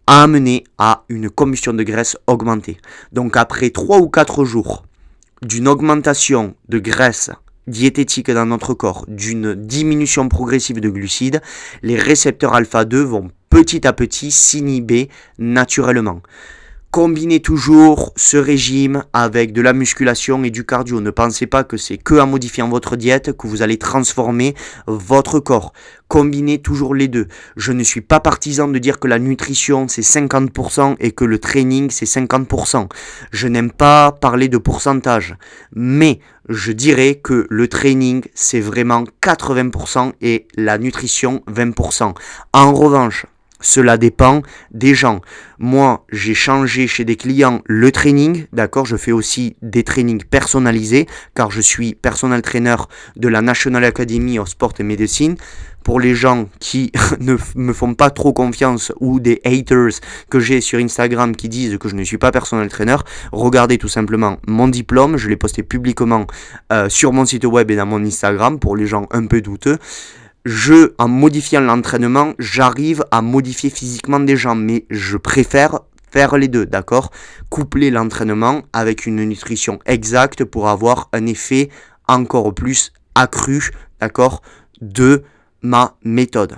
amener 0.09 0.65
à 0.79 1.05
une 1.11 1.29
combustion 1.29 1.75
de 1.75 1.83
graisse 1.83 2.17
augmentée. 2.27 2.79
Donc 3.13 3.37
après 3.37 3.71
3 3.71 3.99
ou 3.99 4.09
4 4.09 4.45
jours 4.45 4.85
d'une 5.43 5.69
augmentation 5.69 6.55
de 6.69 6.79
graisse 6.79 7.31
diététique 7.67 8.31
dans 8.31 8.47
notre 8.47 8.73
corps, 8.73 9.05
d'une 9.07 9.55
diminution 9.55 10.29
progressive 10.31 10.81
de 10.81 10.89
glucides, 10.89 11.43
les 11.83 11.97
récepteurs 11.97 12.55
alpha 12.55 12.87
2 12.87 13.03
vont 13.03 13.31
petit 13.51 13.87
à 13.87 13.93
petit 13.93 14.31
s'inhiber 14.31 15.11
naturellement. 15.39 16.23
Combinez 16.91 17.41
toujours 17.41 18.15
ce 18.17 18.39
régime 18.39 19.05
avec 19.13 19.53
de 19.53 19.61
la 19.61 19.75
musculation 19.75 20.43
et 20.43 20.51
du 20.51 20.65
cardio. 20.65 21.03
Ne 21.03 21.11
pensez 21.11 21.47
pas 21.47 21.63
que 21.63 21.77
c'est 21.77 21.99
que 21.99 22.15
en 22.19 22.27
modifiant 22.27 22.67
votre 22.67 22.97
diète 22.97 23.37
que 23.37 23.47
vous 23.47 23.61
allez 23.61 23.77
transformer 23.77 24.55
votre 24.87 25.39
corps. 25.39 25.75
Combinez 26.09 26.63
toujours 26.63 26.95
les 26.95 27.09
deux. 27.09 27.29
Je 27.57 27.73
ne 27.73 27.83
suis 27.85 28.01
pas 28.01 28.21
partisan 28.21 28.69
de 28.69 28.79
dire 28.79 28.99
que 28.99 29.07
la 29.07 29.19
nutrition 29.19 29.87
c'est 29.87 30.01
50% 30.01 30.97
et 30.99 31.13
que 31.13 31.27
le 31.27 31.39
training 31.39 31.91
c'est 31.91 32.07
50%. 32.07 32.89
Je 33.33 33.49
n'aime 33.49 33.71
pas 33.71 34.11
parler 34.11 34.49
de 34.49 34.57
pourcentage. 34.57 35.37
Mais 35.75 36.21
je 36.49 36.73
dirais 36.73 37.17
que 37.17 37.47
le 37.51 37.69
training 37.69 38.25
c'est 38.35 38.61
vraiment 38.61 39.05
80% 39.23 40.13
et 40.23 40.49
la 40.57 40.79
nutrition 40.79 41.43
20%. 41.49 42.15
En 42.55 42.73
revanche, 42.73 43.27
cela 43.61 43.97
dépend 43.97 44.43
des 44.71 44.95
gens. 44.95 45.21
Moi, 45.59 46.05
j'ai 46.11 46.35
changé 46.35 46.87
chez 46.87 47.05
des 47.05 47.17
clients 47.17 47.63
le 47.67 47.91
training, 47.91 48.47
d'accord 48.53 48.87
Je 48.87 48.97
fais 48.97 49.13
aussi 49.13 49.57
des 49.63 49.83
trainings 49.83 50.23
personnalisés, 50.23 51.07
car 51.35 51.51
je 51.51 51.61
suis 51.61 51.95
personnel 51.95 52.43
trainer 52.43 52.77
de 53.17 53.29
la 53.29 53.41
National 53.41 53.85
Academy 53.85 54.39
of 54.39 54.49
Sport 54.49 54.75
and 54.81 54.85
Medicine. 54.85 55.37
Pour 55.83 56.01
les 56.01 56.15
gens 56.15 56.49
qui 56.61 56.93
ne 57.21 57.37
me 57.55 57.73
font 57.73 57.95
pas 57.95 58.11
trop 58.11 58.33
confiance 58.33 58.93
ou 59.01 59.21
des 59.21 59.41
haters 59.45 60.01
que 60.29 60.39
j'ai 60.39 60.61
sur 60.61 60.79
Instagram 60.79 61.35
qui 61.35 61.49
disent 61.49 61.79
que 61.79 61.89
je 61.89 61.97
ne 61.97 62.05
suis 62.05 62.19
pas 62.19 62.31
personnel 62.31 62.69
trainer, 62.69 62.97
regardez 63.33 63.79
tout 63.79 63.89
simplement 63.89 64.37
mon 64.47 64.69
diplôme. 64.69 65.17
Je 65.17 65.29
l'ai 65.29 65.37
posté 65.37 65.63
publiquement 65.63 66.27
euh, 66.73 66.89
sur 66.89 67.13
mon 67.13 67.25
site 67.25 67.47
web 67.47 67.71
et 67.71 67.77
dans 67.77 67.87
mon 67.87 68.05
Instagram 68.05 68.59
pour 68.59 68.77
les 68.77 68.87
gens 68.87 69.07
un 69.11 69.27
peu 69.27 69.41
douteux 69.41 69.79
je, 70.49 70.95
en 70.97 71.09
modifiant 71.09 71.61
l'entraînement, 71.61 72.33
j'arrive 72.39 73.05
à 73.11 73.21
modifier 73.21 73.69
physiquement 73.69 74.19
des 74.19 74.39
gens, 74.39 74.55
mais 74.55 74.87
je 74.89 75.19
préfère 75.19 75.81
faire 76.11 76.39
les 76.39 76.49
deux, 76.49 76.65
d'accord? 76.65 77.11
Coupler 77.51 77.91
l'entraînement 77.91 78.63
avec 78.73 79.05
une 79.05 79.23
nutrition 79.27 79.79
exacte 79.85 80.45
pour 80.45 80.71
avoir 80.71 81.11
un 81.13 81.27
effet 81.27 81.69
encore 82.07 82.55
plus 82.55 82.95
accru, 83.15 83.73
d'accord, 84.01 84.41
de 84.81 85.23
ma 85.61 85.97
méthode. 86.03 86.57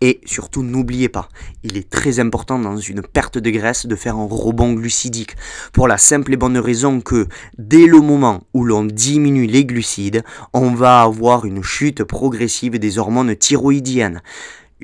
Et 0.00 0.20
surtout, 0.24 0.62
n'oubliez 0.62 1.08
pas, 1.08 1.28
il 1.64 1.76
est 1.76 1.90
très 1.90 2.20
important 2.20 2.58
dans 2.58 2.76
une 2.76 3.02
perte 3.02 3.38
de 3.38 3.50
graisse 3.50 3.86
de 3.86 3.96
faire 3.96 4.16
un 4.16 4.28
rebond 4.30 4.72
glucidique. 4.72 5.36
Pour 5.72 5.88
la 5.88 5.98
simple 5.98 6.32
et 6.32 6.36
bonne 6.36 6.58
raison 6.58 7.00
que 7.00 7.26
dès 7.58 7.86
le 7.86 8.00
moment 8.00 8.44
où 8.54 8.64
l'on 8.64 8.84
diminue 8.84 9.46
les 9.46 9.64
glucides, 9.64 10.22
on 10.52 10.70
va 10.70 11.02
avoir 11.02 11.46
une 11.46 11.64
chute 11.64 12.04
progressive 12.04 12.78
des 12.78 12.98
hormones 12.98 13.34
thyroïdiennes. 13.34 14.22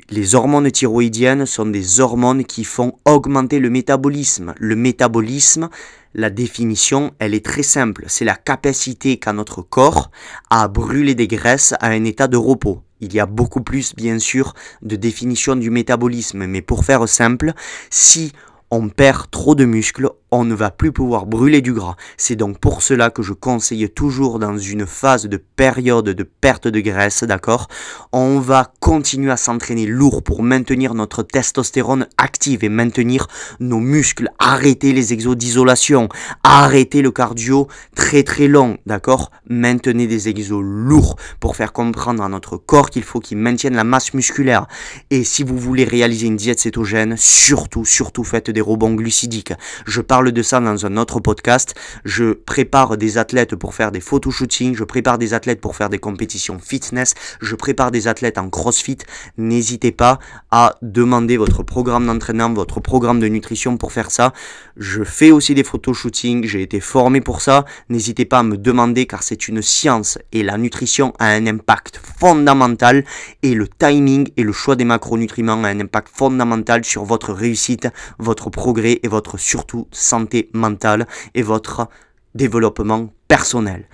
Les 0.09 0.35
hormones 0.35 0.69
thyroïdiennes 0.69 1.45
sont 1.45 1.65
des 1.65 2.01
hormones 2.01 2.43
qui 2.43 2.65
font 2.65 2.99
augmenter 3.05 3.59
le 3.59 3.69
métabolisme. 3.69 4.53
Le 4.57 4.75
métabolisme, 4.75 5.69
la 6.15 6.29
définition, 6.29 7.11
elle 7.19 7.33
est 7.33 7.45
très 7.45 7.61
simple. 7.61 8.05
C'est 8.07 8.23
la 8.23 8.35
capacité 8.35 9.17
qu'a 9.17 9.33
notre 9.33 9.61
corps 9.61 10.11
à 10.49 10.69
brûler 10.69 11.13
des 11.13 11.27
graisses 11.27 11.73
à 11.81 11.87
un 11.87 12.05
état 12.05 12.27
de 12.27 12.37
repos. 12.37 12.81
Il 13.01 13.13
y 13.13 13.19
a 13.19 13.25
beaucoup 13.25 13.61
plus, 13.61 13.93
bien 13.93 14.17
sûr, 14.17 14.53
de 14.81 14.95
définition 14.95 15.57
du 15.57 15.69
métabolisme, 15.69 16.45
mais 16.45 16.61
pour 16.61 16.85
faire 16.85 17.07
simple, 17.09 17.53
si 17.89 18.31
on 18.71 18.87
perd 18.87 19.29
trop 19.29 19.55
de 19.55 19.65
muscles, 19.65 20.09
on 20.35 20.43
ne 20.45 20.53
va 20.53 20.69
plus 20.69 20.91
pouvoir 20.91 21.25
brûler 21.25 21.61
du 21.61 21.73
gras. 21.73 21.95
C'est 22.17 22.35
donc 22.35 22.59
pour 22.59 22.81
cela 22.81 23.09
que 23.09 23.23
je 23.23 23.33
conseille 23.33 23.89
toujours 23.89 24.37
dans 24.39 24.57
une 24.57 24.85
phase 24.85 25.25
de 25.25 25.37
période 25.37 26.09
de 26.09 26.23
perte 26.23 26.67
de 26.67 26.79
graisse, 26.81 27.23
d'accord? 27.23 27.67
On 28.11 28.39
va 28.39 28.73
continuer 28.79 29.31
à 29.31 29.37
s'entraîner 29.37 29.85
lourd 29.85 30.23
pour 30.23 30.43
maintenir 30.43 30.93
notre 30.93 31.23
testostérone 31.23 32.07
active 32.17 32.63
et 32.63 32.69
maintenir 32.69 33.27
nos 33.59 33.79
muscles, 33.79 34.29
arrêter 34.39 34.91
les 34.91 35.13
exos 35.13 35.37
d'isolation, 35.37 36.09
arrêter 36.43 37.01
le 37.01 37.11
cardio 37.11 37.67
très 37.95 38.23
très 38.23 38.47
long, 38.47 38.77
d'accord? 38.85 39.31
Maintenez 39.47 40.07
des 40.07 40.27
exos 40.27 40.61
lourds 40.61 41.15
pour 41.39 41.55
faire 41.55 41.71
comprendre 41.71 42.23
à 42.23 42.29
notre 42.29 42.57
corps 42.57 42.89
qu'il 42.89 43.03
faut 43.03 43.21
qu'il 43.21 43.37
maintienne 43.37 43.75
la 43.75 43.83
masse 43.83 44.13
musculaire. 44.13 44.67
Et 45.11 45.23
si 45.23 45.43
vous 45.43 45.57
voulez 45.57 45.85
réaliser 45.85 46.27
une 46.27 46.35
diète 46.35 46.59
cétogène, 46.59 47.15
surtout, 47.17 47.85
surtout 47.85 48.23
faites 48.23 48.49
des 48.49 48.61
rebonds 48.61 48.93
glucidiques. 48.93 49.53
Je 49.85 50.01
parle 50.01 50.24
de 50.31 50.41
ça 50.41 50.59
dans 50.59 50.85
un 50.85 50.97
autre 50.97 51.19
podcast. 51.19 51.75
Je 52.03 52.33
prépare 52.33 52.97
des 52.97 53.17
athlètes 53.17 53.55
pour 53.55 53.73
faire 53.73 53.91
des 53.91 53.99
photoshootings, 53.99 54.75
je 54.75 54.83
prépare 54.83 55.17
des 55.17 55.33
athlètes 55.33 55.61
pour 55.61 55.75
faire 55.75 55.89
des 55.89 55.99
compétitions 55.99 56.59
fitness, 56.59 57.13
je 57.41 57.55
prépare 57.55 57.91
des 57.91 58.07
athlètes 58.07 58.37
en 58.37 58.49
crossfit. 58.49 58.97
N'hésitez 59.37 59.91
pas 59.91 60.19
à 60.51 60.75
demander 60.81 61.37
votre 61.37 61.63
programme 61.63 62.05
d'entraînement, 62.07 62.53
votre 62.53 62.79
programme 62.79 63.19
de 63.19 63.27
nutrition 63.27 63.77
pour 63.77 63.91
faire 63.91 64.11
ça. 64.11 64.33
Je 64.77 65.03
fais 65.03 65.31
aussi 65.31 65.55
des 65.55 65.63
photoshootings, 65.63 66.45
j'ai 66.45 66.61
été 66.61 66.79
formé 66.79 67.21
pour 67.21 67.41
ça. 67.41 67.65
N'hésitez 67.89 68.25
pas 68.25 68.39
à 68.39 68.43
me 68.43 68.57
demander 68.57 69.05
car 69.05 69.23
c'est 69.23 69.47
une 69.47 69.61
science 69.61 70.17
et 70.31 70.43
la 70.43 70.57
nutrition 70.57 71.13
a 71.19 71.27
un 71.27 71.47
impact 71.47 71.99
fondamental 72.19 73.03
et 73.43 73.53
le 73.53 73.67
timing 73.67 74.29
et 74.37 74.43
le 74.43 74.51
choix 74.51 74.75
des 74.75 74.85
macronutriments 74.85 75.63
a 75.63 75.67
un 75.69 75.79
impact 75.79 76.09
fondamental 76.15 76.83
sur 76.83 77.03
votre 77.03 77.33
réussite, 77.33 77.87
votre 78.19 78.49
progrès 78.49 78.99
et 79.03 79.07
votre 79.07 79.37
surtout 79.37 79.87
santé 80.05 80.49
mentale 80.53 81.07
et 81.33 81.41
votre 81.41 81.89
développement 82.35 83.09
personnel. 83.27 83.87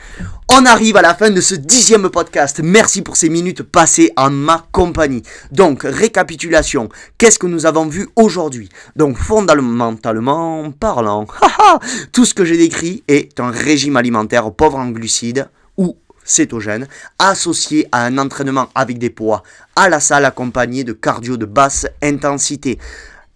On 0.51 0.65
arrive 0.65 0.97
à 0.97 1.01
la 1.01 1.15
fin 1.15 1.29
de 1.29 1.39
ce 1.39 1.55
dixième 1.55 2.09
podcast. 2.09 2.59
Merci 2.61 3.01
pour 3.01 3.15
ces 3.15 3.29
minutes 3.29 3.63
passées 3.63 4.11
en 4.17 4.29
ma 4.29 4.65
compagnie. 4.71 5.23
Donc, 5.51 5.83
récapitulation. 5.83 6.89
Qu'est-ce 7.17 7.39
que 7.39 7.47
nous 7.47 7.65
avons 7.65 7.87
vu 7.87 8.09
aujourd'hui? 8.15 8.69
Donc, 8.95 9.17
fondamentalement 9.17 10.71
parlant, 10.71 11.27
tout 12.11 12.25
ce 12.25 12.33
que 12.33 12.43
j'ai 12.43 12.57
décrit 12.57 13.03
est 13.07 13.39
un 13.39 13.51
régime 13.51 13.95
alimentaire 13.95 14.51
pauvre 14.51 14.77
en 14.79 14.89
glucides 14.89 15.47
ou 15.77 15.95
cétogène, 16.23 16.87
associé 17.19 17.87
à 17.91 18.05
un 18.05 18.17
entraînement 18.17 18.69
avec 18.75 18.97
des 18.97 19.09
poids 19.09 19.43
à 19.75 19.89
la 19.89 19.99
salle 19.99 20.25
accompagné 20.25 20.83
de 20.83 20.93
cardio 20.93 21.37
de 21.37 21.45
basse 21.45 21.87
intensité. 22.01 22.77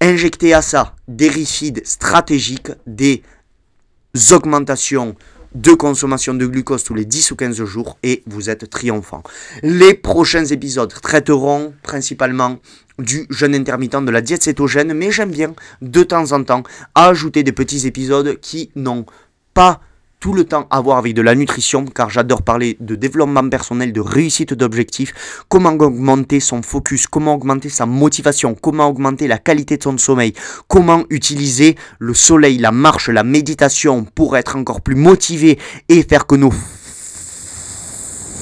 Injecter 0.05 0.53
à 0.53 0.61
ça 0.61 0.93
des 1.07 1.29
rifides 1.29 1.81
stratégiques, 1.83 2.69
des 2.85 3.23
augmentations 4.29 5.15
de 5.55 5.71
consommation 5.71 6.35
de 6.35 6.45
glucose 6.45 6.83
tous 6.83 6.93
les 6.93 7.05
10 7.05 7.31
ou 7.31 7.35
15 7.35 7.63
jours 7.63 7.97
et 8.03 8.21
vous 8.27 8.51
êtes 8.51 8.69
triomphant. 8.69 9.23
Les 9.63 9.95
prochains 9.95 10.45
épisodes 10.45 10.93
traiteront 11.01 11.73
principalement 11.81 12.59
du 12.99 13.25
jeûne 13.31 13.55
intermittent 13.55 14.05
de 14.05 14.11
la 14.11 14.21
diète 14.21 14.43
cétogène, 14.43 14.93
mais 14.93 15.09
j'aime 15.09 15.31
bien 15.31 15.55
de 15.81 16.03
temps 16.03 16.33
en 16.33 16.43
temps 16.43 16.61
ajouter 16.93 17.41
des 17.41 17.51
petits 17.51 17.87
épisodes 17.87 18.39
qui 18.39 18.69
n'ont 18.75 19.07
pas 19.55 19.81
tout 20.25 20.33
le 20.33 20.43
temps 20.43 20.65
à 20.71 20.81
voir 20.81 20.97
avec 20.97 21.13
de 21.13 21.21
la 21.21 21.35
nutrition, 21.35 21.85
car 21.85 22.09
j'adore 22.09 22.41
parler 22.41 22.77
de 22.79 22.95
développement 22.95 23.47
personnel, 23.47 23.93
de 23.93 24.01
réussite 24.01 24.55
d'objectifs, 24.55 25.13
comment 25.49 25.73
augmenter 25.73 26.39
son 26.39 26.63
focus, 26.63 27.05
comment 27.05 27.35
augmenter 27.35 27.69
sa 27.69 27.85
motivation, 27.85 28.55
comment 28.59 28.87
augmenter 28.87 29.27
la 29.27 29.37
qualité 29.37 29.77
de 29.77 29.83
son 29.83 29.99
sommeil, 29.99 30.33
comment 30.67 31.03
utiliser 31.11 31.75
le 31.99 32.15
soleil, 32.15 32.57
la 32.57 32.71
marche, 32.71 33.09
la 33.09 33.23
méditation 33.23 34.03
pour 34.03 34.35
être 34.35 34.55
encore 34.55 34.81
plus 34.81 34.95
motivé 34.95 35.59
et 35.89 36.01
faire 36.01 36.25
que 36.25 36.33
nos 36.33 36.51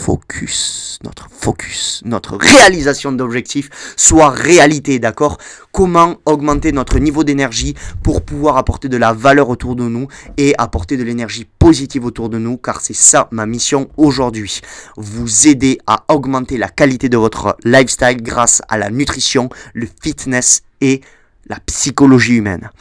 focus, 0.04 0.99
notre 1.06 1.30
focus, 1.32 2.01
notre 2.04 2.36
réalisation 2.36 3.14
d'objectifs 3.14 3.70
soit 3.95 4.32
réalité, 4.32 4.99
d'accord? 4.99 5.38
Comment 5.72 6.18
augmenter 6.26 6.74
notre 6.74 6.99
niveau 6.99 7.24
d'énergie 7.24 7.74
pour 8.04 8.22
pouvoir 8.22 8.58
apporter 8.58 8.89
de 8.89 8.97
la 8.97 9.14
valeur 9.14 9.47
autour 9.47 9.78
de 9.78 9.88
nous 9.88 10.10
et 10.36 10.56
apporter 10.58 10.97
de 10.97 11.04
l'énergie 11.04 11.45
positive 11.58 12.04
autour 12.04 12.28
de 12.28 12.38
nous, 12.38 12.58
car 12.58 12.82
c'est 12.82 12.93
ça 12.93 13.30
ma 13.32 13.45
mission 13.45 13.89
aujourd'hui. 13.95 14.60
Vous 14.97 15.47
aider 15.47 15.80
à 15.88 16.04
augmenter 16.10 16.58
la 16.58 16.68
qualité 16.68 17.08
de 17.08 17.16
votre 17.16 17.56
lifestyle 17.64 18.22
grâce 18.22 18.62
à 18.68 18.78
la 18.78 18.89
nutrition, 18.89 19.47
le 19.74 19.88
fitness 20.01 20.64
et 20.82 20.99
la 21.47 21.62
psychologie 21.62 22.36
humaine. 22.36 22.72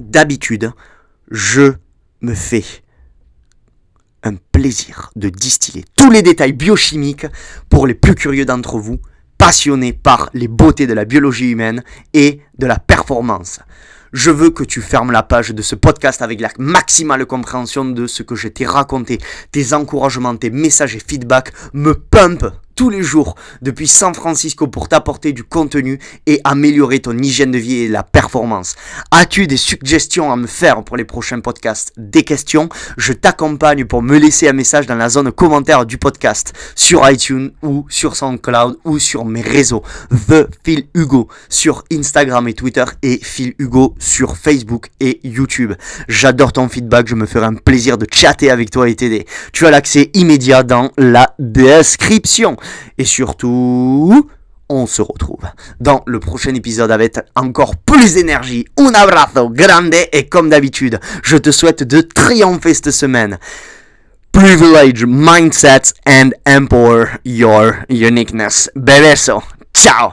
D'habitude, 0.00 0.72
je 1.30 1.74
me 2.22 2.34
fais 2.34 2.64
un 4.22 4.34
plaisir 4.52 5.10
de 5.16 5.28
distiller 5.28 5.84
tous 5.96 6.10
les 6.10 6.22
détails 6.22 6.52
biochimiques 6.52 7.26
pour 7.68 7.86
les 7.86 7.94
plus 7.94 8.14
curieux 8.14 8.44
d'entre 8.44 8.78
vous, 8.78 8.98
passionnés 9.38 9.92
par 9.92 10.30
les 10.34 10.48
beautés 10.48 10.86
de 10.86 10.92
la 10.92 11.04
biologie 11.04 11.50
humaine 11.50 11.82
et 12.12 12.40
de 12.58 12.66
la 12.66 12.78
performance. 12.78 13.60
Je 14.12 14.30
veux 14.30 14.50
que 14.50 14.64
tu 14.64 14.82
fermes 14.82 15.12
la 15.12 15.22
page 15.22 15.50
de 15.50 15.62
ce 15.62 15.76
podcast 15.76 16.20
avec 16.20 16.40
la 16.40 16.50
maximale 16.58 17.24
compréhension 17.26 17.84
de 17.84 18.06
ce 18.06 18.24
que 18.24 18.34
je 18.34 18.48
t'ai 18.48 18.66
raconté. 18.66 19.18
Tes 19.52 19.72
encouragements, 19.72 20.36
tes 20.36 20.50
messages 20.50 20.96
et 20.96 21.00
feedbacks 21.00 21.52
me 21.72 21.94
pumpent 21.94 22.52
tous 22.80 22.88
les 22.88 23.02
jours 23.02 23.34
depuis 23.60 23.86
San 23.86 24.14
Francisco 24.14 24.66
pour 24.66 24.88
t'apporter 24.88 25.34
du 25.34 25.44
contenu 25.44 25.98
et 26.24 26.40
améliorer 26.44 27.00
ton 27.00 27.18
hygiène 27.18 27.50
de 27.50 27.58
vie 27.58 27.80
et 27.80 27.88
la 27.88 28.02
performance. 28.02 28.74
As-tu 29.10 29.46
des 29.46 29.58
suggestions 29.58 30.32
à 30.32 30.36
me 30.36 30.46
faire 30.46 30.82
pour 30.82 30.96
les 30.96 31.04
prochains 31.04 31.40
podcasts? 31.40 31.92
Des 31.98 32.22
questions? 32.22 32.70
Je 32.96 33.12
t'accompagne 33.12 33.84
pour 33.84 34.00
me 34.00 34.16
laisser 34.16 34.48
un 34.48 34.54
message 34.54 34.86
dans 34.86 34.94
la 34.94 35.10
zone 35.10 35.30
commentaire 35.30 35.84
du 35.84 35.98
podcast 35.98 36.54
sur 36.74 37.06
iTunes 37.06 37.50
ou 37.62 37.84
sur 37.90 38.16
SoundCloud 38.16 38.78
ou 38.86 38.98
sur 38.98 39.26
mes 39.26 39.42
réseaux. 39.42 39.82
The 40.28 40.48
Phil 40.64 40.86
Hugo 40.94 41.28
sur 41.50 41.84
Instagram 41.92 42.48
et 42.48 42.54
Twitter 42.54 42.86
et 43.02 43.20
Phil 43.22 43.52
Hugo 43.58 43.94
sur 43.98 44.38
Facebook 44.38 44.86
et 45.00 45.20
YouTube. 45.22 45.74
J'adore 46.08 46.54
ton 46.54 46.66
feedback, 46.70 47.08
je 47.08 47.14
me 47.14 47.26
ferai 47.26 47.44
un 47.44 47.56
plaisir 47.56 47.98
de 47.98 48.06
chatter 48.10 48.50
avec 48.50 48.70
toi 48.70 48.88
et 48.88 48.96
t'aider. 48.96 49.26
Tu 49.52 49.66
as 49.66 49.70
l'accès 49.70 50.10
immédiat 50.14 50.62
dans 50.62 50.90
la 50.96 51.34
description. 51.38 52.56
Et 52.98 53.04
surtout, 53.04 54.28
on 54.68 54.86
se 54.86 55.02
retrouve 55.02 55.44
dans 55.80 56.02
le 56.06 56.20
prochain 56.20 56.54
épisode 56.54 56.90
avec 56.90 57.16
encore 57.34 57.76
plus 57.76 58.14
d'énergie. 58.14 58.64
Un 58.78 58.94
abrazo 58.94 59.50
grande 59.50 59.94
et 60.12 60.28
comme 60.28 60.48
d'habitude, 60.48 61.00
je 61.22 61.36
te 61.36 61.50
souhaite 61.50 61.82
de 61.82 62.00
triompher 62.00 62.74
cette 62.74 62.92
semaine. 62.92 63.38
Privilege, 64.32 65.04
mindset 65.04 65.92
and 66.06 66.30
empower 66.46 67.18
your 67.24 67.74
uniqueness. 67.88 68.70
Bebeso. 68.76 69.42
Ciao. 69.74 70.12